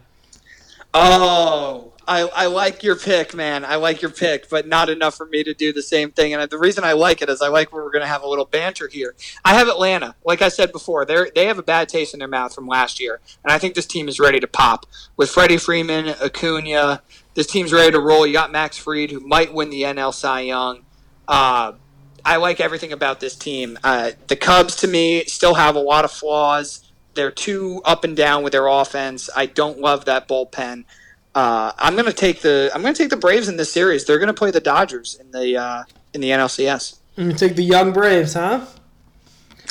Oh, 0.95 1.93
I, 2.09 2.23
I 2.23 2.47
like 2.47 2.83
your 2.83 2.97
pick, 2.97 3.35
man. 3.35 3.65
I 3.65 3.77
like 3.77 4.03
your 4.03 4.11
pick, 4.11 4.49
but 4.49 4.67
not 4.67 4.89
enough 4.89 5.15
for 5.15 5.27
me 5.27 5.45
to 5.45 5.55
do 5.55 5.73
the 5.73 5.83
same 5.83 6.11
thing. 6.11 6.35
And 6.35 6.51
the 6.51 6.59
reason 6.59 6.83
I 6.83 6.93
like 6.93 7.23
it 7.23 7.29
is 7.29 7.41
I 7.41 7.49
like 7.49 7.73
where 7.73 7.85
we're 7.85 7.93
going 7.93 8.03
to 8.03 8.09
have 8.09 8.23
a 8.23 8.29
little 8.29 8.47
banter 8.47 8.89
here. 8.89 9.15
I 9.45 9.55
have 9.55 9.69
Atlanta. 9.69 10.17
Like 10.25 10.43
I 10.43 10.49
said 10.49 10.73
before, 10.73 11.05
they 11.05 11.31
they 11.35 11.47
have 11.47 11.59
a 11.59 11.63
bad 11.63 11.89
taste 11.89 12.13
in 12.13 12.19
their 12.19 12.29
mouth 12.29 12.53
from 12.53 12.67
last 12.67 12.99
year, 12.99 13.21
and 13.45 13.53
I 13.53 13.59
think 13.59 13.75
this 13.75 13.87
team 13.87 14.09
is 14.09 14.19
ready 14.19 14.41
to 14.41 14.49
pop 14.49 14.87
with 15.17 15.31
Freddie 15.31 15.57
Freeman, 15.57 16.09
Acuna, 16.09 17.03
this 17.41 17.47
team's 17.47 17.73
ready 17.73 17.91
to 17.91 17.99
roll. 17.99 18.27
You 18.27 18.35
got 18.35 18.53
Max 18.53 18.77
Fried, 18.77 19.11
who 19.11 19.21
might 19.21 19.55
win 19.55 19.71
the 19.71 19.85
NL 19.85 20.13
Cy 20.13 20.41
Young. 20.41 20.85
Uh, 21.27 21.73
I 22.23 22.37
like 22.37 22.61
everything 22.61 22.93
about 22.93 23.19
this 23.19 23.35
team. 23.35 23.79
Uh, 23.83 24.11
the 24.27 24.37
Cubs, 24.37 24.77
to 24.77 24.87
me, 24.87 25.25
still 25.25 25.55
have 25.55 25.75
a 25.75 25.81
lot 25.81 26.05
of 26.05 26.13
flaws. 26.13 26.93
They're 27.15 27.31
too 27.31 27.81
up 27.87 28.05
and 28.05 28.15
down 28.15 28.43
with 28.43 28.53
their 28.53 28.67
offense. 28.67 29.31
I 29.35 29.47
don't 29.47 29.79
love 29.79 30.05
that 30.05 30.29
bullpen. 30.29 30.85
Uh, 31.35 31.73
I'm 31.79 31.95
going 31.95 32.05
to 32.05 32.13
take 32.13 32.43
the 32.43 32.71
I'm 32.75 32.83
to 32.83 32.93
take 32.93 33.09
the 33.09 33.17
Braves 33.17 33.49
in 33.49 33.57
this 33.57 33.73
series. 33.73 34.05
They're 34.05 34.19
going 34.19 34.27
to 34.27 34.35
play 34.35 34.51
the 34.51 34.61
Dodgers 34.61 35.15
in 35.19 35.31
the 35.31 35.57
uh, 35.57 35.85
in 36.13 36.21
the 36.21 36.29
NLCS. 36.29 36.99
You 37.17 37.33
take 37.33 37.57
the 37.57 37.65
young 37.65 37.95
Braves, 37.95 38.35
huh? 38.35 38.67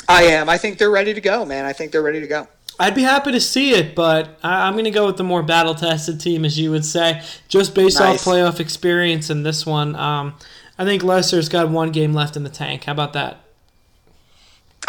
I 0.08 0.24
am. 0.24 0.48
I 0.48 0.58
think 0.58 0.78
they're 0.78 0.90
ready 0.90 1.14
to 1.14 1.20
go, 1.20 1.44
man. 1.44 1.66
I 1.66 1.72
think 1.72 1.92
they're 1.92 2.02
ready 2.02 2.18
to 2.18 2.26
go. 2.26 2.48
I'd 2.80 2.94
be 2.94 3.02
happy 3.02 3.30
to 3.32 3.40
see 3.40 3.72
it, 3.72 3.94
but 3.94 4.38
I, 4.42 4.66
am 4.66 4.72
going 4.72 4.86
to 4.86 4.90
go 4.90 5.04
with 5.04 5.18
the 5.18 5.22
more 5.22 5.42
battle 5.42 5.74
tested 5.74 6.18
team, 6.18 6.46
as 6.46 6.58
you 6.58 6.70
would 6.70 6.86
say, 6.86 7.22
just 7.46 7.74
based 7.74 8.00
nice. 8.00 8.26
off 8.26 8.32
playoff 8.32 8.58
experience 8.58 9.28
in 9.28 9.42
this 9.42 9.66
one. 9.66 9.94
Um, 9.94 10.34
I 10.78 10.86
think 10.86 11.02
Lester's 11.02 11.50
got 11.50 11.68
one 11.68 11.90
game 11.90 12.14
left 12.14 12.36
in 12.36 12.42
the 12.42 12.48
tank. 12.48 12.84
How 12.84 12.92
about 12.92 13.12
that? 13.12 13.40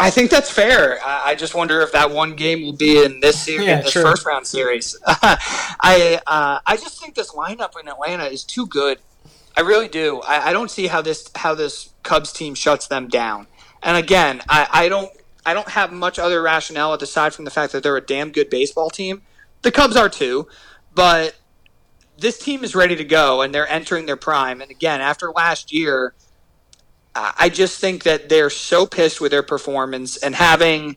I 0.00 0.08
think 0.08 0.30
that's 0.30 0.50
fair. 0.50 1.00
I 1.04 1.34
just 1.34 1.54
wonder 1.54 1.82
if 1.82 1.92
that 1.92 2.10
one 2.10 2.34
game 2.34 2.62
will 2.62 2.72
be 2.72 3.04
in 3.04 3.20
this 3.20 3.42
series, 3.42 3.66
yeah, 3.66 3.78
in 3.78 3.84
this 3.84 3.92
first 3.92 4.24
round 4.24 4.46
series. 4.46 4.98
I 5.06 6.18
uh, 6.26 6.60
I 6.66 6.76
just 6.78 6.98
think 6.98 7.14
this 7.14 7.32
lineup 7.32 7.78
in 7.78 7.88
Atlanta 7.88 8.24
is 8.24 8.42
too 8.42 8.66
good. 8.66 9.00
I 9.54 9.60
really 9.60 9.88
do. 9.88 10.22
I, 10.22 10.48
I, 10.48 10.52
don't 10.54 10.70
see 10.70 10.86
how 10.86 11.02
this 11.02 11.30
how 11.36 11.54
this 11.54 11.90
Cubs 12.02 12.32
team 12.32 12.54
shuts 12.54 12.86
them 12.86 13.06
down. 13.06 13.46
And 13.82 13.98
again, 13.98 14.40
I, 14.48 14.66
I 14.72 14.88
don't 14.88 15.12
I 15.44 15.54
don't 15.54 15.68
have 15.68 15.92
much 15.92 16.18
other 16.18 16.40
rationale 16.42 16.92
aside 16.94 17.34
from 17.34 17.44
the 17.44 17.50
fact 17.50 17.72
that 17.72 17.82
they're 17.82 17.96
a 17.96 18.00
damn 18.00 18.30
good 18.30 18.50
baseball 18.50 18.90
team. 18.90 19.22
The 19.62 19.72
Cubs 19.72 19.96
are 19.96 20.08
too, 20.08 20.48
but 20.94 21.36
this 22.18 22.38
team 22.38 22.64
is 22.64 22.74
ready 22.74 22.96
to 22.96 23.04
go 23.04 23.42
and 23.42 23.54
they're 23.54 23.68
entering 23.68 24.06
their 24.06 24.16
prime. 24.16 24.60
And 24.60 24.70
again, 24.70 25.00
after 25.00 25.30
last 25.30 25.72
year, 25.72 26.14
I 27.14 27.50
just 27.50 27.78
think 27.78 28.04
that 28.04 28.28
they're 28.28 28.50
so 28.50 28.86
pissed 28.86 29.20
with 29.20 29.32
their 29.32 29.42
performance 29.42 30.16
and 30.16 30.34
having 30.34 30.96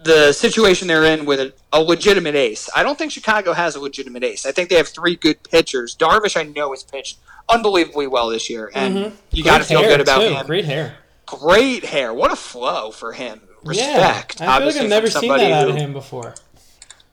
the 0.00 0.32
situation 0.32 0.88
they're 0.88 1.04
in 1.04 1.24
with 1.24 1.40
a, 1.40 1.54
a, 1.72 1.80
legitimate 1.80 2.34
ace. 2.34 2.68
I 2.74 2.82
don't 2.82 2.98
think 2.98 3.12
Chicago 3.12 3.52
has 3.52 3.76
a 3.76 3.80
legitimate 3.80 4.24
ace. 4.24 4.44
I 4.44 4.52
think 4.52 4.68
they 4.68 4.76
have 4.76 4.88
three 4.88 5.16
good 5.16 5.42
pitchers. 5.48 5.96
Darvish, 5.96 6.36
I 6.36 6.42
know, 6.42 6.70
has 6.72 6.82
pitched 6.82 7.18
unbelievably 7.48 8.08
well 8.08 8.28
this 8.28 8.50
year, 8.50 8.70
and 8.74 8.96
mm-hmm. 8.96 9.16
you 9.30 9.44
got 9.44 9.58
to 9.58 9.64
feel 9.64 9.80
good 9.82 10.00
about 10.00 10.20
too. 10.20 10.34
him. 10.34 10.46
Great 10.46 10.64
hair. 10.64 10.96
Great 11.26 11.84
hair. 11.84 12.12
What 12.12 12.32
a 12.32 12.36
flow 12.36 12.90
for 12.90 13.12
him. 13.12 13.40
Respect. 13.64 14.40
Yeah, 14.40 14.54
I 14.54 14.58
feel 14.58 14.66
like 14.68 14.76
I've 14.76 14.88
never 14.88 15.08
seen 15.08 15.28
that 15.28 15.52
out 15.52 15.70
of 15.70 15.76
him 15.76 15.92
before. 15.92 16.34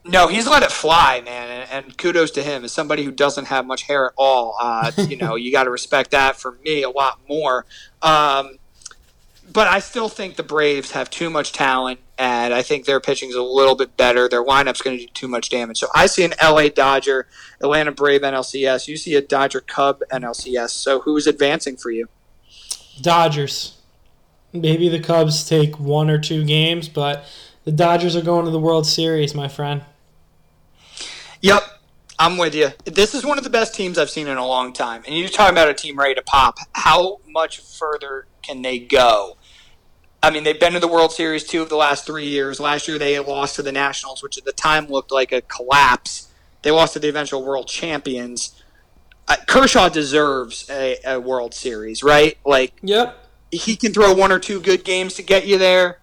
No, 0.03 0.27
he's 0.27 0.47
let 0.47 0.63
it 0.63 0.71
fly, 0.71 1.21
man, 1.23 1.49
and, 1.49 1.85
and, 1.85 1.97
kudos 1.97 2.31
to 2.31 2.41
him. 2.41 2.63
As 2.63 2.71
somebody 2.71 3.03
who 3.03 3.11
doesn't 3.11 3.45
have 3.45 3.67
much 3.67 3.83
hair 3.83 4.07
at 4.07 4.13
all, 4.17 4.57
uh, 4.59 4.91
you 5.07 5.15
know, 5.15 5.35
you 5.35 5.51
got 5.51 5.65
to 5.65 5.69
respect 5.69 6.11
that. 6.11 6.37
For 6.37 6.53
me, 6.63 6.81
a 6.81 6.89
lot 6.89 7.19
more. 7.29 7.65
Um, 8.01 8.57
but 9.51 9.67
I 9.67 9.79
still 9.79 10.09
think 10.09 10.37
the 10.37 10.43
Braves 10.43 10.91
have 10.91 11.09
too 11.09 11.29
much 11.29 11.51
talent, 11.51 11.99
and 12.17 12.53
I 12.53 12.61
think 12.61 12.85
their 12.85 12.99
pitching's 12.99 13.35
a 13.35 13.43
little 13.43 13.75
bit 13.75 13.95
better. 13.95 14.27
Their 14.27 14.43
lineup's 14.43 14.81
going 14.81 14.97
to 14.97 15.05
do 15.05 15.11
too 15.13 15.27
much 15.27 15.49
damage. 15.49 15.77
So 15.77 15.87
I 15.93 16.07
see 16.07 16.23
an 16.23 16.33
LA 16.41 16.69
Dodger, 16.69 17.27
Atlanta 17.61 17.91
Brave 17.91 18.21
NLCS. 18.21 18.87
You 18.87 18.97
see 18.97 19.15
a 19.15 19.21
Dodger 19.21 19.61
Cub 19.61 20.01
NLCS. 20.11 20.71
So 20.71 21.01
who's 21.01 21.27
advancing 21.27 21.77
for 21.77 21.91
you? 21.91 22.07
Dodgers. 23.01 23.80
Maybe 24.53 24.89
the 24.89 24.99
Cubs 24.99 25.47
take 25.47 25.79
one 25.79 26.09
or 26.09 26.19
two 26.19 26.43
games, 26.43 26.89
but 26.89 27.25
the 27.63 27.71
Dodgers 27.71 28.15
are 28.15 28.21
going 28.21 28.45
to 28.45 28.51
the 28.51 28.59
World 28.59 28.85
Series, 28.85 29.33
my 29.33 29.47
friend. 29.47 29.83
Yep, 31.41 31.63
I'm 32.19 32.37
with 32.37 32.53
you. 32.53 32.69
This 32.85 33.15
is 33.15 33.25
one 33.25 33.37
of 33.37 33.43
the 33.43 33.49
best 33.49 33.73
teams 33.73 33.97
I've 33.97 34.09
seen 34.09 34.27
in 34.27 34.37
a 34.37 34.45
long 34.45 34.73
time. 34.73 35.03
And 35.07 35.17
you're 35.17 35.29
talking 35.29 35.53
about 35.53 35.69
a 35.69 35.73
team 35.73 35.97
ready 35.97 36.15
to 36.15 36.21
pop. 36.21 36.57
How 36.73 37.19
much 37.27 37.59
further 37.59 38.27
can 38.41 38.61
they 38.61 38.77
go? 38.79 39.37
I 40.23 40.29
mean, 40.29 40.43
they've 40.43 40.59
been 40.59 40.73
to 40.73 40.79
the 40.79 40.87
World 40.87 41.11
Series 41.11 41.43
two 41.45 41.61
of 41.61 41.69
the 41.69 41.75
last 41.75 42.05
three 42.05 42.27
years. 42.27 42.59
Last 42.59 42.87
year, 42.87 42.99
they 42.99 43.17
lost 43.19 43.55
to 43.55 43.63
the 43.63 43.71
Nationals, 43.71 44.21
which 44.21 44.37
at 44.37 44.45
the 44.45 44.51
time 44.51 44.87
looked 44.87 45.11
like 45.11 45.31
a 45.31 45.41
collapse. 45.41 46.29
They 46.61 46.69
lost 46.69 46.93
to 46.93 46.99
the 46.99 47.09
eventual 47.09 47.43
world 47.43 47.67
champions. 47.67 48.61
Uh, 49.27 49.37
Kershaw 49.47 49.89
deserves 49.89 50.69
a, 50.69 50.97
a 51.05 51.19
World 51.19 51.53
Series, 51.53 52.03
right? 52.03 52.37
Like, 52.45 52.73
Yep. 52.83 53.20
He 53.51 53.75
can 53.75 53.93
throw 53.93 54.13
one 54.13 54.31
or 54.31 54.39
two 54.39 54.59
good 54.61 54.83
games 54.83 55.13
to 55.15 55.23
get 55.23 55.45
you 55.45 55.57
there. 55.57 55.99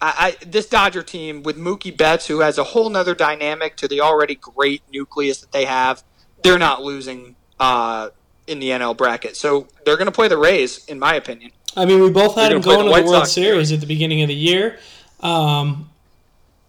I, 0.00 0.36
I 0.40 0.44
this 0.44 0.66
Dodger 0.66 1.02
team 1.02 1.42
with 1.42 1.56
Mookie 1.56 1.96
Betts, 1.96 2.26
who 2.26 2.40
has 2.40 2.58
a 2.58 2.64
whole 2.64 2.90
nother 2.90 3.14
dynamic 3.14 3.76
to 3.76 3.88
the 3.88 4.00
already 4.00 4.34
great 4.34 4.82
nucleus 4.92 5.40
that 5.40 5.52
they 5.52 5.64
have, 5.64 6.02
they're 6.42 6.58
not 6.58 6.82
losing 6.82 7.36
uh, 7.58 8.10
in 8.46 8.58
the 8.58 8.70
NL 8.70 8.96
bracket. 8.96 9.36
So 9.36 9.68
they're 9.84 9.96
going 9.96 10.06
to 10.06 10.12
play 10.12 10.28
the 10.28 10.36
Rays, 10.36 10.84
in 10.86 10.98
my 10.98 11.14
opinion. 11.14 11.52
I 11.76 11.84
mean, 11.84 12.00
we 12.02 12.10
both 12.10 12.34
had 12.34 12.52
They're 12.52 12.60
gonna 12.60 12.84
the 12.84 12.90
to 12.90 13.00
the 13.02 13.06
World 13.06 13.08
Sox 13.08 13.32
Series 13.32 13.72
at 13.72 13.80
the 13.80 13.86
beginning 13.86 14.22
of 14.22 14.28
the 14.28 14.34
year. 14.34 14.78
Um, 15.20 15.90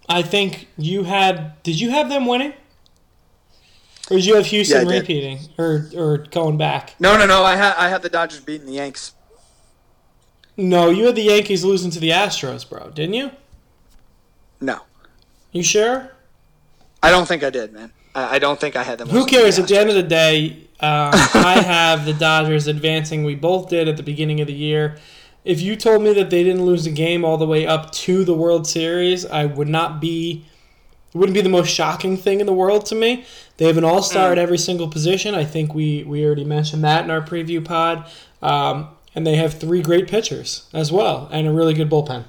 I 0.10 0.22
think 0.22 0.68
you 0.78 1.04
had. 1.04 1.62
Did 1.64 1.80
you 1.80 1.92
have 1.92 2.10
them 2.10 2.26
winning? 2.26 2.54
Or 4.10 4.16
did 4.16 4.26
you 4.26 4.36
have 4.36 4.46
Houston 4.46 4.88
Yeah, 4.88 5.00
repeating 5.00 5.40
or 5.58 5.90
or 5.96 6.18
going 6.18 6.58
back? 6.58 6.96
No, 7.00 7.18
no, 7.18 7.26
no. 7.26 7.44
I 7.44 7.56
had 7.56 7.76
I 7.76 7.90
had 7.90 8.02
the 8.02 8.10
Dodgers 8.10 8.40
beating 8.40 8.68
the 8.68 8.74
Yanks. 8.74 9.14
No, 10.58 10.90
you 10.90 11.06
had 11.06 11.16
the 11.16 11.22
Yankees 11.22 11.64
losing 11.64 11.92
to 11.92 12.00
the 12.00 12.10
Astros, 12.10 12.68
bro, 12.68 12.90
didn't 12.90 13.14
you? 13.14 13.32
No, 14.60 14.82
You 15.52 15.62
sure? 15.62 16.12
I 17.04 17.12
don't 17.12 17.28
think 17.28 17.44
I 17.44 17.52
did, 17.52 17.72
man. 17.74 17.94
I, 18.16 18.36
I 18.36 18.40
don't 18.40 18.60
think 18.60 18.76
I 18.76 18.82
had 18.82 18.98
them. 18.98 19.10
Who 19.10 19.28
cares? 19.28 19.58
the 19.58 19.62
At 19.62 19.68
the 19.68 19.78
end 19.78 19.90
of 19.90 19.96
the 19.96 20.02
day, 20.02 20.68
um, 20.80 21.12
I 21.14 21.62
have 21.64 22.06
the 22.06 22.14
Dodgers 22.14 22.66
advancing. 22.66 23.24
We 23.24 23.36
both 23.36 23.70
did 23.70 23.88
at 23.88 23.98
the 23.98 24.04
beginning 24.04 24.42
of 24.42 24.48
the 24.48 24.54
year. 24.54 24.98
If 25.46 25.62
you 25.62 25.76
told 25.76 26.02
me 26.02 26.12
that 26.14 26.32
they 26.32 26.44
didn't 26.44 26.66
lose 26.66 26.88
a 26.88 26.92
game 26.92 27.24
all 27.24 27.38
the 27.38 27.46
way 27.46 27.68
up 27.68 27.92
to 27.92 28.26
the 28.26 28.34
World 28.34 28.66
Series, 28.68 29.26
I 29.26 29.46
would 29.46 29.70
not 29.70 30.02
be. 30.02 30.46
It 31.14 31.18
wouldn't 31.18 31.36
be 31.36 31.42
the 31.42 31.50
most 31.50 31.70
shocking 31.70 32.18
thing 32.18 32.42
in 32.42 32.46
the 32.46 32.54
world 32.54 32.86
to 32.88 32.96
me. 32.96 33.26
They 33.56 33.66
have 33.66 33.78
an 33.78 33.86
all 33.86 34.04
star 34.04 34.32
at 34.32 34.38
every 34.38 34.58
single 34.58 34.90
position. 34.90 35.36
I 35.36 35.46
think 35.46 35.74
we 35.74 36.04
we 36.04 36.26
already 36.26 36.44
mentioned 36.44 36.84
that 36.84 37.06
in 37.06 37.12
our 37.12 37.22
preview 37.22 37.64
pod. 37.64 38.06
Um, 38.42 38.90
and 39.18 39.26
they 39.26 39.36
have 39.36 39.56
three 39.56 39.82
great 39.82 40.08
pitchers 40.08 40.70
as 40.74 40.92
well, 40.92 41.28
and 41.32 41.48
a 41.48 41.52
really 41.52 41.74
good 41.74 41.90
bullpen. 41.90 42.26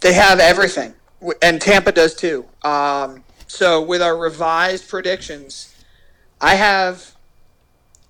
They 0.00 0.12
have 0.12 0.40
everything, 0.40 0.94
and 1.40 1.60
Tampa 1.60 1.92
does 1.92 2.16
too. 2.16 2.46
Um, 2.64 3.22
so 3.46 3.80
with 3.80 4.02
our 4.02 4.16
revised 4.16 4.88
predictions, 4.88 5.72
I 6.40 6.56
have 6.56 7.14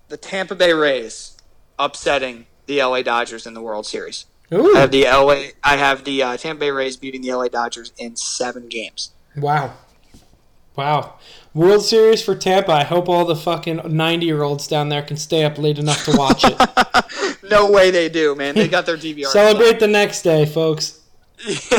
the 0.09 0.17
Tampa 0.17 0.55
Bay 0.55 0.73
Rays 0.73 1.37
upsetting 1.79 2.47
the 2.65 2.83
LA 2.83 3.03
Dodgers 3.03 3.47
in 3.47 3.53
the 3.53 3.61
World 3.61 3.85
Series. 3.85 4.25
Ooh, 4.55 4.75
I 4.75 4.81
have 4.81 4.91
the 4.91 5.05
LA. 5.05 5.51
I 5.63 5.77
have 5.77 6.05
the 6.05 6.23
uh, 6.23 6.37
Tampa 6.39 6.61
Bay 6.61 6.71
Rays 6.71 6.97
beating 6.97 7.21
the 7.21 7.35
LA 7.35 7.49
Dodgers 7.49 7.93
in 7.99 8.17
seven 8.17 8.67
games. 8.67 9.11
Wow. 9.37 9.75
Wow. 10.77 11.15
World 11.53 11.83
Series 11.85 12.23
for 12.23 12.35
Tampa. 12.35 12.73
I 12.73 12.85
hope 12.85 13.09
all 13.09 13.25
the 13.25 13.37
fucking 13.37 13.81
90 13.85 14.27
year 14.27 14.43
olds 14.43 14.67
down 14.69 14.89
there 14.89 15.03
can 15.03 15.17
stay 15.17 15.45
up 15.45 15.59
late 15.59 15.79
enough 15.79 16.05
to 16.05 16.17
watch 16.17 16.45
it. 16.45 17.43
no 17.51 17.71
way 17.71 17.91
they 17.91 18.09
do, 18.09 18.35
man. 18.35 18.55
They 18.55 18.69
got 18.69 18.87
their 18.87 18.97
DVR. 18.99 19.27
Celebrate 19.27 19.81
the 19.81 19.89
next 19.89 20.23
day, 20.23 20.47
folks. 20.47 21.01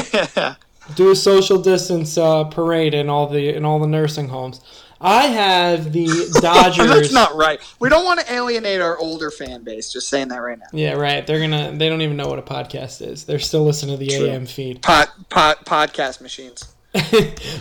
yeah. 0.03 0.55
Do 0.95 1.11
a 1.11 1.15
social 1.15 1.61
distance 1.61 2.17
uh, 2.17 2.43
parade 2.45 2.93
in 2.93 3.09
all 3.09 3.27
the 3.27 3.55
in 3.55 3.63
all 3.63 3.79
the 3.79 3.87
nursing 3.87 4.27
homes. 4.27 4.59
I 4.99 5.27
have 5.27 5.93
the 5.93 6.07
Dodgers. 6.41 6.87
That's 6.87 7.11
not 7.13 7.35
right. 7.35 7.59
We 7.79 7.87
don't 7.89 8.03
want 8.05 8.19
to 8.19 8.31
alienate 8.33 8.81
our 8.81 8.97
older 8.99 9.31
fan 9.31 9.63
base. 9.63 9.91
Just 9.91 10.09
saying 10.09 10.27
that 10.27 10.37
right 10.37 10.59
now. 10.59 10.65
yeah, 10.73 10.93
right. 10.93 11.25
They're 11.25 11.39
gonna. 11.39 11.71
They 11.75 11.87
don't 11.89 12.01
even 12.01 12.17
know 12.17 12.27
what 12.27 12.39
a 12.39 12.43
podcast 12.43 13.05
is. 13.07 13.23
They're 13.23 13.39
still 13.39 13.63
listening 13.63 13.97
to 13.97 14.05
the 14.05 14.11
True. 14.15 14.27
AM 14.27 14.45
feed. 14.45 14.81
Pod, 14.81 15.07
pod, 15.29 15.57
podcast 15.65 16.19
machines. 16.21 16.73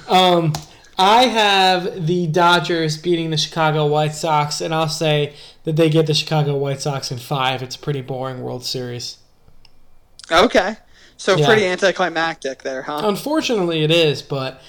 um, 0.08 0.52
I 1.00 1.28
have 1.28 2.06
the 2.06 2.26
Dodgers 2.26 2.98
beating 2.98 3.30
the 3.30 3.38
Chicago 3.38 3.86
White 3.86 4.14
Sox, 4.14 4.60
and 4.60 4.74
I'll 4.74 4.86
say 4.86 5.32
that 5.64 5.76
they 5.76 5.88
get 5.88 6.06
the 6.06 6.12
Chicago 6.12 6.54
White 6.56 6.82
Sox 6.82 7.10
in 7.10 7.16
five. 7.16 7.62
It's 7.62 7.74
a 7.74 7.78
pretty 7.78 8.02
boring 8.02 8.42
World 8.42 8.66
Series. 8.66 9.16
Okay. 10.30 10.76
So 11.16 11.38
Yeah. 11.38 11.46
pretty 11.46 11.64
anticlimactic 11.64 12.64
there, 12.64 12.82
huh? 12.82 13.00
Unfortunately, 13.04 13.82
it 13.82 13.90
is, 13.90 14.20
but 14.20 14.60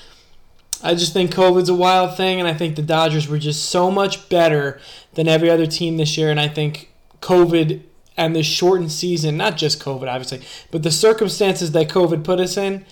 I 0.82 0.96
just 0.96 1.12
think 1.12 1.32
COVID's 1.32 1.68
a 1.68 1.76
wild 1.76 2.16
thing, 2.16 2.40
and 2.40 2.48
I 2.48 2.54
think 2.54 2.78
the 2.78 2.82
Dodgers 2.82 3.28
were 3.28 3.38
just 3.38 3.66
so 3.66 3.92
much 3.92 4.30
better 4.30 4.80
than 5.16 5.28
every 5.28 5.50
other 5.50 5.68
team 5.68 5.98
this 5.98 6.18
year, 6.18 6.32
and 6.32 6.40
I 6.40 6.48
think 6.48 6.94
COVID 7.22 7.82
and 8.16 8.34
this 8.34 8.46
shortened 8.46 8.94
season, 8.94 9.36
not 9.36 9.58
just 9.58 9.84
COVID, 9.84 10.08
obviously, 10.08 10.42
but 10.72 10.84
the 10.84 10.92
circumstances 10.92 11.74
that 11.74 11.90
COVID 11.90 12.24
put 12.24 12.40
us 12.40 12.56
in, 12.56 12.86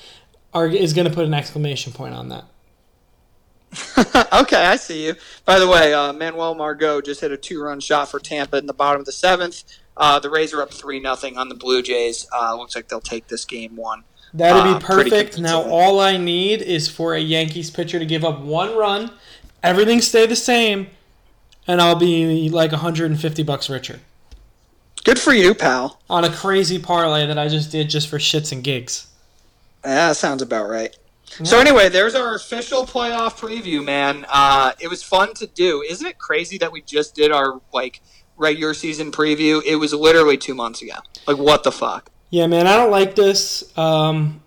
are 0.53 0.67
is 0.67 0.91
going 0.91 1.07
to 1.07 1.13
put 1.13 1.23
an 1.23 1.33
exclamation 1.33 1.93
point 1.93 2.13
on 2.13 2.27
that. 2.27 2.43
okay, 4.33 4.65
I 4.65 4.75
see 4.77 5.05
you. 5.05 5.15
By 5.45 5.59
the 5.59 5.67
way, 5.67 5.93
uh, 5.93 6.11
Manuel 6.13 6.55
Margot 6.55 7.01
just 7.01 7.21
hit 7.21 7.31
a 7.31 7.37
two-run 7.37 7.79
shot 7.79 8.09
for 8.09 8.19
Tampa 8.19 8.57
in 8.57 8.65
the 8.65 8.73
bottom 8.73 8.99
of 9.01 9.05
the 9.05 9.11
seventh. 9.11 9.63
Uh, 9.95 10.19
the 10.19 10.29
Rays 10.29 10.53
are 10.53 10.61
up 10.61 10.73
three 10.73 10.99
nothing 10.99 11.37
on 11.37 11.49
the 11.49 11.55
Blue 11.55 11.81
Jays. 11.81 12.27
Uh, 12.33 12.55
looks 12.55 12.75
like 12.75 12.87
they'll 12.87 13.01
take 13.01 13.27
this 13.27 13.45
game 13.45 13.75
one. 13.75 14.03
That'd 14.33 14.61
Uh, 14.61 14.79
be 14.79 14.85
pretty 14.85 15.09
perfect. 15.09 15.39
Now, 15.39 15.61
all 15.61 15.99
I 15.99 16.17
need 16.17 16.61
is 16.61 16.87
for 16.87 17.13
a 17.15 17.19
Yankees 17.19 17.69
pitcher 17.69 17.99
to 17.99 18.05
give 18.05 18.23
up 18.23 18.39
one 18.39 18.75
run, 18.75 19.11
everything 19.63 20.01
stay 20.01 20.25
the 20.25 20.35
same, 20.35 20.87
and 21.67 21.81
I'll 21.81 21.95
be 21.95 22.49
like 22.49 22.71
150 22.71 23.43
bucks 23.43 23.69
richer 23.69 23.99
Good 25.03 25.19
for 25.19 25.33
you, 25.33 25.53
pal. 25.55 25.99
on 26.09 26.23
a 26.23 26.29
crazy 26.31 26.77
parlay 26.79 27.25
that 27.25 27.37
I 27.39 27.47
just 27.47 27.71
did 27.71 27.89
just 27.89 28.07
for 28.07 28.17
shits 28.19 28.51
and 28.51 28.63
gigs. 28.63 29.07
Yeah, 29.83 30.09
that 30.09 30.17
sounds 30.17 30.41
about 30.41 30.69
right. 30.69 30.95
So 31.43 31.59
anyway, 31.59 31.89
there's 31.89 32.15
our 32.15 32.35
official 32.35 32.85
playoff 32.85 33.39
preview, 33.39 33.83
man. 33.83 34.25
Uh, 34.29 34.73
it 34.79 34.89
was 34.89 35.03
fun 35.03 35.33
to 35.35 35.47
do. 35.47 35.83
Isn't 35.87 36.05
it 36.05 36.17
crazy 36.17 36.57
that 36.57 36.71
we 36.71 36.81
just 36.81 37.15
did 37.15 37.31
our 37.31 37.61
like 37.73 38.01
regular 38.37 38.73
season 38.73 39.11
preview? 39.11 39.61
It 39.65 39.75
was 39.75 39.93
literally 39.93 40.37
two 40.37 40.55
months 40.55 40.81
ago. 40.81 40.95
Like 41.27 41.37
what 41.37 41.63
the 41.63 41.71
fuck? 41.71 42.11
Yeah, 42.29 42.47
man, 42.47 42.67
I 42.67 42.75
don't 42.75 42.91
like 42.91 43.15
this. 43.15 43.75
Um, 43.77 44.41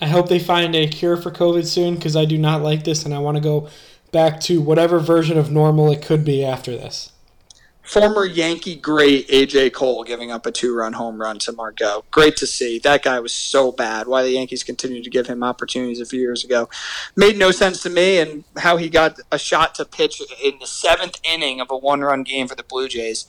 I 0.00 0.06
hope 0.06 0.28
they 0.28 0.38
find 0.38 0.74
a 0.76 0.86
cure 0.86 1.16
for 1.16 1.30
COVID 1.30 1.66
soon 1.66 1.94
because 1.94 2.16
I 2.16 2.24
do 2.24 2.38
not 2.38 2.62
like 2.62 2.84
this, 2.84 3.04
and 3.04 3.14
I 3.14 3.18
want 3.18 3.36
to 3.36 3.42
go 3.42 3.68
back 4.12 4.40
to 4.40 4.60
whatever 4.60 4.98
version 4.98 5.38
of 5.38 5.50
normal 5.50 5.90
it 5.90 6.02
could 6.02 6.24
be 6.24 6.44
after 6.44 6.72
this. 6.72 7.12
Former 7.86 8.24
Yankee 8.24 8.74
great 8.74 9.28
AJ 9.28 9.72
Cole 9.72 10.02
giving 10.02 10.32
up 10.32 10.44
a 10.44 10.50
two-run 10.50 10.92
home 10.92 11.20
run 11.20 11.38
to 11.40 11.52
Margot. 11.52 12.04
Great 12.10 12.36
to 12.38 12.46
see. 12.46 12.80
That 12.80 13.04
guy 13.04 13.20
was 13.20 13.32
so 13.32 13.70
bad. 13.70 14.08
Why 14.08 14.22
the 14.22 14.30
Yankees 14.30 14.64
continued 14.64 15.04
to 15.04 15.10
give 15.10 15.28
him 15.28 15.44
opportunities 15.44 16.00
a 16.00 16.04
few 16.04 16.20
years 16.20 16.44
ago 16.44 16.68
made 17.14 17.38
no 17.38 17.52
sense 17.52 17.82
to 17.84 17.90
me. 17.90 18.18
And 18.18 18.44
how 18.56 18.76
he 18.76 18.88
got 18.88 19.20
a 19.30 19.38
shot 19.38 19.76
to 19.76 19.84
pitch 19.84 20.20
in 20.42 20.58
the 20.58 20.66
seventh 20.66 21.20
inning 21.24 21.60
of 21.60 21.70
a 21.70 21.76
one-run 21.76 22.24
game 22.24 22.48
for 22.48 22.56
the 22.56 22.64
Blue 22.64 22.88
Jays, 22.88 23.26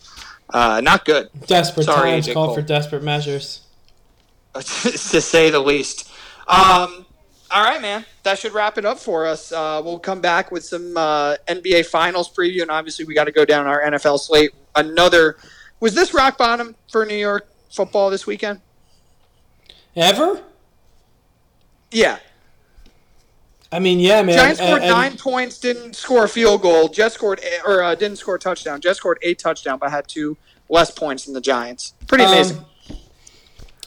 uh, 0.49 0.81
not 0.81 1.05
good. 1.05 1.29
Desperate 1.45 1.83
Sorry, 1.83 2.11
times 2.11 2.27
AJ 2.27 2.33
call 2.33 2.45
Cole. 2.47 2.55
for 2.55 2.61
desperate 2.61 3.03
measures. 3.03 3.61
to 4.53 4.61
say 5.21 5.51
the 5.51 5.59
least. 5.59 6.11
Um, 6.47 7.05
all 7.51 7.63
right, 7.63 7.81
man. 7.81 8.05
That 8.23 8.37
should 8.39 8.53
wrap 8.53 8.77
it 8.77 8.85
up 8.85 8.99
for 8.99 9.25
us. 9.25 9.51
Uh, 9.51 9.81
we'll 9.83 9.99
come 9.99 10.21
back 10.21 10.51
with 10.51 10.63
some 10.65 10.95
uh, 10.97 11.35
NBA 11.47 11.85
Finals 11.85 12.29
preview, 12.33 12.61
and 12.61 12.71
obviously 12.71 13.05
we 13.05 13.13
got 13.13 13.23
to 13.25 13.31
go 13.31 13.45
down 13.45 13.65
our 13.67 13.81
NFL 13.81 14.19
slate. 14.19 14.51
Another 14.75 15.37
was 15.79 15.93
this 15.93 16.13
rock 16.13 16.37
bottom 16.37 16.75
for 16.91 17.05
New 17.05 17.15
York 17.15 17.47
football 17.71 18.09
this 18.09 18.25
weekend? 18.27 18.61
Ever? 19.95 20.41
Yeah, 21.91 22.19
I 23.71 23.79
mean, 23.79 23.99
yeah, 23.99 24.21
man. 24.21 24.35
Giants 24.35 24.59
scored 24.59 24.73
and- 24.81 24.83
and- 24.83 24.91
nine 24.91 25.17
points, 25.17 25.57
didn't 25.57 25.95
score 25.95 26.25
a 26.25 26.29
field 26.29 26.61
goal. 26.61 26.87
Jets 26.89 27.15
scored 27.15 27.41
or 27.65 27.81
uh, 27.83 27.95
didn't 27.95 28.17
score 28.17 28.35
a 28.35 28.39
touchdown. 28.39 28.81
Jets 28.81 28.99
scored 28.99 29.17
a 29.21 29.33
touchdown, 29.33 29.77
but 29.79 29.89
had 29.89 30.07
two 30.07 30.37
less 30.69 30.91
points 30.91 31.25
than 31.25 31.33
the 31.33 31.41
Giants. 31.41 31.93
Pretty 32.07 32.25
Um, 32.25 32.33
amazing. 32.33 32.65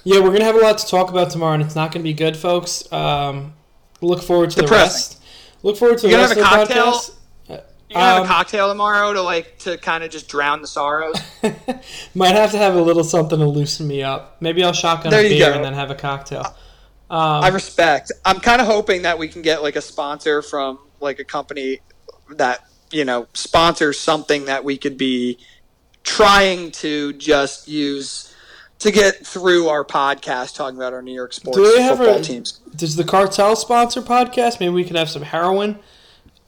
Yeah, 0.04 0.20
we're 0.20 0.32
gonna 0.32 0.44
have 0.44 0.56
a 0.56 0.60
lot 0.60 0.78
to 0.78 0.86
talk 0.86 1.10
about 1.10 1.30
tomorrow, 1.30 1.54
and 1.54 1.62
it's 1.62 1.74
not 1.76 1.92
gonna 1.92 2.02
be 2.02 2.14
good, 2.14 2.36
folks. 2.36 2.90
Um, 2.92 3.52
look 4.00 4.22
forward 4.22 4.50
to 4.50 4.56
the 4.56 4.62
Depressing. 4.62 5.18
rest. 5.18 5.22
Look 5.62 5.76
forward 5.76 5.98
to 5.98 6.02
the 6.02 6.08
You 6.08 6.16
gonna 6.16 6.28
rest 6.28 6.40
have 6.40 6.62
of 6.62 6.68
a 6.70 6.74
the 6.74 6.74
cocktail? 6.80 6.92
podcast. 6.92 7.10
You 7.90 7.94
gonna 7.96 8.06
have 8.06 8.18
Um, 8.18 8.24
a 8.24 8.28
cocktail 8.28 8.68
tomorrow 8.68 9.12
to 9.12 9.20
like 9.20 9.58
to 9.60 9.76
kind 9.76 10.02
of 10.04 10.10
just 10.10 10.28
drown 10.28 10.62
the 10.62 10.68
sorrows. 10.68 11.16
Might 12.14 12.34
have 12.36 12.52
to 12.52 12.58
have 12.58 12.76
a 12.76 12.80
little 12.80 13.02
something 13.04 13.38
to 13.38 13.46
loosen 13.46 13.86
me 13.88 14.02
up. 14.02 14.36
Maybe 14.40 14.62
I'll 14.64 14.72
shotgun 14.72 15.10
There 15.10 15.24
a 15.24 15.28
beer 15.28 15.50
go. 15.50 15.56
and 15.56 15.64
then 15.64 15.74
have 15.74 15.90
a 15.90 15.94
cocktail. 15.96 16.46
Um, 17.10 17.42
I 17.44 17.48
respect. 17.48 18.12
I'm 18.24 18.38
kind 18.38 18.60
of 18.60 18.68
hoping 18.68 19.02
that 19.02 19.18
we 19.18 19.26
can 19.28 19.42
get 19.42 19.62
like 19.62 19.74
a 19.76 19.80
sponsor 19.82 20.40
from 20.40 20.78
like 21.00 21.18
a 21.18 21.24
company 21.24 21.80
that 22.30 22.64
you 22.92 23.04
know 23.04 23.26
sponsors 23.34 23.98
something 23.98 24.44
that 24.46 24.62
we 24.64 24.78
could 24.78 24.96
be 24.96 25.38
trying 26.04 26.70
to 26.70 27.12
just 27.14 27.66
use 27.68 28.29
to 28.80 28.90
get 28.90 29.26
through 29.26 29.68
our 29.68 29.84
podcast 29.84 30.54
talking 30.56 30.76
about 30.76 30.92
our 30.92 31.02
New 31.02 31.14
York 31.14 31.32
sports 31.32 31.56
Do 31.56 31.64
they 31.76 31.86
football 31.88 32.16
a- 32.16 32.22
teams. 32.22 32.60
Does 32.76 32.96
the 32.96 33.04
cartel 33.04 33.54
sponsor 33.56 34.00
podcast? 34.02 34.58
Maybe 34.60 34.72
we 34.72 34.84
could 34.84 34.96
have 34.96 35.08
some 35.10 35.22
heroin. 35.22 35.78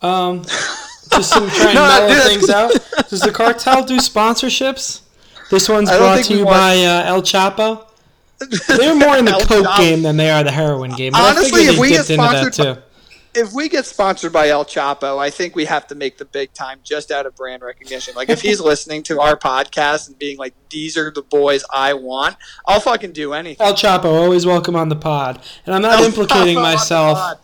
Um, 0.00 0.42
just 1.12 1.30
some 1.30 1.48
try 1.50 1.66
and 1.66 1.74
No, 1.74 1.86
mellow 1.86 2.08
dude, 2.08 2.22
things 2.24 2.50
out. 2.50 2.72
Does 3.08 3.20
the 3.20 3.30
cartel 3.32 3.84
do 3.84 3.96
sponsorships? 3.98 5.00
This 5.50 5.68
one's 5.68 5.90
brought 5.90 6.24
to 6.24 6.32
you 6.34 6.44
want- 6.46 6.56
by 6.56 6.84
uh, 6.84 7.04
El 7.06 7.22
Chapo. 7.22 7.86
They're 8.66 8.96
more 8.96 9.16
in 9.18 9.24
the 9.26 9.32
coke 9.46 9.66
Chapo. 9.66 9.76
game 9.78 10.02
than 10.02 10.16
they 10.16 10.30
are 10.30 10.42
the 10.42 10.50
heroin 10.50 10.92
game. 10.92 11.14
Honestly, 11.14 11.62
if 11.66 11.78
we 11.78 11.90
get 11.90 12.06
dipped 12.06 12.10
into 12.10 12.22
that 12.22 12.52
sponsored 12.54 12.76
too. 12.76 12.82
If 13.34 13.52
we 13.52 13.68
get 13.68 13.86
sponsored 13.86 14.32
by 14.32 14.48
El 14.48 14.64
Chapo, 14.64 15.18
I 15.18 15.30
think 15.30 15.56
we 15.56 15.64
have 15.64 15.86
to 15.86 15.94
make 15.94 16.18
the 16.18 16.24
big 16.26 16.52
time 16.52 16.80
just 16.82 17.10
out 17.10 17.24
of 17.24 17.34
brand 17.34 17.62
recognition. 17.62 18.14
Like 18.14 18.28
if 18.28 18.42
he's 18.42 18.60
listening 18.72 19.02
to 19.04 19.20
our 19.20 19.36
podcast 19.36 20.08
and 20.08 20.18
being 20.18 20.36
like, 20.36 20.54
"These 20.68 20.96
are 20.98 21.10
the 21.10 21.22
boys 21.22 21.64
I 21.72 21.94
want," 21.94 22.36
I'll 22.66 22.80
fucking 22.80 23.12
do 23.12 23.32
anything. 23.32 23.66
El 23.66 23.74
Chapo, 23.74 24.04
always 24.04 24.44
welcome 24.44 24.76
on 24.76 24.88
the 24.90 24.96
pod. 24.96 25.42
And 25.64 25.74
I'm 25.74 25.82
not 25.82 26.00
El 26.00 26.04
implicating 26.06 26.56
Chapo 26.58 26.62
myself. 26.62 27.38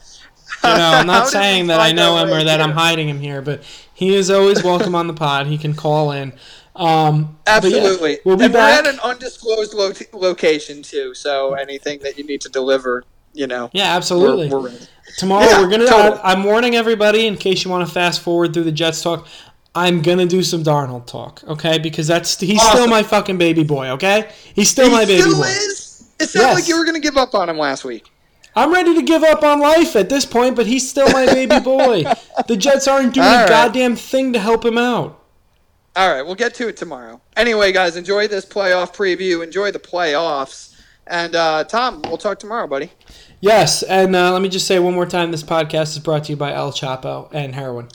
You 0.62 0.70
know, 0.70 0.90
I'm 0.90 1.06
not 1.14 1.28
saying 1.28 1.68
that 1.68 1.80
I 1.80 1.92
know 1.92 2.18
him 2.18 2.30
or 2.30 2.44
that 2.44 2.60
I'm 2.60 2.72
hiding 2.72 3.08
him 3.08 3.20
here, 3.20 3.40
but 3.40 3.62
he 3.94 4.14
is 4.14 4.30
always 4.30 4.62
welcome 4.62 4.94
on 4.94 5.06
the 5.06 5.14
pod. 5.14 5.46
He 5.46 5.56
can 5.56 5.74
call 5.74 6.12
in. 6.12 6.32
Um, 6.76 7.38
but 7.44 7.64
yeah, 7.64 7.78
Absolutely. 7.78 8.18
we'll 8.24 8.36
be 8.36 8.44
and 8.44 8.52
back. 8.52 8.84
we're 8.84 8.88
at 8.90 8.94
an 8.94 9.00
undisclosed 9.00 9.74
lo- 9.74 9.92
location 10.12 10.82
too, 10.82 11.12
so 11.12 11.54
anything 11.54 11.98
that 12.00 12.16
you 12.16 12.24
need 12.24 12.40
to 12.42 12.48
deliver, 12.48 13.02
you 13.38 13.46
know, 13.46 13.70
yeah, 13.72 13.92
we're, 13.92 13.96
absolutely. 13.96 14.48
we're 14.48 14.60
ready. 14.66 14.78
Tomorrow 15.16 15.44
Yeah, 15.46 15.62
we're 15.62 15.70
gonna. 15.70 15.86
totally. 15.86 16.20
I, 16.20 16.32
I'm 16.32 16.44
warning 16.44 16.74
everybody 16.74 17.26
in 17.26 17.36
case 17.36 17.64
you 17.64 17.70
want 17.70 17.86
to 17.86 17.92
fast 17.92 18.20
forward 18.20 18.52
through 18.52 18.64
the 18.64 18.72
Jets 18.72 19.00
talk. 19.02 19.26
I'm 19.74 20.02
gonna 20.02 20.26
do 20.26 20.42
some 20.42 20.62
Darnold 20.64 21.06
talk, 21.06 21.42
okay? 21.46 21.78
Because 21.78 22.06
that's 22.08 22.38
he's 22.40 22.60
still 22.60 22.88
my 22.88 23.02
fucking 23.02 23.38
baby 23.38 23.62
boy, 23.64 23.90
okay? 23.90 24.30
He's 24.54 24.70
still 24.70 24.90
my 24.90 25.04
baby 25.04 25.22
still 25.22 25.36
boy. 25.36 25.46
is. 25.46 26.10
It 26.20 26.28
sounds 26.28 26.34
Yes. 26.44 26.54
like 26.56 26.68
you 26.68 26.76
were 26.76 26.84
going 26.84 26.96
to 26.96 27.00
give 27.00 27.16
up 27.16 27.32
on 27.34 27.48
him 27.48 27.56
last 27.58 27.84
week. 27.84 28.10
I'm 28.56 28.72
ready 28.72 28.92
to 28.96 29.02
give 29.02 29.22
up 29.22 29.44
on 29.44 29.60
life 29.60 29.94
at 29.94 30.08
this 30.08 30.26
point, 30.26 30.56
but 30.56 30.66
he's 30.66 30.88
still 30.90 31.08
my 31.12 31.26
baby 31.26 31.60
boy. 31.64 32.02
The 32.48 32.56
Jets 32.56 32.88
aren't 32.88 33.14
doing 33.14 33.24
All 33.28 33.44
a 33.44 33.48
goddamn 33.48 33.94
thing 33.94 34.32
to 34.32 34.40
help 34.40 34.64
him 34.64 34.76
out. 34.78 35.22
All 35.94 36.10
right, 36.12 36.22
we'll 36.22 36.34
get 36.34 36.54
to 36.56 36.66
it 36.66 36.76
tomorrow. 36.76 37.20
Anyway, 37.36 37.70
guys, 37.70 37.96
enjoy 37.96 38.26
this 38.26 38.44
playoff 38.44 38.92
preview. 38.96 39.44
Enjoy 39.44 39.70
the 39.70 39.78
playoffs. 39.78 40.67
And 41.08 41.34
uh, 41.34 41.64
Tom, 41.64 42.02
we'll 42.02 42.18
talk 42.18 42.38
tomorrow, 42.38 42.66
buddy. 42.66 42.90
Yes, 43.40 43.82
and 43.82 44.14
uh, 44.16 44.32
let 44.32 44.42
me 44.42 44.48
just 44.48 44.66
say 44.66 44.78
one 44.78 44.94
more 44.94 45.06
time: 45.06 45.30
this 45.30 45.42
podcast 45.42 45.90
is 45.92 45.98
brought 46.00 46.24
to 46.24 46.32
you 46.32 46.36
by 46.36 46.52
El 46.52 46.72
Chapo 46.72 47.28
and 47.32 47.54
heroin. 47.54 47.88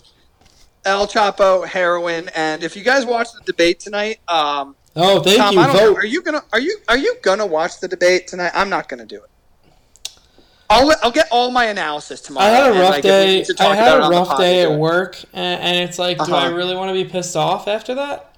El 0.85 1.07
Chapo, 1.07 1.65
heroin, 1.65 2.29
and 2.35 2.63
if 2.63 2.75
you 2.75 2.83
guys 2.83 3.05
watch 3.05 3.27
the 3.33 3.41
debate 3.45 3.79
tonight, 3.79 4.19
um, 4.27 4.75
Oh, 4.95 5.21
thank 5.21 5.37
Tom, 5.37 5.53
you. 5.55 5.59
I 5.59 5.67
don't 5.67 5.75
know. 5.75 5.89
Vote. 5.93 5.97
Are 5.97 6.05
you 6.05 6.21
gonna 6.21 6.43
are 6.53 6.59
you 6.59 6.77
are 6.87 6.97
you 6.97 7.15
gonna 7.21 7.45
watch 7.45 7.79
the 7.79 7.87
debate 7.87 8.27
tonight? 8.27 8.51
I'm 8.53 8.69
not 8.69 8.87
gonna 8.89 9.05
do 9.05 9.17
it. 9.23 9.29
I'll 10.69 10.91
I'll 11.03 11.11
get 11.11 11.27
all 11.31 11.51
my 11.51 11.65
analysis 11.65 12.21
tomorrow. 12.21 12.45
I 12.45 12.49
had 12.49 12.71
a 12.71 12.79
rough 12.79 12.89
like, 12.91 13.03
day. 13.03 13.45
I 13.59 13.75
had 13.75 13.97
a 14.03 14.09
rough 14.09 14.37
day 14.37 14.61
at 14.63 14.71
work, 14.79 15.17
and, 15.33 15.61
and 15.61 15.89
it's 15.89 15.99
like, 15.99 16.17
do 16.17 16.33
I 16.33 16.47
Uh-huh. 16.47 16.55
really 16.55 16.75
want 16.75 16.89
to 16.89 16.93
be 16.93 17.09
pissed 17.09 17.35
off 17.35 17.67
after 17.67 17.95
that? 17.95 18.35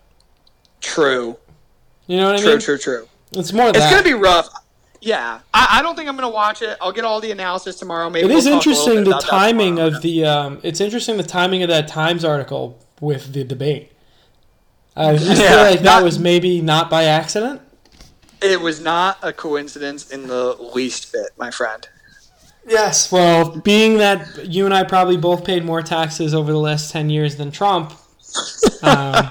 True, 0.82 1.38
You 2.08 2.18
know 2.18 2.26
what 2.32 2.36
I 2.42 2.46
mean? 2.46 2.60
true, 2.60 2.60
true, 2.60 2.78
true. 2.78 3.08
It's 3.32 3.52
more 3.54 3.70
It's 3.70 3.80
that. 3.80 3.90
gonna 3.92 4.04
be 4.04 4.14
rough. 4.14 4.48
Yeah, 5.06 5.42
I, 5.54 5.68
I 5.74 5.82
don't 5.84 5.96
think 5.96 6.10
I'm 6.10 6.16
gonna 6.16 6.28
watch 6.30 6.64
it. 6.64 6.78
I'll 6.82 6.92
get 6.92 7.06
all 7.06 7.22
the 7.22 7.30
analysis 7.30 7.76
tomorrow. 7.76 8.10
Maybe 8.10 8.26
It 8.26 8.30
we'll 8.30 8.38
is 8.40 8.46
little 8.46 8.58
interesting 8.58 9.04
the 9.04 9.20
timing 9.20 9.78
of 9.78 10.02
the. 10.02 10.26
Um, 10.26 10.60
it's 10.64 10.82
interesting 10.82 11.18
the 11.18 11.22
timing 11.24 11.62
of 11.62 11.70
that 11.70 11.88
Times 11.88 12.26
article 12.26 12.84
with 13.00 13.32
the 13.32 13.44
debate. 13.44 13.92
I 14.96 15.16
just 15.16 15.40
Yeah, 15.40 15.50
feel 15.50 15.58
like 15.58 15.80
that 15.82 16.04
was 16.04 16.18
maybe 16.18 16.60
not 16.60 16.90
by 16.90 17.04
accident. 17.04 17.62
It 18.42 18.62
was 18.62 18.82
not 18.82 19.20
a 19.22 19.32
coincidence 19.32 20.10
in 20.10 20.26
the 20.28 20.56
least 20.56 21.12
bit, 21.14 21.30
my 21.38 21.52
friend. 21.52 21.88
Yes. 22.68 23.12
Well, 23.12 23.60
being 23.60 24.00
that 24.00 24.48
you 24.48 24.66
and 24.66 24.74
I 24.74 24.84
probably 24.86 25.18
both 25.18 25.46
paid 25.46 25.64
more 25.64 25.84
taxes 25.84 26.34
over 26.34 26.52
the 26.52 26.58
last 26.60 26.92
ten 26.92 27.12
years 27.12 27.36
than 27.36 27.52
Trump. 27.52 27.94
Um, 28.82 29.30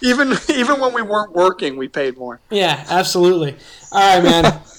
Even 0.00 0.34
even 0.48 0.78
when 0.80 0.94
we 0.94 1.02
weren't 1.02 1.32
working, 1.32 1.76
we 1.76 1.88
paid 1.88 2.16
more. 2.16 2.40
yeah, 2.50 2.84
absolutely. 2.88 3.56
All 3.90 4.14
right, 4.20 4.22
man. 4.22 4.60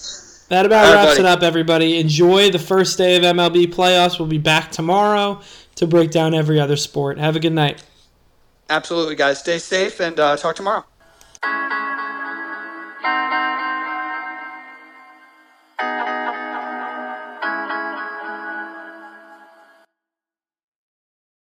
That 0.49 0.65
about 0.65 0.87
All 0.87 0.93
wraps 0.93 1.19
it 1.19 1.25
up, 1.25 1.43
everybody. 1.43 1.99
Enjoy 1.99 2.49
the 2.49 2.59
first 2.59 2.97
day 2.97 3.15
of 3.15 3.23
MLB 3.23 3.67
playoffs. 3.67 4.17
We'll 4.17 4.27
be 4.27 4.39
back 4.39 4.71
tomorrow 4.71 5.41
to 5.75 5.87
break 5.87 6.09
down 6.09 6.33
every 6.33 6.59
other 6.59 6.75
sport. 6.75 7.19
Have 7.19 7.35
a 7.35 7.39
good 7.39 7.53
night. 7.53 7.83
Absolutely, 8.67 9.15
guys. 9.15 9.39
Stay 9.39 9.59
safe 9.59 9.99
and 9.99 10.19
uh, 10.19 10.35
talk 10.37 10.55
tomorrow. 10.55 10.85